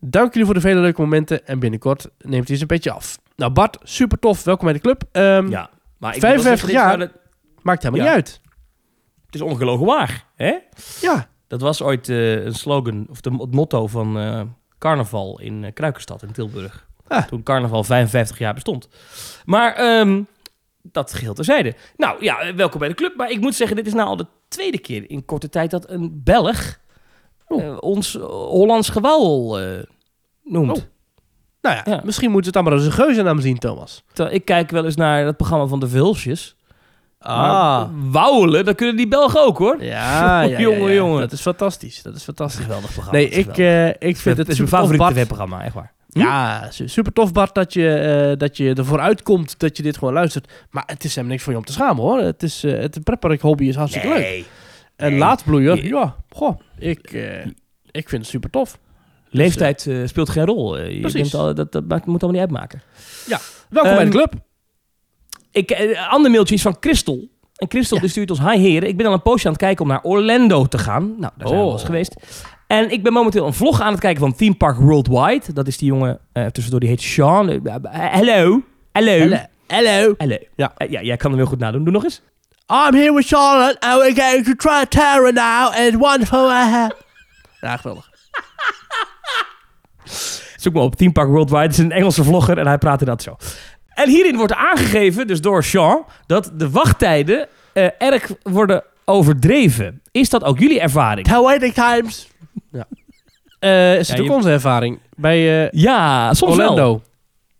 [0.00, 1.46] Dank jullie voor de vele leuke momenten.
[1.46, 3.18] En binnenkort neemt hij eens een beetje af.
[3.36, 4.44] Nou Bart, super tof.
[4.44, 5.02] Welkom bij de club.
[5.12, 5.70] Ehm, Ja.
[5.98, 7.22] Maar ik 55 wil zeggen, dit jaar.
[7.62, 8.10] Maakt helemaal Ja.
[8.14, 8.40] niet uit.
[9.26, 10.56] Het is ongelogen waar, hè?
[11.00, 11.28] Ja.
[11.46, 14.42] Dat was ooit eh, een slogan, of de, het motto van eh,
[14.78, 16.86] carnaval in eh, Kruikenstad in Tilburg.
[17.08, 17.26] Ah.
[17.26, 18.88] Toen carnaval 55 jaar bestond.
[19.44, 20.22] Maar ehm,
[20.82, 21.74] dat geheel terzijde.
[21.96, 23.16] Nou ja, welkom bij de club.
[23.16, 25.90] Maar ik moet zeggen, dit is nou al de tweede keer in korte tijd dat
[25.90, 26.78] een Belg
[27.48, 29.66] eh, ons eh, Hollands gewauwel eh,
[30.44, 30.76] noemt.
[30.76, 30.82] Oh.
[31.62, 32.00] Nou ja, Ja.
[32.04, 34.02] misschien moeten we het dan maar als een geuzennaam zien, Thomas.
[34.12, 36.56] Terwijl ik kijk wel eens naar het programma van de Vulsjes.
[37.18, 37.84] Ah.
[38.10, 39.82] Wauwelen, dat kunnen die Belgen ook hoor.
[39.84, 39.86] Ja,
[40.42, 40.94] ja, ja, Jongen, ja.
[40.94, 41.20] jongen.
[41.20, 42.02] Dat is fantastisch.
[42.02, 42.64] Dat is fantastisch.
[42.64, 43.18] Geweldig programma.
[43.18, 43.46] Nee, ik,
[43.98, 45.14] ik vind het het is mijn super tof, favoriete Bart.
[45.14, 45.92] tv-programma, echt waar.
[46.08, 49.98] Ja, su- super tof, Bart, dat je, eh, dat je ervoor uitkomt dat je dit
[49.98, 50.52] gewoon luistert.
[50.70, 52.18] Maar het is helemaal niks voor je om te schamen, hoor.
[52.20, 54.44] Het is, het pretpark hobby is hartstikke leuk.
[54.98, 55.18] En nee.
[55.18, 57.46] laatbloeier, ja, goh, ik, eh,
[57.90, 58.78] ik vind het super tof.
[59.30, 60.78] Leeftijd eh, speelt geen rol.
[60.78, 62.82] Eh, je al, dat, dat maakt- moet allemaal niet uitmaken.
[63.68, 64.32] Welkom bij de Ehm, club.
[65.52, 67.28] Ik, een ander mailtje is van Christel.
[67.56, 68.02] En Christel Ja.
[68.02, 68.40] die stuurt ons...
[68.40, 71.04] Hi heren, ik ben al een poosje aan het kijken om naar Orlando te gaan.
[71.18, 71.62] Nou, daar zijn we Oh.
[71.64, 72.14] wel eens geweest.
[72.66, 75.52] En ik ben momenteel een vlog aan het kijken van Theme Park Worldwide.
[75.52, 77.46] Dat is die jongen eh, tussendoor, die heet Sean.
[77.82, 78.62] Hallo.
[78.92, 79.26] Hallo.
[79.66, 80.14] Hallo.
[80.18, 80.36] Hallo.
[80.56, 80.72] Ja.
[80.88, 81.84] Ja, jij kan hem heel goed nadoen.
[81.84, 82.22] Doe nog eens.
[82.70, 86.50] I'm here with Charlotte and we're going to try Terra now and wonderful.
[87.60, 88.08] Ja, geweldig.
[90.56, 91.62] Zoek maar op Theme Park Worldwide.
[91.62, 93.36] Het is een Engelse vlogger en hij praat inderdaad zo.
[93.94, 100.02] En hierin wordt aangegeven, dus door Sean, dat de wachttijden eh, erg worden overdreven.
[100.12, 101.28] Is dat ook jullie ervaring?
[101.28, 102.28] How waiting times.
[102.72, 102.84] Ja.
[103.58, 106.70] Eh, is het Ja, ook je- onze ervaring bij eh, Ja, soms wel.
[106.70, 107.02] Orlando?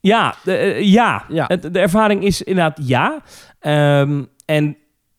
[0.01, 1.25] Ja, de, ja.
[1.29, 1.47] Ja.
[1.47, 3.23] De ervaring is inderdaad ja.
[3.61, 4.77] Ehm, en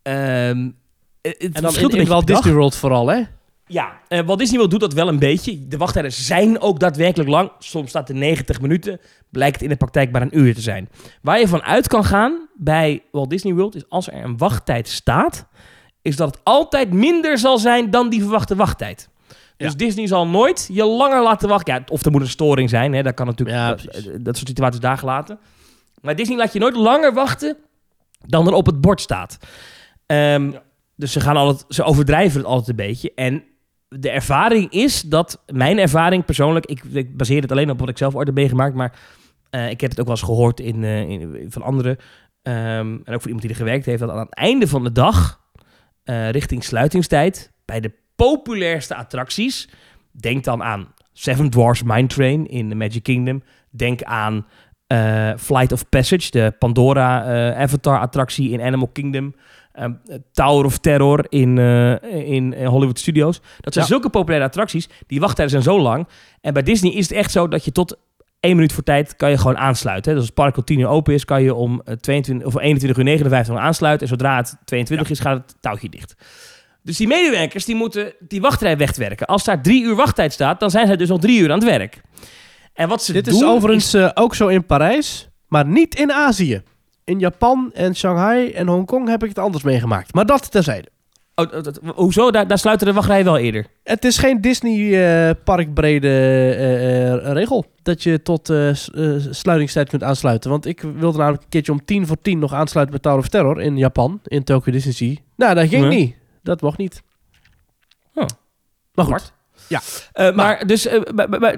[0.09, 0.69] ehm,
[1.21, 2.27] het En dan verschilt in, Walt.
[2.27, 3.21] Disney World vooral, hè?
[3.67, 5.67] Ja, eh Walt Disney World doet dat wel een beetje.
[5.67, 7.51] De wachttijden zijn ook daadwerkelijk lang.
[7.59, 8.99] Soms staat er 90 minuten.
[9.29, 10.89] Blijkt in de praktijk maar een uur te zijn.
[11.21, 13.75] Waar je van uit kan gaan bij Walt Disney World...
[13.75, 15.45] is als er een wachttijd staat...
[16.01, 19.09] is dat het altijd minder zal zijn dan die verwachte wachttijd.
[19.57, 19.77] Dus Ja.
[19.77, 21.73] Disney zal nooit je langer laten wachten.
[21.73, 22.93] Ja, of er moet een storing zijn.
[22.93, 23.03] Hè?
[23.03, 23.57] Dat kan natuurlijk...
[23.57, 24.11] Ja, dat, precies.
[24.19, 25.39] dat soort situaties daar gelaten.
[26.01, 27.57] Maar Disney laat je nooit langer wachten...
[28.25, 29.37] dan er op het bord staat.
[30.09, 30.51] Ehm,
[30.95, 33.11] Dus ze, gaan altijd, ze overdrijven het altijd een beetje.
[33.15, 33.43] En
[33.87, 37.97] de ervaring is dat, mijn ervaring persoonlijk, ik, ik baseer het alleen op wat ik
[37.97, 38.99] zelf ooit heb meegemaakt, maar
[39.49, 41.97] eh, ik heb het ook wel eens gehoord in, eh, in, van anderen,
[42.41, 44.91] ehm, en ook voor iemand die er gewerkt heeft, dat aan het einde van de
[44.91, 45.41] dag,
[46.03, 49.69] eh, richting sluitingstijd, bij de populairste attracties,
[50.11, 54.45] denk dan aan Seven Dwarfs Mine Train in the Magic Kingdom, denk aan
[55.37, 59.33] Flight of Passage, de Pandora eh, Avatar attractie in Animal Kingdom,
[59.71, 59.93] ehm,
[60.31, 61.95] Tower of Terror in, eh,
[62.31, 63.41] in, eh, Hollywood Studios.
[63.59, 63.91] Dat zijn Ja.
[63.91, 64.89] zulke populaire attracties.
[65.07, 66.07] Die wachttijden zijn zo lang.
[66.41, 67.97] En bij Disney is het echt zo dat je tot
[68.39, 70.11] één minuut voor tijd kan je gewoon aansluiten.
[70.11, 72.61] Dus als het park al 10 uur open is, kan je om eh, 22, of
[72.61, 74.07] 21 uur 59 nog aansluiten.
[74.07, 76.15] En zodra het 22 is, gaat het touwtje dicht.
[76.83, 79.27] Dus die medewerkers die moeten die wachtrij wegwerken.
[79.27, 81.67] Als daar drie uur wachttijd staat, dan zijn zij dus nog drie uur aan het
[81.69, 82.01] werk.
[82.73, 86.11] En wat ze Dit doen is overigens eh, ook zo in Parijs, maar niet in
[86.11, 86.61] Azië.
[87.09, 90.13] In Japan en Shanghai en Hongkong heb ik het anders meegemaakt.
[90.13, 90.87] Maar dat terzijde.
[91.35, 92.31] Oh, dat- hoezo?
[92.31, 93.65] Daar, daar sluiten de wachtrijen wel eerder.
[93.83, 98.75] Het is geen Disney-parkbrede regel dat je tot eh, eh,
[99.29, 100.49] sluitingstijd kunt aansluiten.
[100.49, 103.29] Want ik wilde namelijk een keertje om tien voor tien nog aansluiten bij Tower of
[103.29, 105.15] Terror in Japan, in Tokyo Disney Sea.
[105.35, 106.15] Nou, dat ging niet.
[106.43, 107.01] Dat mocht niet.
[108.13, 108.25] Oh.
[108.93, 109.33] Maar goed.
[109.69, 109.81] Ja.
[110.13, 110.99] Eh, maar dus, eh,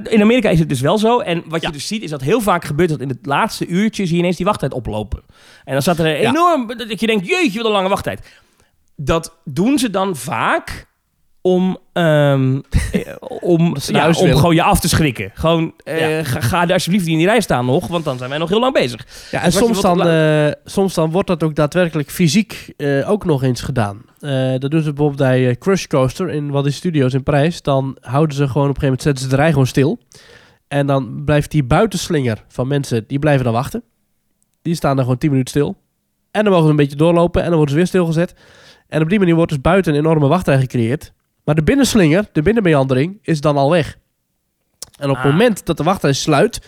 [0.03, 1.19] in Amerika is het dus wel zo.
[1.19, 1.67] En wat Ja.
[1.67, 4.19] je dus ziet, is dat heel vaak gebeurt dat in het laatste uurtje zie je
[4.21, 5.21] ineens die wachttijd oplopen.
[5.63, 6.29] En dan staat er een Ja.
[6.29, 8.39] enorm, dat je denkt, jeetje, wat een lange wachttijd.
[8.95, 10.89] Dat doen ze dan vaak
[11.41, 14.37] om, em, eh, om, ja, om willen.
[14.37, 15.31] gewoon je af te schrikken.
[15.33, 18.39] Gewoon, ga, ga daar alsjeblieft niet in die rij staan nog, want dan zijn wij
[18.39, 19.07] nog heel lang bezig.
[19.31, 22.73] Ja, en Dus soms dan, soms dan wordt dat ook daadwerkelijk fysiek
[23.05, 24.01] ook nog eens gedaan.
[24.21, 27.61] Eh, dat doen ze bijvoorbeeld bij eh, Crush Coaster in Walt Studios in Parijs.
[27.61, 29.99] Dan houden ze gewoon op een gegeven moment, zetten ze de rij gewoon stil.
[30.67, 33.83] En dan blijft die buitenslinger van mensen, die blijven dan wachten.
[34.61, 35.75] Die staan dan gewoon 10 minuten stil.
[36.31, 38.33] En dan mogen ze een beetje doorlopen en dan worden ze weer stilgezet.
[38.87, 41.13] En op die manier wordt dus buiten een enorme wachtrij gecreëerd.
[41.43, 43.97] Maar de binnenslinger, de binnenmeandering, is dan al weg.
[44.99, 45.31] En op het Ah.
[45.31, 46.67] moment dat de wachtrij sluit,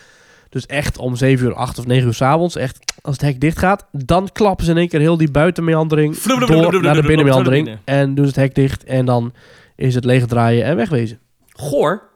[0.53, 3.57] dus echt om 7 uur, 8 of 9 uur s'avonds, echt als het hek dicht
[3.59, 7.77] gaat, dan klappen ze in één keer heel die buitenmeandering door naar de binnenmeandering.
[7.83, 9.33] En doen ze het hek dicht en dan
[9.75, 11.19] is het leegdraaien en wegwezen.
[11.49, 12.09] Goor.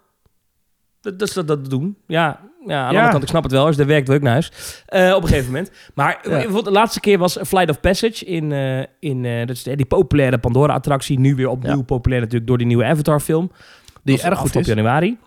[1.02, 1.98] Dat, dat, dat, dat doen.
[2.08, 2.88] Ja, ja, aan de Ja.
[2.88, 3.66] andere kant, ik snap het wel.
[3.66, 4.52] Als je er werkt, ik naar huis.
[4.86, 5.72] Eh, op een gegeven moment.
[5.94, 9.64] Maar eh, bijvoorbeeld de laatste keer was Flight of Passage in, eh, in dat is
[9.64, 11.20] die populaire Pandora-attractie.
[11.20, 11.82] Nu weer opnieuw Ja.
[11.84, 13.52] populair natuurlijk door die nieuwe Avatar-film.
[14.04, 14.68] Die erg goed is.
[14.68, 15.18] januari.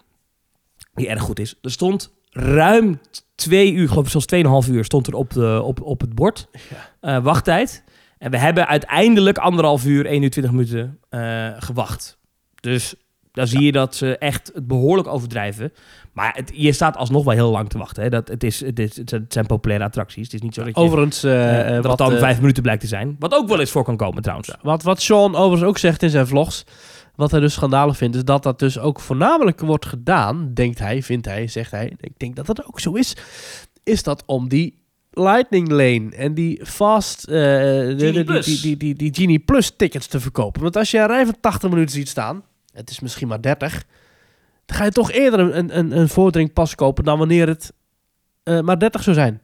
[0.95, 1.55] Die erg goed is.
[1.63, 3.01] Er stond ruim
[3.35, 6.49] twee uur, geloof ik zelfs tweeënhalf uur, stond er op, de, op, op het bord.
[7.01, 7.85] Eh, wachttijd.
[8.19, 12.19] En we hebben uiteindelijk anderhalf uur, 1 uur 20 minuten eh, gewacht.
[12.61, 12.95] Dus
[13.33, 15.73] dan zie je dat ze echt het behoorlijk overdrijven.
[16.13, 18.03] Maar het, je staat alsnog wel heel lang te wachten.
[18.03, 18.09] Hè.
[18.09, 20.25] Dat, het, is, het, is, het zijn populaire attracties.
[20.25, 20.81] Het is niet zo dat je...
[20.81, 23.17] Overigens, dat wat, dan vijf minuten blijkt te zijn.
[23.19, 24.55] Wat ook wel eens voor kan komen trouwens.
[24.63, 26.65] Wat, wat Sean overigens ook zegt in zijn vlogs,
[27.21, 31.03] wat hij dus schandalig vindt, is dat dat dus ook voornamelijk wordt gedaan, denkt hij,
[31.03, 33.17] vindt hij, zegt hij, ik denk dat dat ook zo is,
[33.83, 34.79] is dat om die
[35.11, 40.07] Lightning Lane en die Fast, eh, de- de- die, die, die, die, Genie Plus tickets
[40.07, 40.63] te verkopen.
[40.63, 42.43] Want als je een rij van 80 minuten ziet staan,
[42.73, 43.85] het is misschien maar 30,
[44.67, 47.73] dan ga je toch eerder een, een, een vordering kopen dan wanneer het
[48.43, 49.41] eh, maar 30 zou zijn.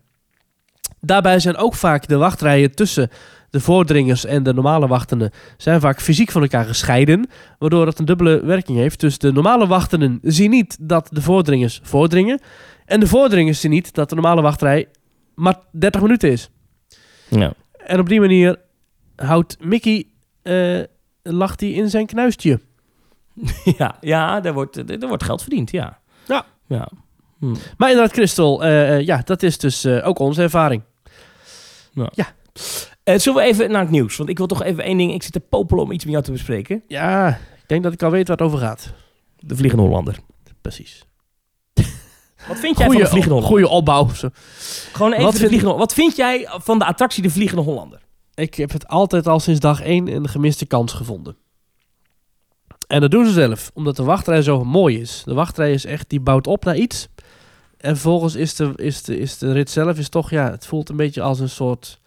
[1.01, 3.11] Daarbij zijn ook vaak de wachtrijen tussen
[3.57, 7.28] de voordringers en de normale wachtenden zijn vaak fysiek van elkaar gescheiden,
[7.59, 9.00] waardoor het een dubbele werking heeft.
[9.00, 12.40] Dus de normale wachtenden zien niet dat de voordringers voordringen
[12.84, 14.88] en de voordringers zien niet dat de normale wachtrij
[15.34, 16.50] maar 30 minuten is.
[17.28, 17.52] Ja.
[17.76, 18.57] En op die manier
[19.16, 20.07] houdt Mickey,
[20.42, 20.80] eh,
[21.22, 22.61] lacht hij in zijn knuistje.
[23.78, 25.98] ja, ja daar, wordt, er wordt geld verdiend, ja.
[26.26, 26.44] Ja.
[26.66, 26.88] ja.
[27.76, 30.82] Maar inderdaad, Crystal, eh, eh, ja, dat is dus eh, ook onze ervaring.
[33.07, 34.16] Eh, zullen we even naar het nieuws?
[34.16, 35.12] Want ik wil toch even één ding...
[35.12, 36.82] Ik zit te popelen om iets met jou te bespreken.
[36.86, 38.92] Ja, ik denk dat ik al weet waar het over gaat.
[39.36, 40.18] De Vliegende Hollander.
[40.61, 41.04] Precies.
[42.48, 43.48] Wat vind jij van de Vliegende Hollander?
[43.48, 44.09] goede opbouw.
[44.09, 44.28] zo.
[44.92, 48.00] Gewoon even Wat de Vliegende Wat vind jij van de attractie De Vliegende Hollander?
[48.34, 51.36] Ik heb het altijd al sinds dag één een gemiste kans gevonden.
[52.86, 55.22] En dat doen ze zelf, omdat de wachtrij zo mooi is.
[55.24, 57.09] De wachtrij is echt, die bouwt op naar iets.
[57.76, 60.88] En vervolgens is de, is de, is de rit zelf is toch, ja, het voelt
[60.88, 62.00] een beetje als een soort...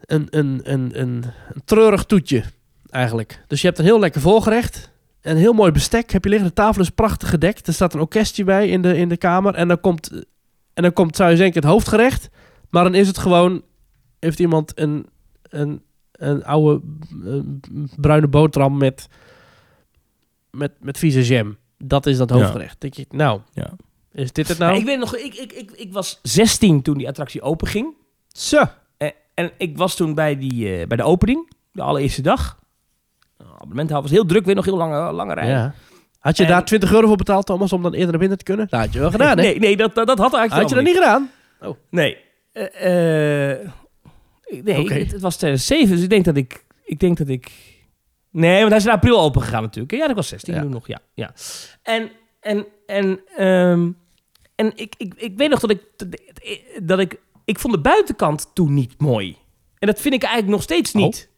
[0.00, 1.24] Een, een, een, een,
[1.54, 2.42] een treurig toetje,
[2.90, 3.44] eigenlijk.
[3.46, 4.90] Dus je hebt een heel lekker voorgerecht.
[5.20, 6.48] Een heel mooi bestek heb je liggen.
[6.48, 7.66] De tafel is prachtig gedekt.
[7.66, 9.54] Er staat een orkestje bij in de, in de kamer.
[9.54, 10.10] En dan komt,
[10.74, 12.28] en dan komt, zou je denken, het hoofdgerecht.
[12.70, 13.62] Maar dan is het gewoon
[14.18, 15.06] heeft iemand een,
[15.42, 15.82] een,
[16.12, 16.80] een oude
[17.96, 19.08] bruine boterham met,
[20.50, 21.56] met, met vieze jam.
[21.78, 22.34] Dat is dat Ja.
[22.36, 22.80] hoofdgerecht.
[22.80, 23.70] Denk je, nou, Ja.
[24.12, 24.76] is dit het nou?
[24.78, 27.94] Ik weet nog, ik, ik, ik, ik was 16 toen die attractie open ging.
[28.28, 28.64] Zo.
[29.34, 32.58] En, ik was toen bij, die, eh, bij de opening, de allereerste dag.
[33.54, 35.48] Abonnement was heel druk, weer nog heel lange, lange rij.
[35.48, 35.74] Ja.
[36.18, 38.44] Had je En- daar 20 euro voor betaald, Thomas, om dan eerder naar binnen te
[38.44, 38.66] kunnen?
[38.70, 39.42] Dat had je wel gedaan, hè?
[39.44, 41.30] Nee, nee dat, dat, dat had eigenlijk had je dat niet gedaan?
[41.90, 42.16] Nee.
[42.52, 43.68] Eh, eh,
[44.62, 46.64] nee, het, het was 2007, dus ik denk dat ik...
[46.84, 47.50] Ik denk dat ik...
[48.30, 49.92] Nee, want hij is in april open gegaan natuurlijk.
[49.94, 50.60] Ja, dat was 16 Ja.
[50.60, 50.98] toen nog, ja.
[51.14, 51.32] ja.
[51.82, 52.10] En,
[52.40, 53.90] en, en, ehm,
[54.54, 55.82] en ik, ik, ik weet nog dat ik,
[56.82, 57.18] dat ik...
[57.50, 59.36] Ik vond de buitenkant toen niet mooi.
[59.78, 61.28] En dat vind ik eigenlijk nog steeds niet.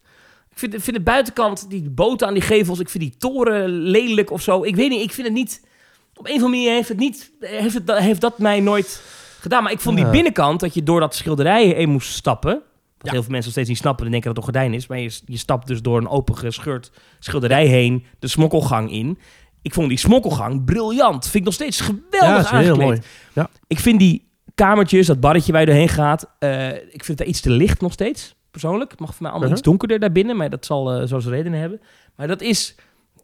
[0.51, 2.79] Ik vind, ik vind de buitenkant, die boten aan die gevels...
[2.79, 4.63] Ik vind die toren lelijk of zo.
[4.63, 5.61] Ik weet niet, ik vind het niet...
[6.15, 7.31] Op een of andere manier heeft het niet...
[7.39, 9.01] Heeft, het, heeft dat mij nooit
[9.39, 9.63] gedaan.
[9.63, 12.51] Maar ik vond die binnenkant, dat je door dat schilderij heen moest stappen.
[12.51, 12.61] Wat
[12.97, 13.11] Ja.
[13.11, 14.03] heel veel mensen nog steeds niet snappen.
[14.03, 14.87] Dan denken dat het een gordijn is.
[14.87, 18.05] Maar je, je stapt dus door een open gescheurd schilderij heen.
[18.19, 19.17] De smokkelgang in.
[19.61, 21.23] Ik vond die smokkelgang briljant.
[21.23, 22.09] Vind ik nog steeds geweldig
[22.51, 22.77] Ja, aangekleed.
[22.85, 23.01] mooi.
[23.33, 23.49] Ja.
[23.67, 26.29] Ik vind die kamertjes, dat barretje waar je doorheen gaat.
[26.39, 28.35] eh, ik vind het daar iets te licht nog steeds.
[28.51, 28.91] Persoonlijk.
[28.91, 29.57] Het mag voor mij allemaal Mhm.
[29.57, 30.37] iets donkerder daarbinnen.
[30.37, 31.81] Maar dat zal eh zo zijn redenen hebben.
[32.15, 32.75] Maar dat is...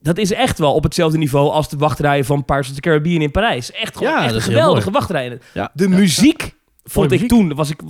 [0.02, 3.22] Dat is echt wel op hetzelfde niveau als de wachtrijen van Pirates of the Caribbean
[3.22, 3.72] in Parijs.
[3.72, 5.42] Echt gewoon Ja, echt dat geweldige wachtrijen.
[5.54, 5.70] Ja.
[5.74, 7.82] De muziek vond ik toen, was ik,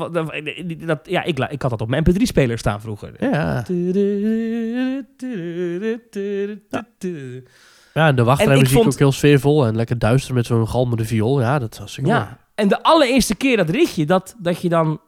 [0.87, 3.13] dat, ja, ik, ik had dat op mijn mp3-speler staan vroeger.
[3.19, 3.63] Ja.
[7.93, 11.05] Ja, en de wachtrijmuziek ik vond- ook heel sfeervol en lekker duister met zo'n galmende
[11.05, 11.41] viool.
[11.41, 12.13] Ja, dat was mooi.
[12.15, 14.99] Ja, en de allereerste keer dat ritje, dat, dat je dan...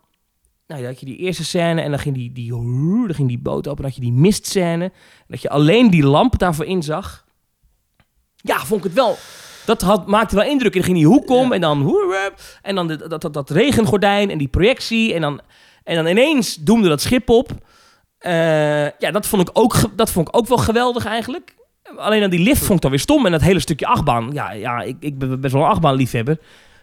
[0.68, 3.68] Nou, dat je die eerste scène en dan ging die, die, dan ging die boot
[3.68, 3.84] open.
[3.84, 4.92] Had je die mistscène.
[5.28, 7.26] Dat je alleen die lamp daarvoor inzag.
[8.36, 9.18] Ja, vond ik het wel...
[9.66, 10.72] Dat had, maakte wel indruk.
[10.72, 11.52] En dan ging die hoek om Ja.
[11.52, 11.96] en dan...
[12.62, 15.14] En dan dat, dat, dat regengordijn en die projectie.
[15.14, 15.42] En dan,
[15.84, 17.52] en dan ineens doemde dat schip op.
[18.18, 21.56] Eh, ja, dat vond, ik ook, dat vond ik ook wel geweldig eigenlijk.
[21.98, 23.26] Alleen dan die lift vond ik dan weer stom.
[23.26, 24.30] En dat hele stukje achtbaan.
[24.34, 26.38] Ja, ja ik, ik ben best wel een achtbaanliefhebber.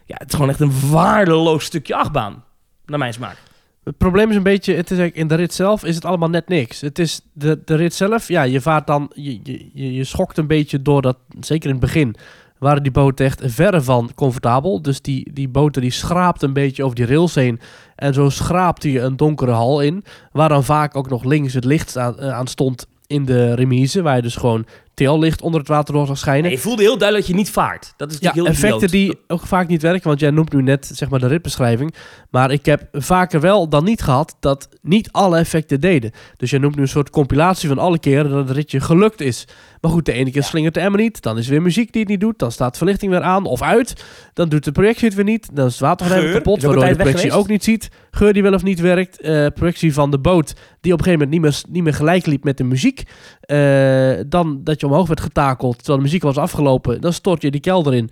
[0.08, 2.44] Ja, het is gewoon echt een waardeloos stukje achtbaan.
[2.86, 3.36] Naar mijn smaak.
[3.84, 6.48] Het probleem is een beetje, het is in de rit zelf is het allemaal net
[6.48, 6.80] niks.
[6.80, 10.46] Het is de, de rit zelf, ja, je vaart dan, je, je, je- schokt een
[10.46, 12.14] beetje door dat, zeker in het begin,
[12.58, 14.82] waren die boten echt verre van comfortabel.
[14.82, 17.60] Dus die, die boten die schraapt een beetje over die rails heen.
[17.96, 20.04] En zo schraapte je een donkere hal in.
[20.32, 24.02] Waar dan vaak ook nog links het licht aan, eh, aan stond in de remise.
[24.02, 24.66] Waar je dus gewoon
[25.06, 26.42] taillicht onder het water door zag schijnen.
[26.42, 27.92] Nee, je voelde heel duidelijk dat je niet vaart.
[27.96, 28.90] Dat is Ja, heel effecten idioot.
[28.90, 30.08] die ook vaak niet werken.
[30.08, 31.94] Want jij noemt nu net zeg maar, de ritbeschrijving.
[32.30, 36.10] Maar ik heb vaker wel dan niet gehad dat niet alle effecten deden.
[36.36, 39.46] Dus jij noemt nu een soort compilatie van alle keren dat het ritje gelukt is.
[39.80, 41.22] Maar goed, de ene keer slingert de emmer niet.
[41.22, 42.38] Dan is er weer muziek die het niet doet.
[42.38, 44.04] Dan staat verlichting weer aan of uit.
[44.34, 45.48] Dan doet de projectie het weer niet.
[45.52, 46.62] Dan is het watergordijn Geur, kapot.
[46.62, 47.88] Waardoor je de projectie ook niet ziet.
[48.10, 49.20] Geur die wel of niet werkt.
[49.20, 52.26] eh, projectie van de boot die op een gegeven moment niet meer, niet meer gelijk
[52.26, 53.02] liep met de muziek.
[53.40, 57.00] Eh, dan dat je omhoog werd getakeld terwijl de muziek was afgelopen.
[57.00, 58.10] Dan stort je die kelder in.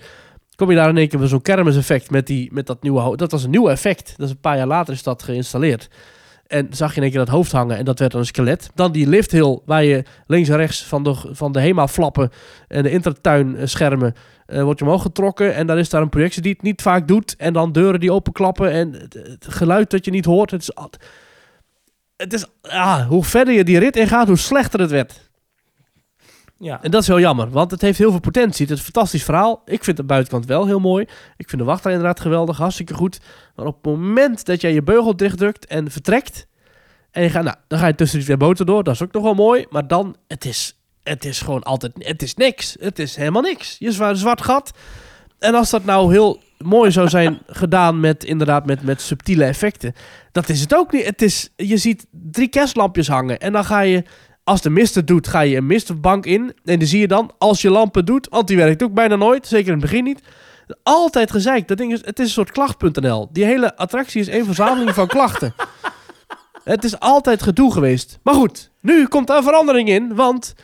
[0.56, 3.30] Kom je daar in één keer met zo'n kermiseffect met, die, met dat nieuwe Dat
[3.30, 4.14] was een nieuw effect.
[4.16, 5.88] Dat is een paar jaar later is dat geïnstalleerd.
[6.46, 8.70] En zag je in één keer dat hoofd hangen en dat werd dan een skelet.
[8.74, 12.30] Dan die lifthill waar je links en rechts van de, van de HEMA-flappen
[12.68, 14.14] en de intertuin eh, schermen
[14.46, 15.54] eh, wordt je omhoog getrokken.
[15.54, 17.36] En dan is daar een projectie die het niet vaak doet.
[17.36, 20.50] En dan deuren die openklappen en het, geluid dat je niet hoort.
[20.50, 20.70] Het is,
[22.16, 25.25] het is ah, hoe verder je die rit ingaat, hoe slechter het werd.
[26.58, 26.82] Ja.
[26.82, 28.66] En dat is heel jammer, want het heeft heel veel potentie.
[28.66, 29.62] Het is een fantastisch verhaal.
[29.64, 31.06] Ik vind de buitenkant wel heel mooi.
[31.36, 33.20] Ik vind de wachtrij inderdaad geweldig, hartstikke goed.
[33.54, 36.46] Maar op het moment dat jij je beugel dichtdrukt en vertrekt...
[37.10, 38.84] en je gaat, nou, dan ga je tussen die twee boten door.
[38.84, 39.66] Dat is ook nog wel mooi.
[39.70, 41.92] Maar dan, het is, het is gewoon altijd...
[41.98, 42.76] Het is niks.
[42.80, 43.76] Het is helemaal niks.
[43.78, 44.72] Je zwaar zwart gat.
[45.38, 49.94] En als dat nou heel mooi zou zijn gedaan met inderdaad met, met subtiele effecten...
[50.32, 51.04] dat is het ook niet.
[51.04, 54.04] Het is, je ziet drie kerstlampjes hangen en dan ga je...
[54.46, 56.52] Als de mist het doet, ga je een mistbank in.
[56.64, 59.46] En dan zie je dan, als je lampen doet, want die werkt ook bijna nooit,
[59.46, 60.20] zeker in het begin niet.
[60.82, 61.68] Altijd gezeikt.
[61.68, 63.28] Dat ding is, het is een soort klacht.nl.
[63.32, 65.54] Die hele attractie is één verzameling van klachten.
[66.64, 68.18] Het is altijd gedoe geweest.
[68.22, 70.54] Maar goed, nu komt daar verandering in, want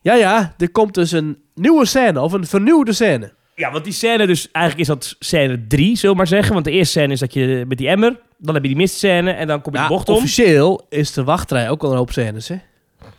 [0.00, 3.32] ja, ja, er komt dus een nieuwe scène of een vernieuwde scène.
[3.54, 4.50] Ja, want die scène dus...
[4.52, 6.52] Eigenlijk is dat scène 3, zullen we maar zeggen.
[6.52, 8.20] Want de eerste scène is dat je met die emmer...
[8.38, 10.14] Dan heb je die mistscène en dan kom je Ja, de bocht om.
[10.14, 12.56] officieel is de wachtrij ook al een hoop scènes, hè?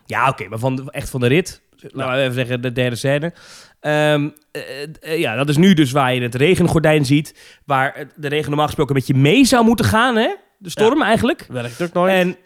[0.10, 1.62] Ja, oké, maar van de- echt van de rit.
[1.92, 3.34] Laten we even zeggen, de derde scène.
[3.80, 7.60] Eh, ja, dat is nu dus waar je het regengordijn ziet.
[7.66, 10.36] Waar de regen normaal gesproken een beetje mee zou moeten gaan, hè?
[10.58, 11.46] De storm eigenlijk.
[11.50, 12.12] Werkt ook nooit.
[12.14, 12.38] En...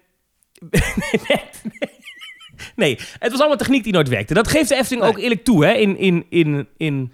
[1.28, 1.42] nee,
[2.76, 4.34] nee, het was allemaal techniek die nooit werkte.
[4.34, 5.72] Dat geeft de Efteling ook eerlijk toe, hè?
[5.72, 7.14] In, in, in, in,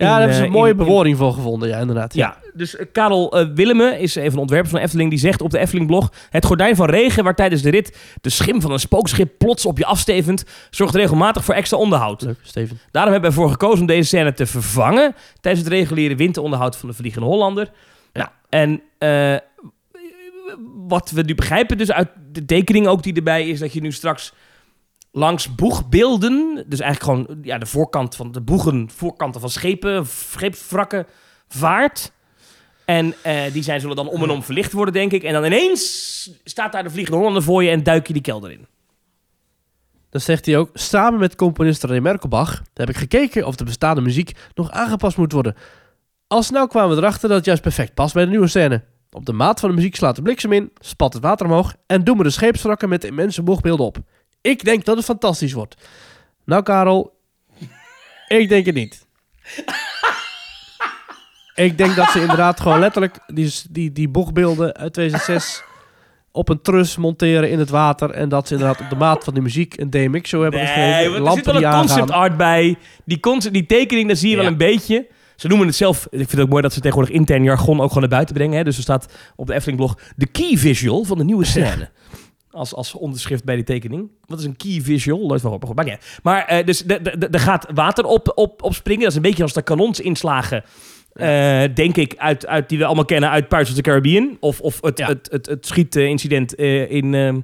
[0.00, 2.14] ja, daar hebben ze eh, een mooie in- in- bewoording voor gevonden, ja, inderdaad.
[2.14, 5.10] Ja, dus eh, Karel eh, Willemme is een van de ontwerpers van Efteling.
[5.10, 6.12] Die zegt op de Efteling-blog...
[6.30, 9.78] Het gordijn van regen waar tijdens de rit de schim van een spookschip plots op
[9.78, 10.44] je afstevend...
[10.70, 12.22] zorgt regelmatig voor extra onderhoud.
[12.22, 12.80] Leuk, Steven.
[12.90, 15.14] Daarom hebben we ervoor gekozen om deze scène te vervangen...
[15.40, 17.70] tijdens het reguliere winteronderhoud van de Vliegende Hollander.
[18.12, 18.82] Nou, en
[20.88, 23.58] wat we nu begrijpen dus uit de tekening ook die erbij is...
[23.58, 24.32] dat je nu straks
[25.12, 26.64] langs boegbeelden...
[26.66, 28.90] dus eigenlijk gewoon ja, de voorkant van de boegen...
[28.90, 31.06] voorkanten van schepen, scheepswrakken
[31.48, 32.12] vaart...
[32.84, 35.22] En eh, die zijn, zullen dan om en om verlicht worden, denk ik.
[35.22, 37.70] En dan ineens staat daar de Vliegende Hollander voor je...
[37.70, 38.66] en duik je die kelder in.
[40.10, 44.00] Dan zegt hij ook, samen met componist René Merkelbach heb ik gekeken of de bestaande
[44.00, 45.56] muziek nog aangepast moet worden.
[46.26, 48.84] Al snel kwamen we erachter dat het juist perfect past bij de nieuwe scène.
[49.10, 52.04] Op de maat van de muziek slaat de bliksem in, spat het water omhoog en
[52.04, 53.98] doen we de scheepswrakken met immense boegbeelden op.
[54.40, 55.76] Ik denk dat het fantastisch wordt.
[56.44, 57.18] Nou Karel,
[58.28, 59.06] ik denk het niet.
[61.54, 65.62] ik denk dat ze inderdaad gewoon letterlijk die, die, die boegbeelden uit 2006
[66.32, 68.10] op een trus monteren in het water.
[68.10, 71.26] En dat ze inderdaad op de maat van die muziek een DMX-show hebben Nee, geschreven.
[71.26, 71.80] er zit wel een aangaan.
[71.86, 72.76] concept art bij.
[73.04, 74.42] Die, concept, die tekening, daar zie je Ja.
[74.42, 75.06] wel een beetje.
[75.36, 77.86] Ze noemen het zelf, ik vind het ook mooi dat ze tegenwoordig intern jargon ook
[77.88, 78.56] gewoon naar buiten brengen.
[78.56, 78.64] Hè?
[78.64, 81.90] Dus er staat op de Efteling-blog de key visual van de nieuwe scène.
[82.50, 84.10] Als, als onderschrift bij die tekening.
[84.24, 85.18] Wat is een key visual?
[85.26, 85.98] Nooit van gehoord, maar uit.
[86.22, 89.00] Maar eh, dus de- de- de- er gaat water op, op, op springen.
[89.02, 90.64] Dat is een beetje als de kanonsinslagen.
[91.12, 94.36] eh, denk ik, uit, uit, die we allemaal kennen uit Pirates of the Caribbean.
[94.40, 95.06] Of, of het, Ja.
[95.06, 97.40] het, het, het schietincident eh, in, ehm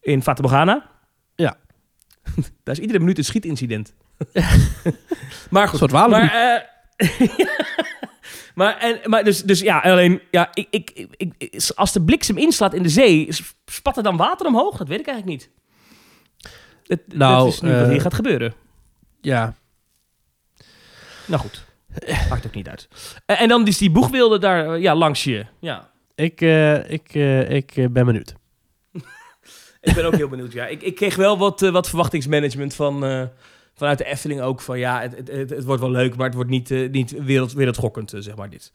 [0.00, 0.90] in Fata Morgana.
[1.34, 1.56] Ja.
[2.64, 3.94] Daar is iedere minuut een schietincident.
[5.50, 5.80] maar goed.
[5.80, 6.08] Een soort.
[6.10, 6.10] Maar,
[8.54, 12.74] maar, en, maar dus, dus ja, alleen, ja, ik, ik, ik, als de bliksem inslaat
[12.74, 13.28] in de zee,
[13.64, 14.76] spat er dan water omhoog?
[14.76, 15.50] Dat weet ik eigenlijk niet.
[16.86, 18.54] Het, Nou, dat is nu wat eh, hier gaat gebeuren.
[19.20, 19.54] Ja,
[21.26, 21.64] Nou goed,
[22.28, 22.88] maakt ook niet uit.
[23.26, 25.46] Eh, en dan is die boegbeelden daar eh, ja, langs je.
[25.60, 28.34] Ja, ik, eh, ik, eh, ik eh, ben benieuwd.
[29.80, 30.52] ik ben ook heel benieuwd.
[30.52, 30.66] Ja.
[30.66, 33.22] Ik, ik kreeg wel wat, eh, wat verwachtingsmanagement van, eh,
[33.82, 34.60] vanuit de Efteling ook.
[34.60, 37.52] Van ja, het, het, het, wordt wel leuk, maar het wordt niet, eh, niet wereld,
[37.52, 38.72] wereldschokkend, eh, zeg maar dit.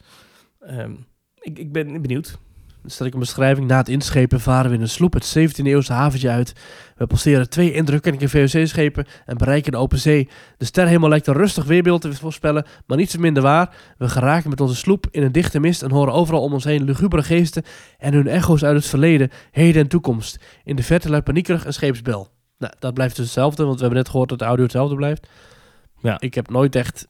[0.60, 0.92] Ehm,
[1.40, 2.38] ik, ik ben benieuwd.
[2.84, 3.68] Er staat ook een beschrijving.
[3.68, 6.54] Na het inschepen varen we in een sloep het 17e-eeuwse haventje uit.
[6.96, 10.30] We passeren twee indrukwekkende VOC-schepen en bereiken de open zee.
[10.58, 13.76] De sterrenhemel lijkt een rustig weerbeeld te voorspellen, maar niets minder waar.
[13.98, 16.84] We geraken met onze sloep in een dichte mist en horen overal om ons heen
[16.84, 17.64] lugubere geesten
[17.98, 20.40] en hun echo's uit het verleden, heden en toekomst.
[20.64, 22.37] In de verte luidt paniekerig een scheepsbel.
[22.58, 25.28] Nou, dat blijft dus hetzelfde, want we hebben net gehoord dat de audio hetzelfde blijft.
[26.02, 26.20] Ja.
[26.20, 27.08] Ik heb nooit echt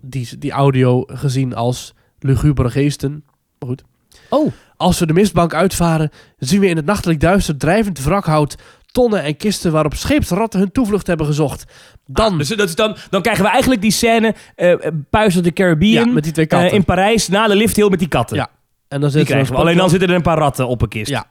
[0.00, 3.24] die, die audio gezien als lugubere geesten.
[3.58, 3.82] Maar goed.
[4.28, 4.52] Oh.
[4.76, 8.56] Als we de mistbank uitvaren, zien we in het nachtelijk duister drijvend wrakhout,
[8.92, 11.64] tonnen en kisten waarop scheepsratten hun toevlucht hebben gezocht.
[12.06, 14.76] Dan, Dus dat dan, dan krijgen we eigenlijk die scène eh uh,
[15.10, 16.68] Pirates of the Caribbean ja, met die twee katten.
[16.68, 18.36] eh, in Parijs na de lifthill met die katten.
[18.36, 18.48] Ja,
[18.88, 19.54] en dan zitten we.
[19.54, 21.10] Alleen dan zitten er een paar ratten op een kist.
[21.10, 21.26] Ja.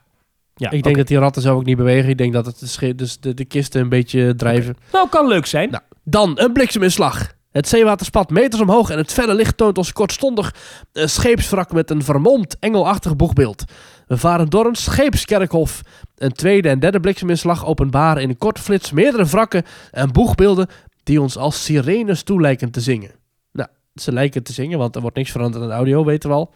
[0.56, 2.10] Ja ik denk dat die ratten zelf ook niet bewegen.
[2.10, 2.60] Ik denk dat het
[2.95, 4.78] dus de, de kisten een beetje drijven.
[4.91, 5.70] Nou, kan leuk zijn.
[5.70, 7.34] Nou, dan een blikseminslag.
[7.51, 10.56] Het zeewater spat meters omhoog en het felle licht toont ons kortstondig
[10.93, 13.64] een scheepswrak met een vermomd engelachtig boegbeeld.
[14.08, 15.82] We varen door een scheepskerkhof.
[16.18, 20.68] Een tweede en derde blikseminslag openbaren in een korte flits meerdere wrakken en boegbeelden
[21.04, 23.12] die ons als sirenes toe lijken te zingen.
[23.51, 26.36] Nou, ze lijken te zingen, want er wordt niks veranderd aan de audio, weten we
[26.36, 26.54] al.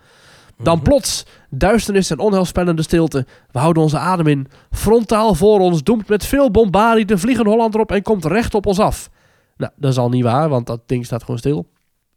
[0.64, 3.26] Dan plots, duisternis en onheilspellende stilte.
[3.52, 4.48] We houden onze adem in.
[4.72, 8.66] Frontaal voor ons doemt met veel bombardie de vliegende Hollander op en komt recht op
[8.66, 9.10] ons af.
[9.58, 11.66] Nou, dat is al niet waar, want dat ding staat gewoon stil.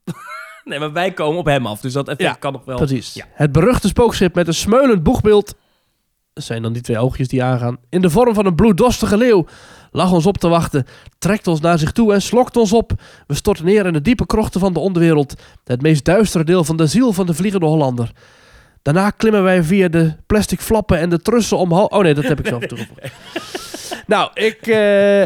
[0.64, 1.80] Nee, maar wij komen op hem af.
[1.80, 2.76] Dus dat effect Ja, kan nog wel.
[2.76, 3.14] Precies.
[3.14, 3.24] Ja.
[3.32, 5.54] Het beruchte spookschip met een smeulend boegbeeld.
[6.32, 7.76] Dat zijn dan die twee oogjes die aangaan.
[7.88, 9.46] In de vorm van een bloeddorstige leeuw.
[9.92, 10.86] Lag ons op te wachten.
[11.18, 12.92] Trekt ons naar zich toe en slokt ons op.
[13.26, 15.34] We storten neer in de diepe krochten van de onderwereld.
[15.64, 18.10] Het meest duistere deel van de ziel van de vliegende Hollander.
[18.82, 21.88] Daarna klimmen wij via de plastic flappen en de trussen omhoog.
[21.88, 23.00] Oh nee, dat heb ik zelf toegevoegd.
[24.06, 25.22] nou, ik, eh,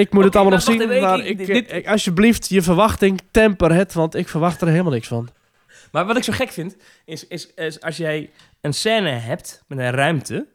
[0.00, 0.80] ik moet het allemaal nog maar wacht zien.
[0.90, 3.92] even, Maar ik- ik, dit- eh, alsjeblieft, je verwachting, temper het.
[3.92, 5.28] Want ik verwacht er helemaal niks van.
[5.92, 9.78] Maar wat ik zo gek vind, is, is, is als jij een scène hebt met
[9.78, 10.46] een ruimte.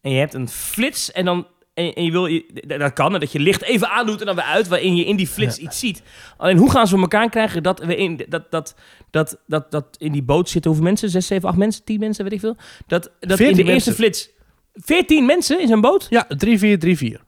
[0.00, 1.46] En je hebt een flits en dan.
[1.78, 2.44] En, en je wil, je,
[2.78, 5.16] dat kan, en dat je licht even aandoet en dan weer uit, waarin je in
[5.16, 6.02] die flits iets ziet.
[6.36, 8.74] Alleen hoe gaan ze voor elkaar krijgen dat we in, dat, dat,
[9.10, 10.70] dat, dat, dat in die boot zitten?
[10.70, 11.10] Hoeveel mensen?
[11.10, 11.84] Zes, zeven, acht mensen?
[11.84, 12.56] Tien mensen, weet ik veel.
[12.86, 14.30] Dat, dat in de 14 eerste flits.
[14.74, 16.06] Veertien mensen in zo'n boot?
[16.10, 17.20] Ja, 3-4-3-4.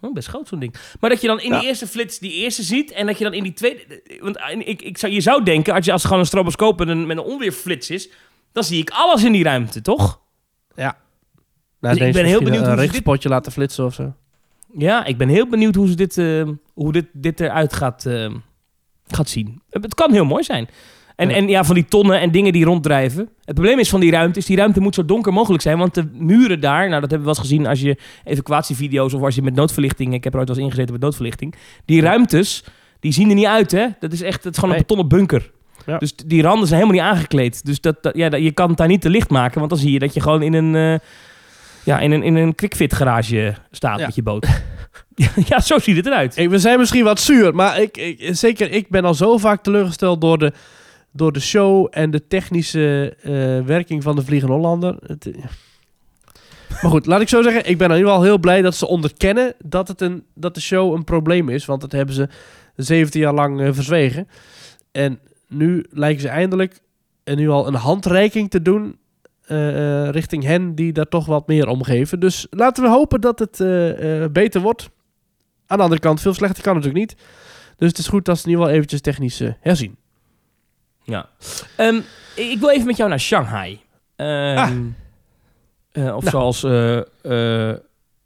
[0.00, 0.74] Oh, best groot zo'n ding.
[1.00, 1.58] Maar dat je dan in Ja.
[1.58, 4.02] die eerste flits die eerste ziet en dat je dan in die tweede...
[4.20, 6.88] Want ik, ik zou, je zou denken, als je als het gewoon een stroboscoop met
[6.88, 8.08] een, met een onweerflits is,
[8.52, 10.20] dan zie ik alles in die ruimte, toch?
[10.74, 10.98] Ja.
[11.80, 14.12] Dus ik ben heel benieuwd een hoe ze dit- richtspotje laten flitsen of zo.
[14.78, 18.30] Ja, ik ben heel benieuwd hoe, ze dit, eh, hoe dit, dit eruit gaat, eh,
[19.06, 19.60] gaat zien.
[19.70, 20.68] Het kan heel mooi zijn.
[21.16, 21.34] En Ja.
[21.34, 23.28] en ja, van die tonnen en dingen die ronddrijven.
[23.44, 25.78] Het probleem is van die ruimte, is die ruimte moet zo donker mogelijk zijn.
[25.78, 29.22] Want de muren daar, nou dat hebben we wel eens gezien als je evacuatievideo's of
[29.22, 31.54] als je met noodverlichting, ik heb er ooit wel eens ingezeten met noodverlichting.
[31.84, 32.64] Die ruimtes,
[33.00, 33.86] die zien er niet uit hè.
[34.00, 35.50] Dat is echt, het is gewoon een betonnen bunker.
[35.86, 35.98] Ja.
[35.98, 37.64] Dus die randen zijn helemaal niet aangekleed.
[37.64, 39.78] Dus dat, dat- ja, dat- je kan het daar niet te licht maken, want dan
[39.78, 41.06] zie je dat je gewoon in een, eh,
[41.84, 44.06] ja, in een, in een quickfit garage staat Ja.
[44.06, 44.46] met je boot.
[45.48, 46.36] ja, zo ziet het eruit.
[46.36, 49.62] Hey, we zijn misschien wat zuur, maar ik, ik, zeker ik ben al zo vaak
[49.62, 50.52] teleurgesteld door de,
[51.12, 54.96] door de show en de technische eh, werking van de Vliegende Hollander.
[55.06, 55.44] Het, eh,
[56.82, 58.86] maar goed, laat ik zo zeggen, ik ben in ieder geval heel blij dat ze
[58.86, 62.28] onderkennen dat, het een, dat de show een probleem is, want dat hebben ze
[62.76, 64.28] 17 jaar lang eh, verzwegen.
[64.92, 66.80] En nu lijken ze eindelijk
[67.24, 68.98] en nu al een handreiking te doen eh, eh,
[70.10, 72.20] richting hen die daar toch wat meer om geven.
[72.20, 74.90] Dus laten we hopen dat het eh, eh, beter wordt.
[75.66, 77.22] Aan de andere kant, veel slechter kan het natuurlijk niet.
[77.76, 79.96] Dus het is goed dat ze ieder geval eventjes technisch eh, herzien.
[81.02, 81.28] Ja.
[81.76, 82.00] Ehm,
[82.36, 83.80] ik wil even met jou naar Shanghai.
[84.16, 84.70] Ehm, Ah.
[85.92, 86.28] eh, of Nou.
[86.30, 87.76] zoals eh, eh,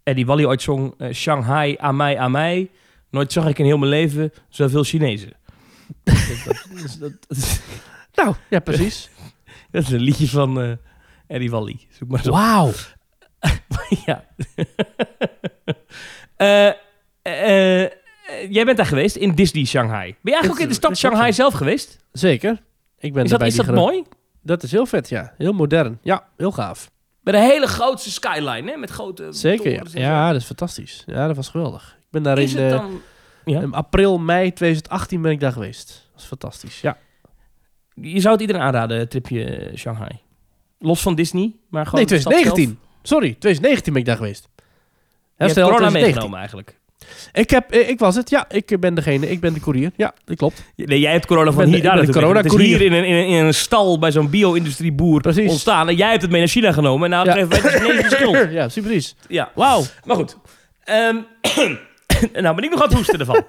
[0.03, 2.71] Eddie Wally ooit zong, eh, Shanghai, aan mij, aan mij.
[3.11, 5.33] Nooit zag ik in heel mijn leven zoveel Chinezen.
[6.05, 6.17] dat,
[7.29, 7.61] dat,
[8.15, 9.11] Nou, ja, precies.
[9.71, 10.73] dat is een liedje van eh,
[11.27, 11.87] Eddie Wally.
[11.91, 12.31] Zoek maar zo.
[12.31, 12.71] Wauw.
[14.07, 14.25] ja.
[16.37, 16.67] Eh,
[17.23, 17.91] eh, eh,
[18.49, 20.05] jij bent daar geweest, in Disney Shanghai.
[20.05, 21.99] Ben je eigenlijk ook in de stad Shanghai zelf geweest?
[22.13, 22.63] Zeker.
[22.99, 24.03] Ik ben Is dat, is dat mooi?
[24.43, 25.35] Dat is heel vet, ja.
[25.37, 25.99] Heel modern.
[26.03, 26.91] Ja, heel gaaf.
[27.21, 28.77] Met een hele grootste skyline, hè?
[28.77, 29.83] Met grote Zeker, ja.
[29.93, 31.03] Ja, dat is fantastisch.
[31.07, 31.97] Ja, dat was geweldig.
[31.99, 32.39] Ik ben daar.
[32.39, 33.01] Is in, het dan...
[33.45, 33.61] Ja?
[33.61, 35.89] in april, mei 2018 ben ik daar geweest.
[35.89, 36.99] Dat was fantastisch, ja.
[37.95, 40.21] Je zou het iedereen aanraden, tripje Shanghai.
[40.85, 42.79] Los van Disney, maar gewoon Nee, de stad 2019.
[43.03, 44.49] Sorry, 2019 ben ik daar geweest.
[45.37, 46.03] Herstel corona 2019.
[46.03, 46.79] meegenomen eigenlijk.
[47.33, 48.45] Ik, heb, eh, ik was het, ja.
[48.51, 49.91] Ik ben degene, ik ben de courier.
[49.97, 50.63] Ja, dat klopt.
[50.77, 52.37] Nee, jij hebt corona van ben hier daar de meegenomen.
[52.37, 55.51] Het is hier in een, in, een, in een stal bij zo'n bio-industrieboer Precies.
[55.51, 55.89] ontstaan.
[55.89, 57.13] En jij hebt het mee naar China genomen.
[57.13, 57.47] En nou Ja.
[57.47, 58.53] Chinezen de schuld.
[58.53, 59.15] ja, precies.
[59.29, 59.83] Ja, wauw.
[60.05, 60.37] Maar goed.
[60.85, 61.17] Ehm,
[62.43, 63.43] nou ben ik nog aan het hoesten ervan.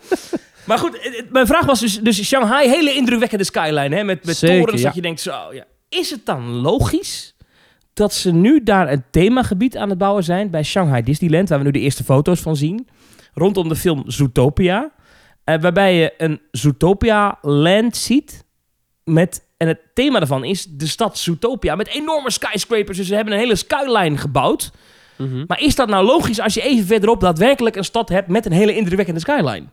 [0.66, 3.96] maar goed, het- het- mijn vraag was dus, dus Shanghai, hele indrukwekkende skyline.
[3.96, 4.04] Hè?
[4.04, 4.86] Met, met Zeker, torens ja.
[4.86, 5.64] dat je denkt, zo, ja.
[5.90, 7.36] Is het dan logisch
[7.94, 11.66] dat ze nu daar een themagebied aan het bouwen zijn bij Shanghai Disneyland, waar we
[11.66, 12.88] nu de eerste foto's van zien,
[13.34, 14.92] rondom de film Zootopia,
[15.44, 18.46] eh, waarbij je een Zootopia land ziet
[19.04, 22.98] met en het thema daarvan is de stad Zootopia met enorme skyscrapers.
[22.98, 24.72] Dus ze hebben een hele skyline gebouwd.
[25.18, 25.44] Mhm.
[25.48, 28.52] Maar is dat nou logisch als je even verderop daadwerkelijk een stad hebt met een
[28.52, 29.66] hele indrukwekkende skyline?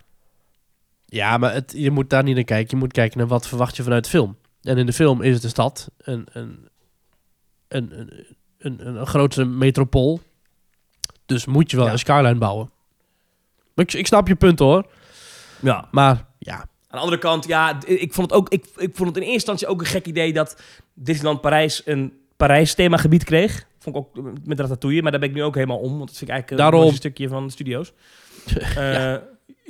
[1.05, 2.71] Ja, maar het, je moet daar niet naar kijken.
[2.71, 4.37] Je moet kijken naar wat verwacht je vanuit de film.
[4.63, 6.69] En in de film is het een stad, een, een,
[7.69, 8.27] een, een,
[8.59, 10.21] een, een, grote metropool.
[11.27, 11.93] Dus moet je wel Ja.
[11.93, 12.71] een skyline bouwen.
[13.75, 14.87] Ik, ik snap je punt hoor.
[15.61, 15.89] Ja.
[15.91, 18.49] Maar ja, Aan de andere kant, ja, ik vond het ook.
[18.49, 20.63] Ik, ik vond het in eerste instantie ook een gek idee dat
[20.95, 23.67] Disneyland Parijs een Parijs themagebied kreeg.
[23.79, 25.97] Vond ik ook eh, met Ratatouille, maar daar ben ik nu ook helemaal om.
[25.97, 26.89] Want dat vind ik eigenlijk Daarom.
[26.89, 27.93] een stukje van de studio's.
[28.77, 29.17] Eh,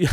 [0.04, 0.10] ja.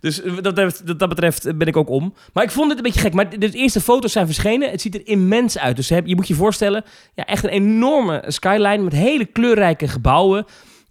[0.00, 2.14] Dus wat dat, betreft, dat, dat betreft ben ik ook om.
[2.32, 3.12] Maar ik vond het een beetje gek.
[3.12, 4.70] Maar de, eerste foto's zijn verschenen.
[4.70, 5.76] Het ziet er immens uit.
[5.76, 10.44] Dus je moet je voorstellen, ja, echt een enorme skyline met hele kleurrijke gebouwen.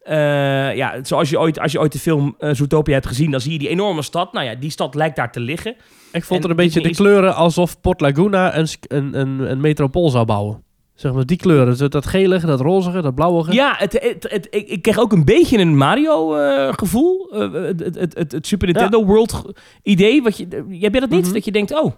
[0.03, 3.41] Eh, ja, zoals je ooit, als je ooit de film eh, Zootopia hebt gezien, dan
[3.41, 4.33] zie je die enorme stad.
[4.33, 5.75] Nou ja, die stad lijkt daar te liggen.
[6.11, 10.09] ik vond En er een beetje de kleuren alsof Port Laguna een, een, een metropool
[10.09, 10.63] zou bouwen.
[10.99, 11.77] Zeg maar die kleuren.
[11.77, 13.53] Dat, dat gelige, dat rozige, dat blauwige.
[13.53, 17.27] Ja, het, het, het- ik, ik kreeg ook een beetje een Mario-gevoel.
[17.31, 20.21] het, het, het, het, het Super Nintendo World ge- idee.
[20.21, 21.23] Wat je, eh, heb je dat niet?
[21.25, 21.33] Mhm.
[21.33, 21.91] Dat je denkt, oh,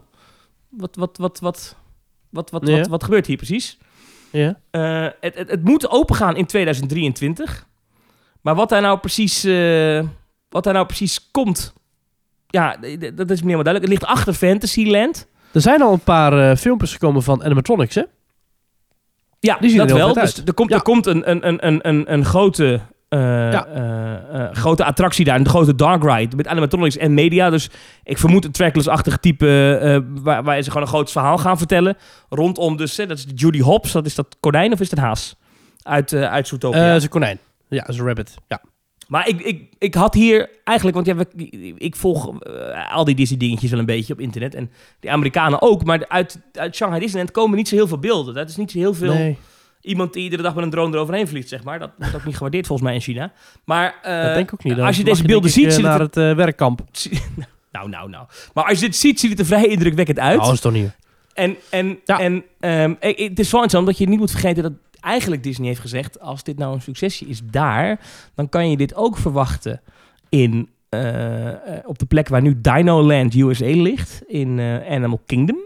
[0.70, 1.76] wat, wat, wat, wat,
[2.30, 2.78] wat, wat, Ja.
[2.78, 3.78] wat, wat gebeurt hier precies?
[4.32, 4.60] Ja.
[4.72, 7.68] Eh, het, het, het moet opengaan in 2023.
[8.42, 10.04] Maar wat daar nou precies, eh,
[10.50, 11.74] wat daar nou precies komt,
[12.48, 13.82] ja, dat is me niet helemaal duidelijk.
[13.82, 15.28] Het ligt achter Fantasyland.
[15.54, 18.04] Er zijn al een paar eh, filmpjes gekomen van animatronics, hè?
[19.42, 20.14] Ja, Die dat wel.
[20.14, 20.76] Dus er komt, Ja.
[20.76, 22.80] er komt een, een, een, een, een, een grote,
[23.10, 23.20] eh,
[23.52, 23.66] Ja.
[23.66, 24.14] eh,
[24.44, 25.40] eh, grote attractie daar.
[25.40, 27.50] Een grote dark ride met animatronics en media.
[27.50, 27.70] Dus
[28.04, 30.06] ik vermoed een trackless-achtige type...
[30.24, 31.98] waar, waar ze gewoon een groot verhaal gaan vertellen.
[32.30, 32.96] Rondom dus...
[32.96, 33.92] dat is Judy Hopps.
[33.92, 35.36] Dat is dat konijn of is dat haas?
[35.84, 36.80] Uit, uit Zootopia.
[36.82, 37.40] Eh, dat is een konijn.
[37.68, 38.34] Ja, dat is een rabbit.
[38.48, 38.62] Ja.
[39.12, 41.42] Maar ik, ik, ik had hier eigenlijk, want ja,
[41.78, 44.56] ik volg eh, al die Disney dingetjes wel een beetje op internet.
[44.56, 45.84] En de Amerikanen ook.
[45.84, 48.34] Maar uit, uit Shanghai Disneyland komen niet zo heel veel beelden.
[48.34, 49.38] Dat is niet zo heel veel Nee,
[49.82, 51.80] iemand die iedere dag met een drone eroverheen vliegt, zeg maar.
[51.80, 53.32] Dat wordt ook niet gewaardeerd volgens mij in China.
[53.64, 54.76] Maar eh, dat denk ik ook niet.
[54.76, 56.82] Dan als je deze beelden ik, ziet, eh, ziet naar het, het werkkamp.
[57.72, 58.26] nou, nou, nou.
[58.54, 60.40] Maar als je dit ziet, ziet het er vrij indrukwekkend uit.
[60.40, 60.96] Oh, dat is toch niet.
[61.34, 62.20] En, en, Ja.
[62.20, 65.80] en eh, het is wel interessant dat je niet moet vergeten dat eigenlijk Disney heeft
[65.80, 66.20] gezegd...
[66.20, 68.00] als dit nou een succesje is daar,
[68.36, 69.82] dan kan je dit ook verwachten
[70.30, 75.22] in, eh, eh, op de plek waar nu Dino Land USA ligt, in eh, Animal
[75.26, 75.58] Kingdom.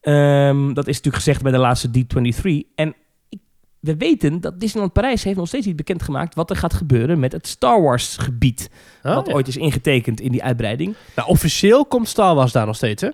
[0.00, 2.42] Ehm, dat is natuurlijk gezegd bij de laatste D23.
[2.74, 2.94] En
[3.28, 3.40] ik-
[3.80, 7.32] we weten dat Disneyland Parijs heeft nog steeds niet bekendgemaakt wat er gaat gebeuren met
[7.32, 8.70] het Star Wars gebied.
[9.02, 9.32] Oh, wat ja.
[9.32, 10.94] ooit is ingetekend in die uitbreiding.
[11.16, 13.08] Nou, officieel komt Star Wars daar nog steeds, hè?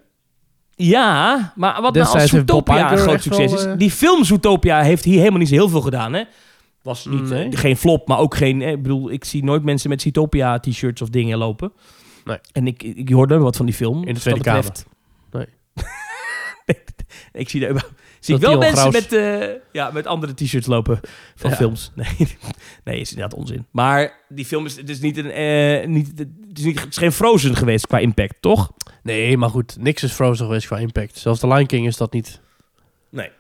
[0.76, 3.66] Ja, maar wat nou als Zootopia een groot succes wel, is?
[3.66, 6.22] eh, Die film Zootopia heeft hier helemaal niet zo heel veel gedaan, hè?
[6.82, 7.48] Was niet, Nee.
[7.48, 8.62] eh, geen flop, maar ook geen...
[8.62, 11.72] eh, Ik bedoel, ik zie nooit mensen met Zootopia t-shirts of dingen lopen.
[12.24, 12.38] Nee.
[12.52, 13.96] En ik, ik hoorde wat van die film.
[13.98, 14.62] In de Dus Tweede
[15.30, 15.46] Nee.
[17.42, 17.84] ik zie, daar,
[18.20, 21.00] zie ik wel mensen Graus- met, eh, ja, met andere t-shirts lopen
[21.34, 21.56] van Ja.
[21.56, 21.90] films.
[21.94, 22.38] Nee,
[22.84, 23.66] nee, is inderdaad onzin.
[23.70, 27.12] Maar die film is, het is, niet een, niet, het, is niet, het is geen
[27.12, 28.72] Frozen geweest qua impact, toch?
[29.04, 29.76] Nee, maar goed.
[29.80, 31.18] Niks is Frozen geweest qua impact.
[31.18, 32.40] Zelfs The Lion King is dat niet.
[33.10, 33.30] Nee.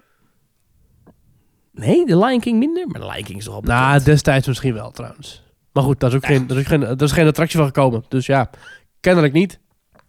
[1.72, 2.86] Nee, de Lion King minder?
[2.88, 3.80] Maar de Lion King is toch al bekend?
[3.80, 5.42] Nou, destijds misschien wel, trouwens.
[5.72, 8.04] Maar goed, daar is ook geen, daar is geen, daar is geen attractie van gekomen.
[8.08, 8.50] Dus ja,
[9.00, 9.60] kennelijk niet.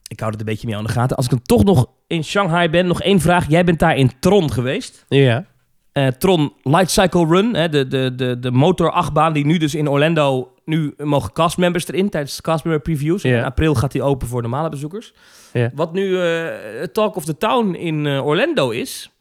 [0.07, 1.17] Ik hou het een beetje mee aan de gaten.
[1.17, 3.49] Als ik dan toch nog in Shanghai ben, nog één vraag.
[3.49, 5.05] Jij bent daar in Tron geweest.
[5.07, 5.45] Ja.
[5.91, 9.89] Eh, Tron Light Cycle Run, hè, de, de, de, de motor-achtbaan die nu dus in
[9.89, 10.54] Orlando...
[10.65, 13.21] Nu mogen castmembers erin tijdens de castmember previews.
[13.21, 13.37] Ja.
[13.37, 15.13] In april gaat die open voor normale bezoekers.
[15.53, 15.71] Ja.
[15.75, 16.45] Wat nu eh,
[16.79, 19.11] het talk of the town in eh, Orlando is...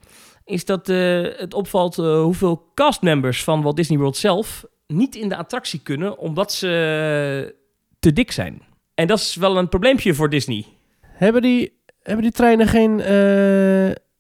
[0.44, 4.64] is dat eh, het opvalt hoeveel castmembers van Walt Disney World zelf...
[4.86, 7.54] niet in de attractie kunnen omdat ze
[7.98, 8.62] te dik zijn.
[8.94, 10.64] En dat is wel een probleempje voor Disney.
[11.00, 13.00] Hebben die, hebben die treinen geen,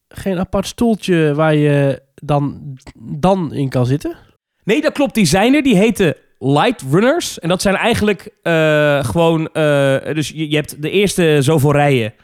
[0.08, 4.16] geen apart stoeltje waar je dan, dan in kan zitten?
[4.64, 5.14] Nee, dat klopt.
[5.14, 5.62] Die zijn er.
[5.62, 7.38] Die heten Light Runners.
[7.38, 9.48] En dat zijn eigenlijk eh, gewoon...
[9.52, 12.14] eh, dus je, je hebt de eerste zoveel rijen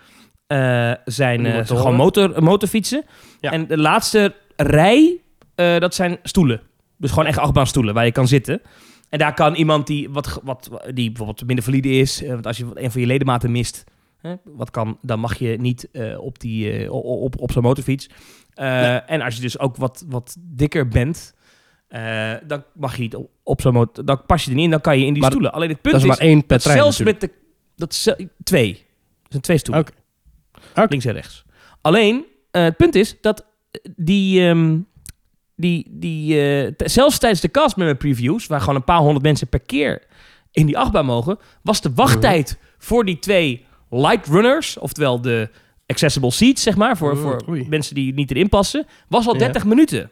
[0.46, 3.04] eh, zijn gewoon motor, motorfietsen.
[3.40, 3.50] Ja.
[3.50, 5.20] En de laatste rij,
[5.54, 6.60] dat zijn stoelen.
[6.96, 8.60] Dus gewoon echt achtbaanstoelen waar je kan zitten.
[9.08, 12.22] En daar kan iemand die, wat, wat, die bijvoorbeeld minder valide is...
[12.26, 13.84] want als je een van je ledematen mist...
[14.20, 18.08] Hè, wat kan, dan mag je niet op, die, op, op, op zo'n motorfiets.
[19.06, 21.34] En als je dus ook wat, wat dikker bent...
[21.90, 24.04] eh, dan mag je niet op, zo'n motor...
[24.04, 25.52] Dan pas je er niet in, dan kan je in die Maar stoelen.
[25.52, 27.20] Alleen het punt Dat is maar één per dat trein zelfs natuurlijk.
[27.22, 27.36] met de...
[27.76, 28.72] Dat is, eh, twee.
[29.22, 29.86] Dat zijn twee stoelen.
[30.74, 31.44] Links en rechts.
[31.80, 33.46] Alleen, eh, het punt is dat
[33.96, 34.78] die, ehm,
[35.56, 39.60] die, die eh, zelfs tijdens de castmember previews, waar gewoon een paar honderd mensen per
[39.60, 40.02] keer
[40.52, 45.48] in die achtbaan mogen, was de wachttijd voor die twee light runners, oftewel de
[45.86, 47.66] accessible seats, zeg maar, voor, Mm, voor oei.
[47.68, 49.38] mensen die niet erin passen, was al Ja.
[49.38, 50.10] 30 minuten.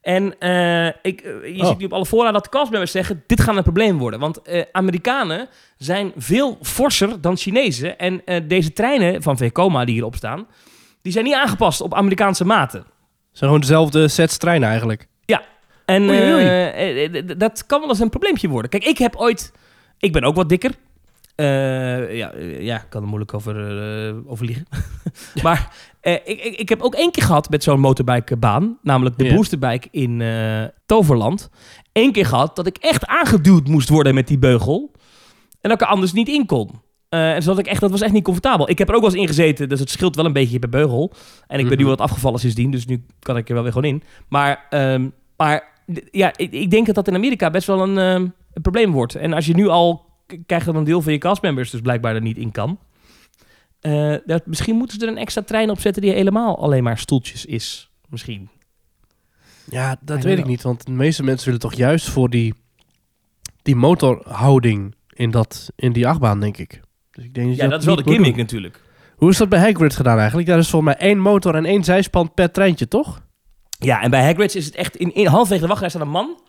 [0.00, 1.68] En eh, ik, eh, je Oh.
[1.68, 4.20] ziet nu op alle voorraad dat de castmembers zeggen, dit gaat een probleem worden.
[4.20, 7.98] Want eh, Amerikanen zijn veel forser dan Chinezen.
[7.98, 10.46] En eh, deze treinen van Vekoma die hierop staan,
[11.02, 12.80] die zijn niet aangepast op Amerikaanse maten.
[13.32, 15.06] zijn gewoon dezelfde sets treinen eigenlijk.
[15.84, 16.44] En Oei, oei.
[16.44, 18.70] eh, eh, d- dat kan wel eens een probleempje worden.
[18.70, 19.52] Kijk, ik heb ooit...
[19.98, 20.70] Ik ben ook wat dikker.
[21.38, 23.56] Eh, ja, eh, ja, ik kan er moeilijk over,
[24.08, 24.66] eh, over liegen.
[25.42, 28.78] maar ik, ik, ik heb ook één keer gehad met zo'n motorbikebaan.
[28.82, 29.34] Namelijk de Ja.
[29.34, 30.22] boosterbike in
[30.86, 31.50] Toverland.
[31.92, 34.90] Eén keer gehad dat ik echt aangeduwd moest worden met die beugel.
[35.60, 36.70] En dat ik er anders niet in kon.
[37.08, 38.70] En zodat ik echt, dat was echt niet comfortabel.
[38.70, 40.68] Ik heb er ook wel eens in gezeten, dus het scheelt wel een beetje per
[40.68, 41.12] beugel.
[41.46, 41.92] En ik ben nu Mhm.
[41.92, 44.02] wat afgevallen sindsdien, dus nu kan ik er wel weer gewoon in.
[44.28, 45.68] Maar, ehm, maar
[46.10, 48.22] ja, ik, ik denk dat dat in Amerika best wel een, ehm,
[48.52, 49.14] een probleem wordt.
[49.14, 52.14] En als je nu al k- krijgt dat een deel van je castmembers dus blijkbaar
[52.14, 52.78] er niet in kan.
[53.80, 56.98] eh, dat, misschien moeten ze er een extra trein op zetten die helemaal alleen maar
[56.98, 57.90] stoeltjes is.
[58.08, 58.48] Misschien.
[59.70, 60.62] Ja, dat I weet ik niet.
[60.62, 62.54] Want de meeste mensen willen toch juist voor die,
[63.62, 66.80] die motorhouding in, dat, in die achtbaan, denk ik.
[67.10, 68.38] Dus ik denk dat Ja, dat is wel de gimmick doen.
[68.42, 68.82] natuurlijk.
[69.16, 70.48] Hoe is dat bij Hagrid gedaan eigenlijk?
[70.48, 73.22] Daar is volgens mij één motor en één zijspan per treintje, toch?
[73.78, 76.40] Ja, en bij Hagrid's is het echt in, in halfwege de wachtrij staat een man.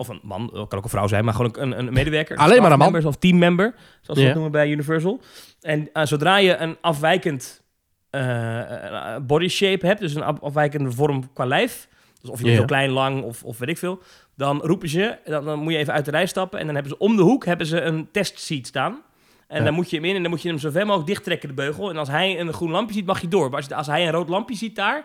[0.00, 2.36] Of een man, kan ook een vrouw zijn, maar gewoon een, een medewerker.
[2.36, 3.06] Alleen maar een man.
[3.06, 5.20] Of teammember, zoals ze dat noemen bij Universal.
[5.60, 7.62] En eh, zodra je een afwijkend
[8.10, 11.88] eh, eh, body shape hebt, dus een af- afwijkende vorm qua lijf.
[12.20, 14.02] Dus of je heel klein, lang of, of weet ik veel.
[14.36, 16.58] Dan roepen ze, dan, dan moet je even uit de rij stappen.
[16.58, 19.02] En dan hebben ze om de hoek hebben ze een testseat staan.
[19.46, 19.64] En Ja.
[19.64, 21.54] dan moet je hem in en dan moet je hem zo ver mogelijk dichttrekken, de
[21.54, 21.90] beugel.
[21.90, 23.50] En als hij een groen lampje ziet, mag je door.
[23.50, 25.04] Maar als, als hij een rood lampje ziet daar,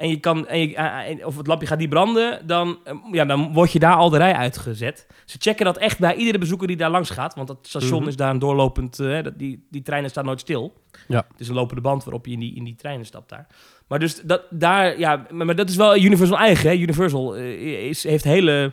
[0.00, 2.94] en je kan, en je, eh, eh, of het lampje gaat niet branden, dan, eh,
[3.12, 5.06] ja, dan word je daar al de rij uitgezet.
[5.24, 7.34] Ze checken dat echt bij iedere bezoeker die daar langs gaat.
[7.34, 8.08] Want dat station Mhm.
[8.08, 10.72] is daar een doorlopend, dat- die, die treinen staan nooit stil.
[11.08, 11.26] Ja.
[11.32, 13.46] Het is een lopende band waarop je in die, in die treinen stapt daar.
[13.88, 16.70] Maar dus dat, daar, ja, maar, maar dat is wel Universal eigen.
[16.70, 16.76] Hè?
[16.76, 18.72] Universal is, heeft hele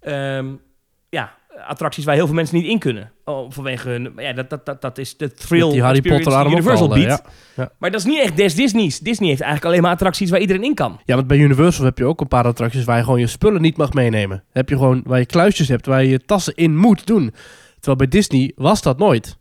[0.00, 0.46] ehm,
[1.66, 3.12] attracties waar heel veel mensen niet in kunnen.
[3.24, 6.44] Oh, vanwege hun, ja, dat, dat, dat, dat is de thrill Met die Harry Potter
[6.44, 7.22] die Universal al, biedt.
[7.56, 7.70] ja.
[7.78, 8.98] Maar dat is niet echt des Disney's.
[8.98, 11.00] Disney heeft eigenlijk alleen maar attracties waar iedereen in kan.
[11.04, 13.62] Ja, want bij Universal heb je ook een paar attracties waar je gewoon je spullen
[13.62, 14.44] niet mag meenemen.
[14.52, 17.34] Heb je gewoon waar je kluisjes hebt waar je je tassen in moet doen.
[17.74, 19.38] Terwijl bij Disney was dat nooit.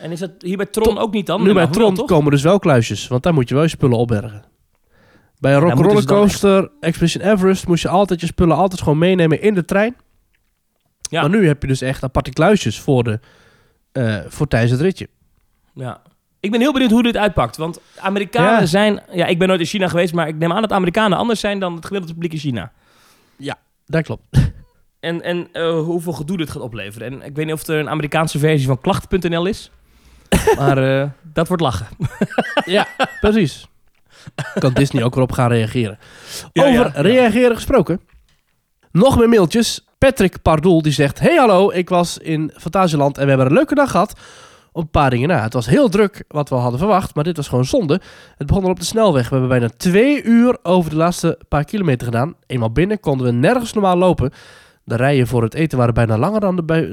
[0.00, 1.38] En is dat hier bij Tron ook niet dan?
[1.38, 3.70] nu bij Nou, wel, Tron komen dus wel kluisjes, want daar moet je wel je
[3.70, 4.44] spullen opbergen.
[5.38, 9.54] Bij een Rock Rollercoaster, Expedition Everest, moest je altijd je spullen altijd gewoon meenemen in
[9.54, 9.96] de trein.
[11.10, 11.20] Ja.
[11.20, 13.20] Maar nu heb je dus echt aparte kluisjes voor, de,
[13.92, 15.08] eh, voor tijdens het ritje.
[15.74, 16.00] Ja.
[16.40, 17.56] Ik ben heel benieuwd hoe dit uitpakt.
[17.56, 18.66] Want Amerikanen Ja.
[18.66, 19.02] zijn...
[19.12, 21.58] Ja, ik ben nooit in China geweest, maar ik neem aan dat Amerikanen anders zijn
[21.58, 22.72] dan het gemiddelde publiek in China.
[23.86, 24.22] Dat klopt.
[25.00, 27.12] En, en eh, hoeveel gedoe dit gaat opleveren.
[27.12, 29.70] En ik weet niet of er een Amerikaanse versie van klacht.nl is.
[30.58, 31.86] maar eh, dat wordt lachen.
[32.64, 32.86] ja,
[33.20, 33.66] precies.
[34.58, 35.98] Kan Disney ook weer op gaan reageren.
[36.52, 37.00] Ja, Over ja, ja.
[37.00, 38.00] reageren gesproken.
[38.92, 39.84] Nog meer mailtjes.
[39.98, 41.18] Patrick Pardoel die zegt...
[41.18, 44.20] Hey hallo, ik was in Fantasieland en we hebben een leuke dag gehad.
[44.72, 45.42] Op een paar dingen na.
[45.42, 48.00] Het was heel druk wat we hadden verwacht, maar dit was gewoon zonde.
[48.36, 49.28] Het begon al op de snelweg.
[49.28, 52.34] We hebben bijna twee uur over de laatste paar kilometer gedaan.
[52.46, 54.32] Eenmaal binnen konden we nergens normaal lopen.
[54.84, 56.40] De rijen voor het eten waren bijna langer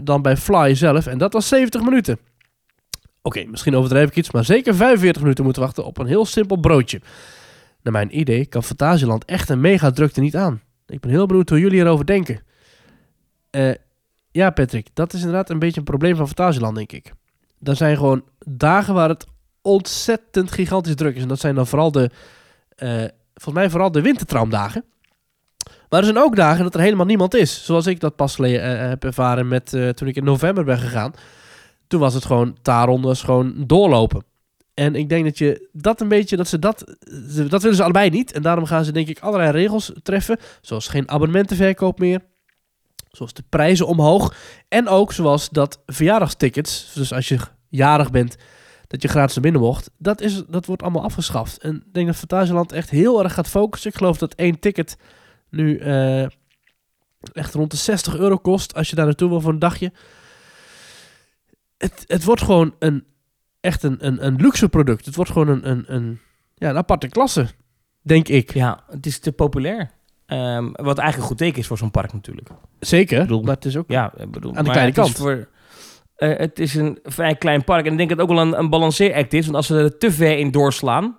[0.04, 1.08] dan, bij Fly zelf.
[1.08, 2.20] En dat was 70 minuten.
[3.22, 6.58] Oké, misschien overdrijf ik iets, maar zeker 45 minuten moeten wachten op een heel simpel
[6.58, 7.02] broodje.
[7.82, 10.62] Naar mijn idee kan Fantasieland echt een mega drukte niet aan.
[10.88, 12.42] Ik ben heel benieuwd hoe jullie erover denken.
[13.50, 13.72] Eh,
[14.32, 17.12] ja, Patrick, dat is inderdaad een beetje een probleem van Fantasieland, denk ik.
[17.64, 19.26] Er zijn gewoon dagen waar het
[19.62, 21.22] ontzettend gigantisch druk is.
[21.22, 22.10] En dat zijn dan vooral de,
[22.76, 22.90] eh,
[23.34, 24.84] volgens mij vooral de wintertraumdagen.
[25.90, 27.66] Maar er zijn ook dagen dat er helemaal niemand is.
[27.66, 31.14] Zoals ik dat pas eh, heb ervaren met, toen ik in november ben gegaan.
[31.88, 34.24] Toen was het gewoon, Taron was gewoon doorlopen.
[34.78, 36.96] En ik denk dat je dat een beetje, dat ze dat,
[37.50, 38.32] dat willen ze allebei niet.
[38.32, 40.38] En daarom gaan ze denk ik allerlei regels treffen.
[40.62, 42.22] Zoals geen abonnementenverkoop meer.
[43.12, 44.36] Zoals de prijzen omhoog.
[44.68, 47.40] En ook zoals dat verjaardagstickets, dus als je
[47.70, 48.36] jarig bent,
[48.88, 49.92] dat je gratis naar binnen mocht.
[49.98, 51.58] Dat, is, dat wordt allemaal afgeschaft.
[51.58, 53.90] En ik denk dat Fantasieland echt heel erg gaat focussen.
[53.90, 54.98] Ik geloof dat één ticket
[55.50, 56.24] nu eh,
[57.34, 59.92] echt rond de 60 euro kost als je daar naartoe wil voor een dagje.
[61.78, 63.06] Het, het wordt gewoon een,
[63.68, 65.06] echt een, een, een luxe product.
[65.06, 66.20] Het wordt gewoon een, een, een,
[66.56, 67.48] ja, een aparte klasse,
[68.02, 68.54] denk ik.
[68.54, 69.92] Ja, het is te populair.
[70.26, 72.50] Ehm, wat eigenlijk een goed teken is voor zo'n park natuurlijk.
[72.80, 73.86] Zeker, bedoel- maar het is ook...
[73.88, 75.18] Ja, ik bedoel, Aan de kleine het is kant.
[75.18, 75.48] Voor,
[76.16, 77.86] eh, het is een vrij klein park.
[77.86, 79.44] En ik denk dat het ook wel een, een balanceeract is.
[79.44, 81.18] Want als ze er te ver in doorslaan...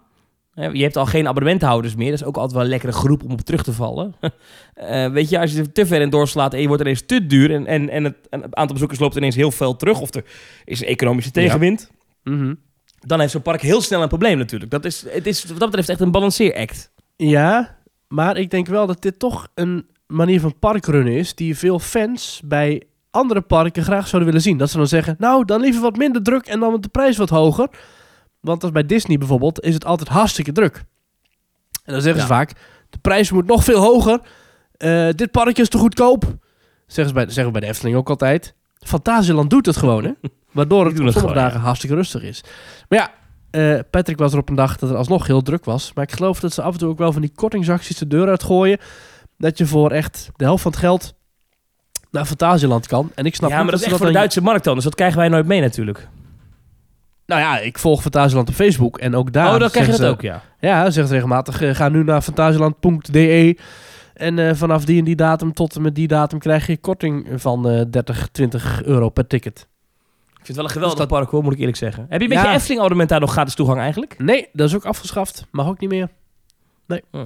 [0.54, 2.10] Hè, Je hebt al geen abonnementhouders meer.
[2.10, 4.14] Dat is ook altijd wel een lekkere groep om op terug te vallen.
[4.78, 7.26] Eh, weet je, als je er te ver in doorslaat en je wordt ineens te
[7.26, 7.54] duur...
[7.54, 10.00] en, en, en het, en het aantal bezoekers loopt ineens heel veel terug...
[10.00, 10.24] of er
[10.64, 11.90] is een economische tegenwind...
[12.28, 12.54] Mhm.
[12.98, 14.70] dan heeft zo'n park heel snel een probleem natuurlijk.
[14.70, 16.90] Dat is, het is wat dat betreft echt een balanceeract.
[17.16, 17.76] Ja,
[18.08, 22.40] maar ik denk wel dat dit toch een manier van parkrunnen is die veel fans
[22.44, 24.56] bij andere parken graag zouden willen zien.
[24.56, 27.28] Dat ze dan zeggen, nou, dan liever wat minder druk en dan de prijs wat
[27.28, 27.68] hoger.
[28.40, 30.84] Want als bij Disney bijvoorbeeld is het altijd hartstikke druk.
[31.84, 32.52] En dan zeggen ze vaak,
[32.90, 34.20] de prijs moet nog veel hoger.
[34.76, 36.24] Eh, dit parkje is te goedkoop.
[36.86, 38.54] Zeggen ze bij, zeggen we bij de Efteling ook altijd.
[38.78, 40.12] Fantasieland doet het gewoon, hè.
[40.52, 42.44] Waardoor het op sommige gewoon, dagen hartstikke rustig is.
[42.88, 43.10] Maar ja,
[43.50, 45.92] eh, Patrick was er op een dag dat het alsnog heel druk was.
[45.94, 48.28] Maar ik geloof dat ze af en toe ook wel van die kortingsacties de deur
[48.28, 48.78] uitgooien.
[49.38, 51.14] Dat je voor echt de helft van het geld
[52.10, 53.10] naar Fantasieland kan.
[53.14, 54.74] En ik snap ja, maar dat is echt ze voor de Duitse markt dan.
[54.74, 56.08] Dus dat krijgen wij nooit mee natuurlijk.
[57.26, 58.98] Nou ja, ik volg Fantasieland op Facebook.
[58.98, 60.84] En ook daar oh, dan krijg je dat zeggen ook, ze- ja.
[60.84, 63.58] Ja, zegt regelmatig, eh, ga nu naar fantasieland.de.
[64.14, 67.28] En eh, vanaf die en die datum tot en met die datum krijg je korting
[67.36, 69.66] van eh 30, 20 euro per ticket.
[70.48, 72.06] Vind het wel een geweldig Dus dat- park hoor, moet ik eerlijk zeggen.
[72.08, 72.44] Heb je met Ja.
[72.48, 74.18] je Efteling abonnement daar nog gratis toegang eigenlijk?
[74.18, 75.46] Nee, dat is ook afgeschaft.
[75.50, 76.08] Mag ook niet meer.
[76.86, 77.02] Nee.
[77.12, 77.24] Oh.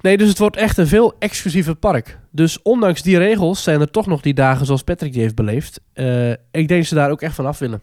[0.00, 2.18] Nee, dus het wordt echt een veel exclusiever park.
[2.30, 5.80] Dus ondanks die regels zijn er toch nog die dagen zoals Patrick die heeft beleefd.
[5.92, 7.82] Eh, ik denk dat ze daar ook echt van af willen.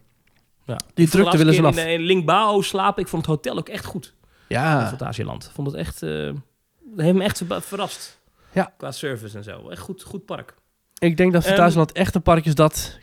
[0.65, 0.79] Ja.
[0.93, 1.77] Die drukte willen ze af.
[1.77, 3.03] In, in Lingbao slapen.
[3.03, 4.13] Ik vond het hotel ook echt goed.
[4.47, 5.43] in Ja, Fantasieland.
[5.43, 6.03] Ik vond het echt...
[6.03, 6.31] eh
[6.95, 8.19] dat heeft me echt verrast.
[8.51, 8.73] Ja.
[8.77, 9.69] Qua service en zo.
[9.69, 10.53] Echt goed, goed park.
[10.97, 12.97] ik denk dat Ehm, Fantasieland echt een park is dat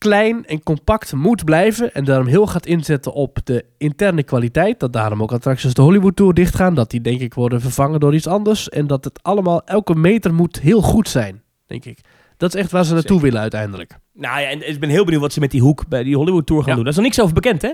[0.00, 1.94] klein en compact moet blijven.
[1.94, 4.80] En daarom heel gaat inzetten op de interne kwaliteit.
[4.80, 6.74] Dat daarom ook attracties als de Hollywood Tour dichtgaan.
[6.74, 8.68] Dat die denk ik worden vervangen door iets anders.
[8.68, 11.98] En dat het allemaal, elke meter moet heel goed zijn, denk ik.
[12.36, 13.24] Dat is echt waar ze naartoe Zeker.
[13.24, 13.96] willen uiteindelijk.
[14.12, 16.46] Nou ja, en ik ben heel benieuwd wat ze met die hoek bij die Hollywood
[16.46, 16.74] Tour gaan Ja.
[16.76, 16.84] doen.
[16.84, 17.72] Daar is nog niks over bekend, hè?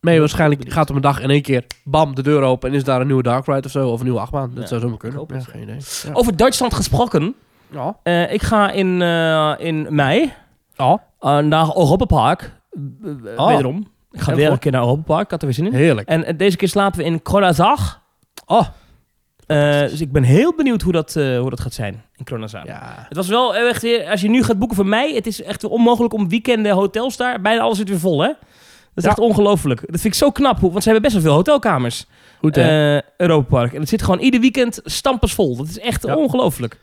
[0.00, 2.84] Nee, waarschijnlijk gaat op een dag in één keer, bam, de deur open en is
[2.84, 4.50] daar een nieuwe Dark Ride of zo, of een nieuwe achtbaan.
[4.54, 5.24] Dat Ja, zou zomaar kunnen.
[5.28, 5.76] Ja, geen idee.
[6.12, 7.34] Over Duitsland gesproken.
[7.70, 7.96] Ja.
[8.02, 10.32] Eh, ik ga in, eh, in mei
[10.80, 11.02] Ja.
[11.20, 12.52] eh, naar Europa Park.
[13.04, 13.46] Uh, Oh.
[13.46, 13.86] Wederom.
[14.12, 15.24] Ik ga weer een keer naar Europa Park.
[15.24, 15.72] Ik had er weer zin in.
[15.72, 16.08] Heerlijk.
[16.08, 18.00] En eh, deze keer slapen we in Kronazag.
[18.46, 18.66] Oh.
[19.46, 22.66] Eh, dus ik ben heel benieuwd hoe dat, eh, hoe dat gaat zijn in Kronazag.
[22.66, 22.94] Ja.
[23.08, 25.64] Het was wel echt weer, als je nu gaat boeken voor mei, het is echt
[25.64, 27.40] onmogelijk om weekenden hotels daar.
[27.40, 28.26] Bijna alles zit weer vol, hè?
[28.28, 28.36] Dat
[28.94, 29.08] is Ja.
[29.10, 29.80] echt ongelooflijk.
[29.80, 32.06] Dat vind ik zo knap, hoe- want ze hebben best wel veel hotelkamers.
[32.40, 33.00] Goed hè?
[33.16, 33.72] Europa Park.
[33.74, 35.56] En het zit gewoon ieder weekend stampensvol.
[35.56, 36.14] Dat is echt Ja.
[36.16, 36.80] ongelooflijk.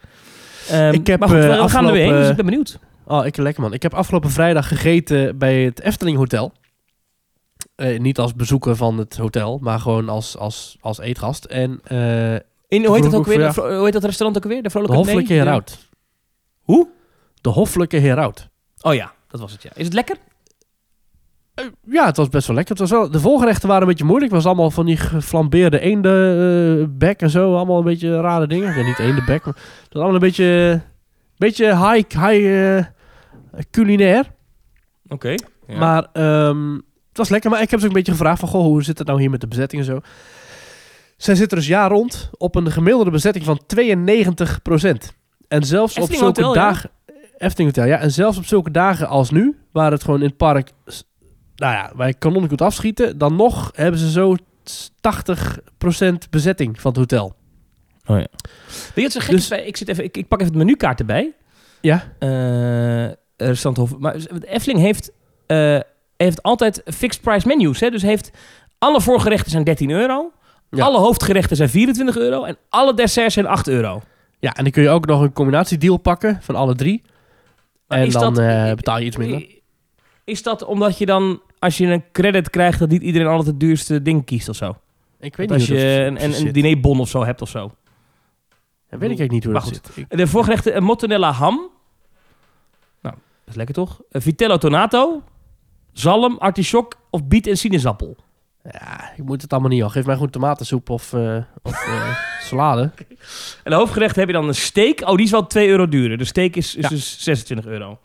[0.69, 2.80] Ehm, Ik heb, maar goed, we, we gaan er weer heen, dus ik ben benieuwd.
[3.07, 3.73] Oh, ik lekker man.
[3.73, 6.51] Ik heb afgelopen vrijdag gegeten bij het Efteling Hotel.
[7.75, 11.45] Eh, niet als bezoeker van het hotel, maar gewoon als, als, als eetgast.
[11.45, 12.34] En eh,
[12.67, 13.53] In, hoe, heet dat ook weer?
[13.53, 14.63] De hoe heet dat restaurant ook weer?
[14.63, 15.41] De Hoffelijke nee?
[15.41, 15.77] Heraut.
[16.61, 16.88] Hoe?
[17.41, 18.47] De Hoffelijke Heraut.
[18.81, 19.69] Oh ja, dat was het ja.
[19.73, 20.17] Is het lekker?
[21.53, 22.75] Eh, ja, het was best wel lekker.
[22.75, 24.31] Het was wel, de voorgerechten waren een beetje moeilijk.
[24.31, 27.55] Het was allemaal van die geflambeerde eendenbek en zo.
[27.55, 28.77] Allemaal een beetje rare dingen.
[28.77, 30.81] Ja, niet eendenbek, maar het was allemaal een beetje,
[31.38, 32.95] beetje high, high
[33.72, 34.36] culinair.
[35.07, 35.36] Oké.
[35.68, 35.78] Ja.
[35.78, 36.74] Maar ehm,
[37.18, 37.49] het was lekker.
[37.49, 38.49] Maar ik heb ze ook een beetje gevraagd van...
[38.49, 39.99] Goh, hoe zit het nou hier met de bezetting en zo?
[41.18, 43.78] Zij zitten dus jaar rond op een gemiddelde bezetting van 92%
[45.48, 46.61] En zelfs op zulke Hotel, ja?
[46.61, 46.90] dagen...
[47.38, 47.99] Efteling Hotel, ja.
[47.99, 49.57] En zelfs op zulke dagen als nu...
[49.72, 50.72] waar het gewoon in het park...
[51.56, 53.18] Nou ja, wij kanonnen goed afschieten...
[53.18, 54.40] dan nog hebben ze zo 80%
[56.30, 57.36] bezetting van het hotel.
[58.06, 58.28] Oh ja.
[58.68, 59.65] Weet je wat zo gek Dus- is?
[59.65, 61.34] Ik, zit even, ik, ik pak even het menukaart erbij.
[61.82, 62.14] Ja?
[62.19, 63.99] Eh restaurant Hof.
[63.99, 65.11] Maar Efteling heeft,
[65.47, 65.80] eh,
[66.18, 67.80] heeft altijd fixed price menus.
[67.80, 67.89] Hè?
[67.89, 68.31] Dus heeft
[68.77, 70.31] alle voorgerechten zijn 13 euro.
[70.69, 70.85] Ja.
[70.85, 72.43] Alle hoofdgerechten zijn 24 euro.
[72.43, 74.01] En alle desserts zijn 8 euro.
[74.39, 76.38] Ja, en dan kun je ook nog een combinatiedeal pakken...
[76.41, 77.01] van alle drie.
[77.88, 79.45] Maar en dan dat- eh, betaal je iets minder.
[80.23, 83.59] Is dat omdat je dan, als je een credit krijgt, dat niet iedereen altijd het
[83.59, 84.76] duurste ding kiest of zo?
[85.19, 87.59] Ik weet Dat niet als je een, een, dinerbon of zo hebt of zo.
[87.59, 89.91] Ja, weet ik eigenlijk niet hoe Maar dat goed.
[89.93, 90.05] zit.
[90.09, 91.69] Ik- De voorgerechten, een mozzarella ham.
[93.48, 94.02] Dat is lekker toch?
[94.10, 95.24] Een vitello tonato.
[95.94, 98.18] Zalm, artichok of biet en sinaasappel.
[98.72, 99.90] Ja, ik moet het allemaal niet al.
[99.90, 102.18] Geef mij gewoon tomatensoep of, eh, of eh,
[102.49, 102.91] salade.
[103.64, 105.02] En de hoofdgerecht heb je dan een steak.
[105.02, 106.18] Oh, die is wel 2 euro duurder.
[106.18, 106.90] De steak is, is Ja.
[106.90, 107.99] dus 26 euro.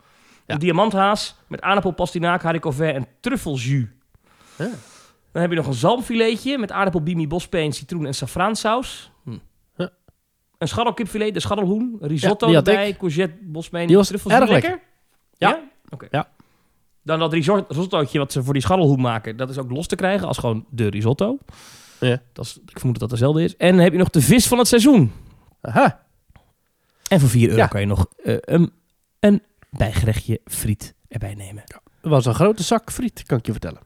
[0.45, 0.53] Ja.
[0.53, 3.85] Een diamanthaas met aardappel, pastinaak, haricot vert en truffeljus.
[4.57, 4.69] Ja.
[5.31, 9.11] Dan heb je nog een zalmfiletje met aardappel, bimi, bospeen, citroen en safraansaus.
[9.23, 9.37] Hm.
[9.75, 9.89] Ja.
[10.57, 13.69] Een scharrelkipfilet, de scharrelhoen, risotto had erbij, courgette, was
[14.07, 14.33] truffels.
[14.33, 14.79] erg lekker.
[15.43, 15.49] Ja.
[15.49, 15.61] Ja?
[15.89, 16.07] Oké.
[16.11, 16.27] Ja.
[17.03, 19.95] Dan dat risot- risottootje wat ze voor die scharrelhoen maken, dat is ook los te
[19.95, 21.37] krijgen als gewoon de risotto.
[21.99, 22.21] Ja.
[22.33, 23.55] Dat is, ik vermoed dat dat dezelfde is.
[23.55, 25.11] En dan heb je nog de vis van het seizoen.
[25.61, 26.01] Aha.
[27.07, 27.67] En voor 4 euro Ja.
[27.67, 28.71] kan je nog eh, een,
[29.19, 31.63] een bijgerechtje friet erbij nemen.
[32.01, 33.79] Het was een grote zak friet, kan ik je vertellen.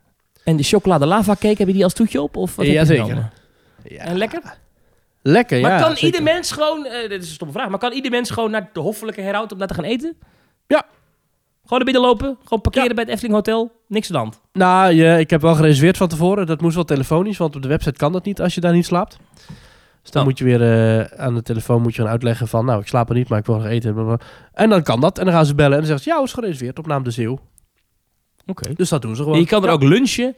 [0.43, 2.35] En de chocolade lava cake, heb je die als toetje op?
[2.37, 3.03] Of wat heb je Jazeker.
[3.03, 3.31] genomen?
[3.83, 4.03] Ja.
[4.03, 4.57] En lekker?
[5.21, 5.79] Lekker, maar ja.
[5.79, 6.05] kan zeker.
[6.05, 8.69] ieder mens gewoon, eh, dit is een stomme vraag, maar kan ieder mens gewoon naar
[8.73, 10.17] de hoffelijke herhoud om daar te gaan eten?
[10.67, 10.85] Ja.
[11.67, 12.93] Gewoon naar binnen lopen, gewoon parkeren Ja.
[12.93, 14.41] bij het Efteling Hotel, niks aan de hand.
[14.53, 16.45] Nou, je, ik heb wel gereserveerd van tevoren.
[16.47, 18.85] Dat moest wel telefonisch, want op de website kan dat niet als je daar niet
[18.85, 19.17] slaapt.
[20.01, 20.27] Dus dan Oh.
[20.27, 22.65] moet je weer eh, aan de telefoon moet je gaan uitleggen van...
[22.65, 23.93] Nou, ik slaap er niet, maar ik wil nog eten.
[23.93, 24.25] blablabla.
[24.53, 25.17] En dan kan dat.
[25.17, 26.17] En dan gaan ze bellen en dan zeggen ze...
[26.17, 27.39] Ja, is gereserveerd op naam De Zeeuw.
[28.45, 28.73] Oké.
[28.73, 29.35] Dus dat doen ze gewoon.
[29.37, 29.73] En je kan er Ja.
[29.73, 30.35] ook lunchen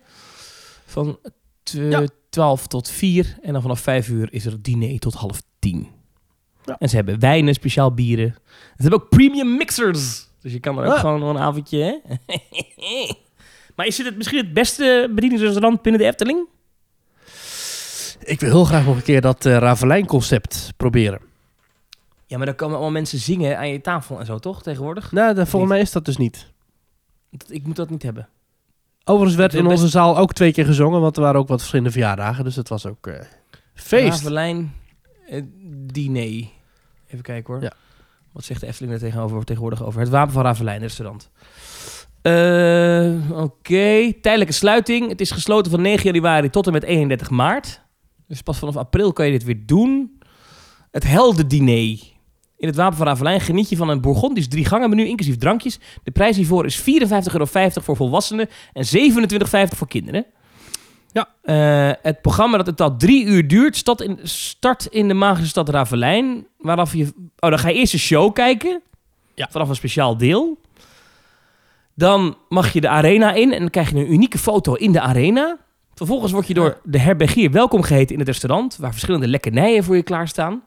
[0.85, 1.19] van
[1.63, 2.03] tw- Ja.
[2.29, 5.87] 12 tot 4 en dan vanaf 5 uur is er diner tot half 10.
[6.65, 6.75] Ja.
[6.79, 8.35] En ze hebben wijnen, speciaal bieren.
[8.75, 10.27] Ze hebben ook premium mixers.
[10.41, 10.99] Dus je kan er ook Ja.
[10.99, 12.15] gewoon een avondje, hè?
[13.75, 16.47] maar is dit het misschien het beste bedieningsrestaurant binnen de Efteling?
[18.19, 21.19] Ik wil heel graag nog een keer dat eh Ravelijn-concept proberen.
[22.25, 24.61] Ja, maar dan komen allemaal mensen zingen aan je tafel en zo, toch?
[24.63, 25.11] Tegenwoordig?
[25.11, 26.51] Nou, volgens mij is dat dus niet.
[27.29, 28.29] Dat- Ik moet dat niet hebben.
[29.03, 31.57] Overigens werd in onze best- zaal ook twee keer gezongen, want er waren ook wat
[31.59, 32.43] verschillende verjaardagen.
[32.43, 33.19] Dus het was ook eh,
[33.73, 34.17] feest.
[34.21, 34.73] Ravelijn
[35.27, 35.41] eh,
[35.91, 36.23] diner.
[37.07, 37.63] Even kijken hoor.
[37.63, 37.73] Ja.
[38.31, 39.99] Wat zegt de Efteling er tegenover, tegenwoordig over?
[39.99, 41.29] Het Wapen van Ravelijn restaurant.
[42.21, 45.09] Eh, Oké, tijdelijke sluiting.
[45.09, 47.81] Het is gesloten van 9 januari tot en met 31 maart.
[48.27, 50.19] Dus pas vanaf april kan je dit weer doen.
[50.91, 51.99] Het heldendiner.
[52.57, 55.79] In het Wapen van Ravelijn geniet je van een Bourgondisch drie gangen menu, inclusief drankjes.
[56.03, 56.83] De prijs hiervoor is 54,50
[57.31, 57.45] euro
[57.81, 60.25] voor volwassenen en 27,50 voor kinderen.
[61.19, 61.89] Ja.
[61.89, 65.49] Eh, het programma dat in totaal drie uur duurt, start in, start in de magische
[65.49, 66.47] stad Ravelijn.
[66.57, 67.03] Waaraf je...
[67.39, 68.81] Oh, dan ga je eerst een show kijken.
[69.35, 69.47] Ja.
[69.51, 70.57] Vanaf een speciaal deel.
[71.95, 75.01] Dan mag je de arena in en dan krijg je een unieke foto in de
[75.01, 75.57] arena.
[75.93, 79.95] Vervolgens word je door de herbergier welkom geheten in het restaurant, waar verschillende lekkernijen voor
[79.95, 80.63] je klaarstaan.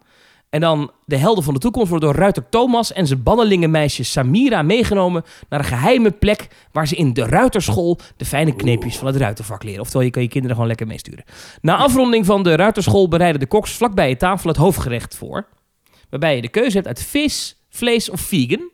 [0.53, 4.63] En dan de helden van de toekomst worden door ruiter Thomas en zijn bannelingenmeisje Samira
[4.63, 9.17] meegenomen naar een geheime plek waar ze in de ruiterschool de fijne kneepjes van het
[9.17, 9.81] ruitervak leren.
[9.81, 11.25] Oftewel, je kan je kinderen gewoon lekker meesturen.
[11.61, 15.47] Na afronding van de ruiterschool bereiden de koks vlakbij je tafel het hoofdgerecht voor.
[16.11, 18.71] Waarbij je de keuze hebt uit vis, vlees of vegan.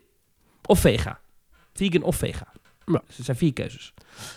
[0.65, 1.19] Of vega.
[1.73, 2.47] Vegan of vega.
[2.85, 3.01] Ja.
[3.07, 3.93] Dus het zijn vier keuzes.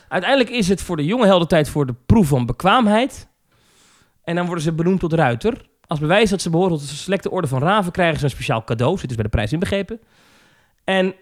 [0.08, 3.28] Uiteindelijk is het voor de jonge helden tijd voor de proef van bekwaamheid.
[4.24, 5.70] En dan worden ze benoemd tot ruiter.
[5.92, 7.92] Als bewijs dat ze behoren tot de selecte orde van raven...
[7.92, 8.98] krijgen ze een speciaal cadeau.
[8.98, 10.00] Zit dus bij de prijs inbegrepen.
[10.84, 11.14] En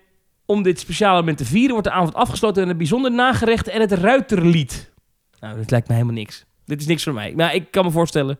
[0.46, 1.70] om dit speciale moment te vieren...
[1.72, 3.68] wordt de avond afgesloten met een bijzonder nagerecht...
[3.68, 4.92] en het ruiterlied.
[5.40, 6.44] Nou, dit lijkt me helemaal niks.
[6.64, 7.32] Dit is niks voor mij.
[7.36, 8.38] Maar ik kan me voorstellen...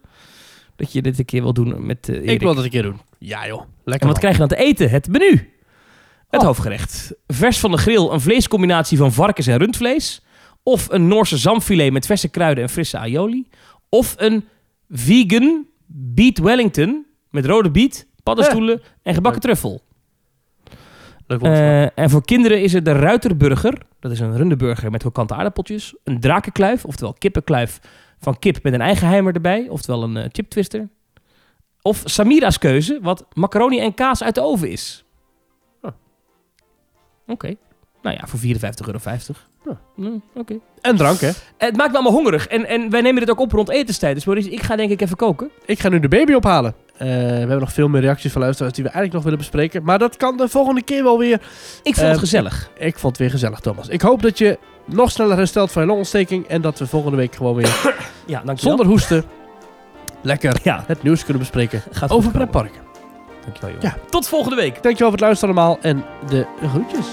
[0.77, 2.28] dat je dit een keer wil doen met eh.
[2.28, 3.01] Ik wil dat een keer doen.
[3.19, 4.15] Ja joh, lekker En wat man.
[4.15, 4.90] krijg je dan te eten?
[4.90, 5.52] Het menu.
[6.28, 6.47] Het Oh.
[6.47, 7.15] hoofdgerecht.
[7.27, 10.23] Vers van de grill, een vleescombinatie van varkens- en rundvlees.
[10.62, 13.48] Of een Noorse zalmfilet met verse kruiden en frisse aioli.
[13.89, 14.44] Of een
[14.90, 19.80] vegan beet Wellington met rode biet, paddenstoelen en gebakken truffel.
[21.26, 21.42] Leuk.
[21.42, 23.82] Eh, en voor kinderen is het de Ruiterburger.
[24.00, 25.94] Dat is een rundeburger met krokante aardappeltjes.
[26.04, 27.80] Een drakenkluif, oftewel kippenkluif
[28.18, 29.68] van kip met een eigen heimer erbij.
[29.68, 30.88] Oftewel een eh, chiptwister.
[31.82, 35.04] Of Samira's keuze, wat macaroni en kaas uit de oven is.
[37.26, 37.54] Oké.
[38.02, 38.44] Nou ja, voor 54,50
[38.86, 38.98] euro.
[39.64, 39.78] Ja.
[39.97, 40.59] Mm, Oké.
[40.81, 41.31] En drank hè.
[41.59, 42.47] Het maakt me allemaal hongerig.
[42.47, 44.14] En, en wij nemen dit ook op rond etenstijd.
[44.14, 45.51] Dus Maurice, ik ga denk ik even koken.
[45.64, 46.74] Ik ga nu de baby ophalen.
[46.97, 49.82] Eh, we hebben nog veel meer reacties van luisteraars die we eigenlijk nog willen bespreken.
[49.85, 51.35] Maar dat kan de volgende keer wel weer.
[51.82, 52.70] Ik vond Eh, het gezellig.
[52.78, 53.89] Ik vond het weer gezellig, Thomas.
[53.89, 56.47] Ik hoop dat je nog sneller herstelt van je longontsteking.
[56.47, 57.81] En dat we volgende week gewoon weer
[58.27, 58.56] Ja, dankjewel.
[58.77, 59.24] zonder hoesten
[60.22, 62.81] lekker Ja, het nieuws kunnen bespreken gaat over pretparken.
[63.44, 63.82] Dankjewel, joh.
[63.82, 63.97] Ja.
[64.10, 64.72] Tot volgende week.
[64.82, 67.06] Dankjewel voor het luisteren allemaal en de groetjes.